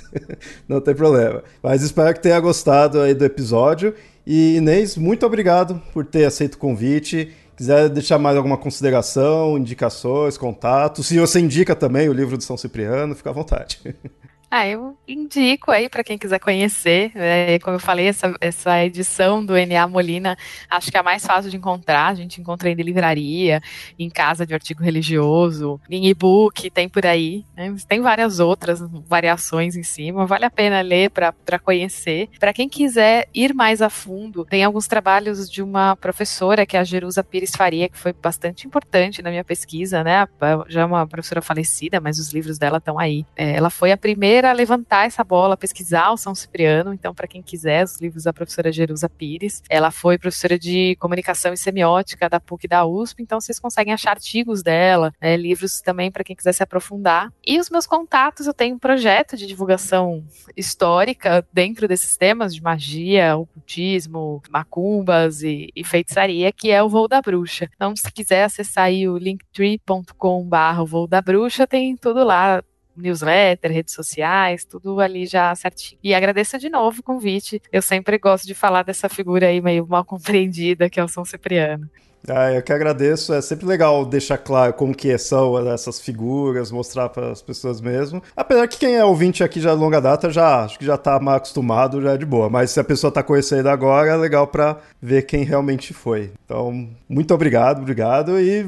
não 0.67 0.79
tem 0.79 0.95
problema. 0.95 1.43
Mas 1.61 1.81
espero 1.81 2.13
que 2.13 2.21
tenha 2.21 2.39
gostado 2.39 3.01
aí 3.01 3.13
do 3.13 3.25
episódio. 3.25 3.93
E 4.25 4.55
Inês, 4.55 4.97
muito 4.97 5.25
obrigado 5.25 5.81
por 5.93 6.05
ter 6.05 6.25
aceito 6.25 6.55
o 6.55 6.57
convite. 6.57 7.31
Quiser 7.57 7.89
deixar 7.89 8.17
mais 8.17 8.35
alguma 8.35 8.57
consideração, 8.57 9.57
indicações, 9.57 10.37
contatos. 10.37 11.07
Se 11.07 11.19
você 11.19 11.39
indica 11.39 11.75
também 11.75 12.09
o 12.09 12.13
livro 12.13 12.37
do 12.37 12.43
São 12.43 12.57
Cipriano, 12.57 13.15
fica 13.15 13.29
à 13.29 13.33
vontade. 13.33 13.79
Ah, 14.57 14.65
eu 14.65 14.97
indico 15.05 15.69
aí 15.69 15.89
para 15.89 16.01
quem 16.01 16.17
quiser 16.17 16.39
conhecer. 16.39 17.11
É, 17.13 17.59
como 17.59 17.75
eu 17.75 17.79
falei, 17.79 18.07
essa, 18.07 18.33
essa 18.39 18.85
edição 18.85 19.45
do 19.45 19.53
NA 19.53 19.85
Molina, 19.85 20.37
acho 20.69 20.89
que 20.89 20.95
é 20.95 21.01
a 21.01 21.03
mais 21.03 21.25
fácil 21.25 21.51
de 21.51 21.57
encontrar. 21.57 22.07
A 22.07 22.15
gente 22.15 22.39
encontra 22.39 22.69
em 22.69 22.73
livraria, 22.75 23.61
em 23.99 24.09
casa 24.09 24.45
de 24.45 24.53
artigo 24.53 24.81
religioso, 24.81 25.77
em 25.89 26.07
e-book, 26.07 26.69
tem 26.69 26.87
por 26.87 27.05
aí. 27.05 27.43
Né? 27.53 27.75
Tem 27.85 27.99
várias 27.99 28.39
outras 28.39 28.79
variações 29.05 29.75
em 29.75 29.83
cima. 29.83 30.25
Vale 30.25 30.45
a 30.45 30.49
pena 30.49 30.79
ler 30.79 31.09
para 31.09 31.59
conhecer. 31.61 32.29
Para 32.39 32.53
quem 32.53 32.69
quiser 32.69 33.27
ir 33.33 33.53
mais 33.53 33.81
a 33.81 33.89
fundo, 33.89 34.45
tem 34.45 34.63
alguns 34.63 34.87
trabalhos 34.87 35.51
de 35.51 35.61
uma 35.61 35.97
professora, 35.97 36.65
que 36.65 36.77
é 36.77 36.79
a 36.79 36.85
Jerusa 36.85 37.21
Pires 37.25 37.51
Faria, 37.53 37.89
que 37.89 37.97
foi 37.97 38.13
bastante 38.13 38.65
importante 38.65 39.21
na 39.21 39.31
minha 39.31 39.43
pesquisa, 39.43 40.01
né? 40.01 40.25
Já 40.69 40.83
é 40.83 40.85
uma 40.85 41.05
professora 41.05 41.41
falecida, 41.41 41.99
mas 41.99 42.19
os 42.19 42.31
livros 42.31 42.57
dela 42.57 42.77
estão 42.77 42.97
aí. 42.97 43.25
É, 43.35 43.57
ela 43.57 43.69
foi 43.69 43.91
a 43.91 43.97
primeira 43.97 44.44
a 44.49 44.53
levantar 44.53 45.05
essa 45.05 45.23
bola, 45.23 45.57
pesquisar 45.57 46.11
o 46.11 46.17
São 46.17 46.35
Cipriano. 46.35 46.93
Então, 46.93 47.13
para 47.13 47.27
quem 47.27 47.41
quiser, 47.41 47.83
os 47.83 47.99
livros 47.99 48.23
da 48.23 48.33
professora 48.33 48.71
Jerusa 48.71 49.09
Pires. 49.09 49.61
Ela 49.69 49.91
foi 49.91 50.17
professora 50.17 50.57
de 50.57 50.95
comunicação 50.99 51.53
e 51.53 51.57
semiótica 51.57 52.29
da 52.29 52.39
PUC 52.39 52.67
da 52.67 52.85
USP, 52.85 53.21
então 53.21 53.39
vocês 53.39 53.59
conseguem 53.59 53.93
achar 53.93 54.11
artigos 54.11 54.63
dela, 54.63 55.13
né, 55.21 55.35
livros 55.35 55.81
também 55.81 56.11
para 56.11 56.23
quem 56.23 56.35
quiser 56.35 56.53
se 56.53 56.63
aprofundar. 56.63 57.31
E 57.45 57.59
os 57.59 57.69
meus 57.69 57.85
contatos, 57.85 58.47
eu 58.47 58.53
tenho 58.53 58.75
um 58.75 58.79
projeto 58.79 59.37
de 59.37 59.45
divulgação 59.45 60.23
histórica 60.55 61.45
dentro 61.51 61.87
desses 61.87 62.17
temas 62.17 62.53
de 62.53 62.61
magia, 62.61 63.35
ocultismo, 63.37 64.41
macumbas 64.49 65.41
e, 65.43 65.69
e 65.75 65.83
feitiçaria, 65.83 66.51
que 66.51 66.71
é 66.71 66.81
o 66.81 66.89
Voo 66.89 67.07
da 67.07 67.21
Bruxa. 67.21 67.69
Então, 67.75 67.95
se 67.95 68.11
quiser 68.11 68.43
acessar 68.43 68.85
aí 68.85 69.07
o 69.07 69.17
linktree.com.br 69.17 70.83
Voo 70.85 71.07
da 71.07 71.21
Bruxa, 71.21 71.67
tem 71.67 71.95
tudo 71.95 72.23
lá 72.23 72.63
newsletter, 72.95 73.71
redes 73.71 73.93
sociais, 73.93 74.65
tudo 74.65 74.99
ali 74.99 75.25
já 75.25 75.53
certinho. 75.55 75.99
E 76.03 76.13
agradeço 76.13 76.57
de 76.57 76.69
novo 76.69 76.99
o 76.99 77.03
convite. 77.03 77.61
Eu 77.71 77.81
sempre 77.81 78.17
gosto 78.17 78.45
de 78.45 78.53
falar 78.53 78.83
dessa 78.83 79.09
figura 79.09 79.47
aí 79.47 79.61
meio 79.61 79.87
mal 79.87 80.05
compreendida 80.05 80.89
que 80.89 80.99
é 80.99 81.03
o 81.03 81.07
São 81.07 81.25
Cipriano. 81.25 81.89
Ah, 82.27 82.51
eu 82.51 82.61
que 82.61 82.73
agradeço. 82.73 83.33
É 83.33 83.41
sempre 83.41 83.65
legal 83.65 84.05
deixar 84.05 84.37
claro 84.37 84.73
como 84.73 84.95
que 84.95 85.15
são 85.17 85.57
essas 85.71 85.99
figuras, 85.99 86.71
mostrar 86.71 87.09
para 87.09 87.31
as 87.31 87.41
pessoas 87.41 87.81
mesmo. 87.81 88.21
Apesar 88.35 88.67
que 88.67 88.77
quem 88.77 88.95
é 88.95 89.05
ouvinte 89.05 89.43
aqui 89.43 89.59
já 89.59 89.73
de 89.73 89.79
longa 89.79 90.01
data 90.01 90.29
já 90.29 90.63
acho 90.63 90.79
que 90.79 90.85
já 90.85 90.95
está 90.95 91.19
mais 91.19 91.37
acostumado, 91.37 92.01
já 92.01 92.13
é 92.13 92.17
de 92.17 92.25
boa. 92.25 92.49
Mas 92.49 92.71
se 92.71 92.79
a 92.79 92.83
pessoa 92.83 93.09
está 93.09 93.21
conhecendo 93.23 93.67
agora, 93.69 94.09
é 94.09 94.15
legal 94.15 94.47
para 94.47 94.77
ver 95.01 95.23
quem 95.23 95.43
realmente 95.43 95.93
foi. 95.93 96.31
Então, 96.45 96.87
muito 97.07 97.33
obrigado, 97.33 97.81
obrigado 97.81 98.39
e 98.39 98.65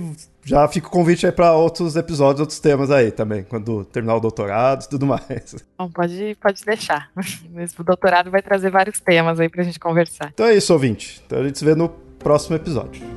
já 0.48 0.66
fica 0.68 0.88
o 0.88 0.90
convite 0.90 1.26
aí 1.26 1.32
para 1.32 1.52
outros 1.52 1.98
episódios, 1.98 2.40
outros 2.40 2.60
temas 2.60 2.90
aí 2.90 3.12
também, 3.12 3.44
quando 3.44 3.84
terminar 3.84 4.16
o 4.16 4.20
doutorado 4.22 4.86
e 4.86 4.90
tudo 4.90 5.06
mais. 5.06 5.56
Bom, 5.78 5.90
pode, 5.90 6.38
pode 6.42 6.64
deixar. 6.64 7.10
O 7.78 7.84
doutorado 7.84 8.32
vai 8.32 8.42
trazer 8.42 8.70
vários 8.70 9.00
temas 9.00 9.40
aí 9.40 9.50
pra 9.50 9.64
gente 9.64 9.80
conversar. 9.80 10.32
Então 10.34 10.46
é 10.46 10.56
isso, 10.56 10.72
ouvinte. 10.72 11.22
Então 11.26 11.40
a 11.40 11.44
gente 11.44 11.58
se 11.60 11.66
vê 11.66 11.76
no 11.76 11.90
próximo 12.20 12.56
episódio. 12.56 13.17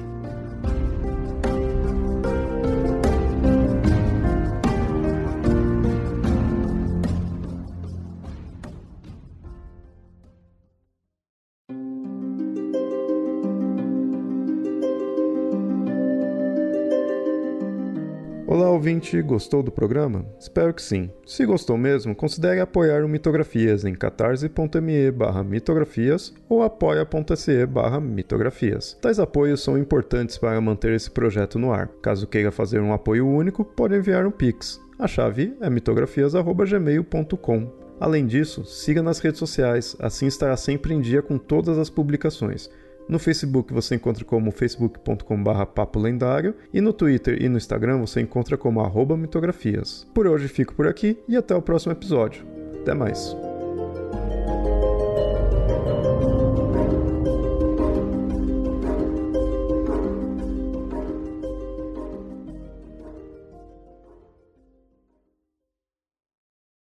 Ouvinte, 19.00 19.22
gostou 19.22 19.62
do 19.62 19.72
programa? 19.72 20.26
Espero 20.38 20.74
que 20.74 20.82
sim. 20.82 21.10
Se 21.24 21.46
gostou 21.46 21.78
mesmo, 21.78 22.14
considere 22.14 22.60
apoiar 22.60 23.02
o 23.02 23.08
Mitografias 23.08 23.86
em 23.86 23.94
catarse.me 23.94 25.10
barra 25.10 25.42
mitografias 25.42 26.34
ou 26.48 26.62
apoia.se 26.62 27.66
barra 27.66 27.98
mitografias. 27.98 28.96
Tais 29.00 29.18
apoios 29.18 29.62
são 29.62 29.78
importantes 29.78 30.36
para 30.36 30.60
manter 30.60 30.92
esse 30.92 31.10
projeto 31.10 31.58
no 31.58 31.72
ar. 31.72 31.88
Caso 32.02 32.26
queira 32.26 32.50
fazer 32.50 32.80
um 32.80 32.92
apoio 32.92 33.26
único, 33.26 33.64
pode 33.64 33.96
enviar 33.96 34.26
um 34.26 34.30
Pix. 34.30 34.78
A 34.98 35.08
chave 35.08 35.56
é 35.60 35.70
mitografias.gmail.com. 35.70 37.72
Além 37.98 38.26
disso, 38.26 38.64
siga 38.64 39.02
nas 39.02 39.18
redes 39.18 39.38
sociais, 39.38 39.96
assim 39.98 40.26
estará 40.26 40.54
sempre 40.56 40.94
em 40.94 41.00
dia 41.00 41.22
com 41.22 41.38
todas 41.38 41.78
as 41.78 41.88
publicações. 41.90 42.70
No 43.10 43.18
Facebook 43.18 43.74
você 43.74 43.96
encontra 43.96 44.24
como 44.24 44.52
facebook.com.br 44.52 45.64
papo 45.74 45.98
lendário 45.98 46.54
e 46.72 46.80
no 46.80 46.92
Twitter 46.92 47.42
e 47.42 47.48
no 47.48 47.58
Instagram 47.58 47.98
você 47.98 48.20
encontra 48.20 48.56
como 48.56 48.80
arroba 48.80 49.16
mitografias. 49.16 50.06
Por 50.14 50.28
hoje 50.28 50.46
fico 50.46 50.74
por 50.74 50.86
aqui 50.86 51.18
e 51.26 51.36
até 51.36 51.52
o 51.52 51.60
próximo 51.60 51.92
episódio. 51.92 52.46
Até 52.80 52.94
mais. 52.94 53.36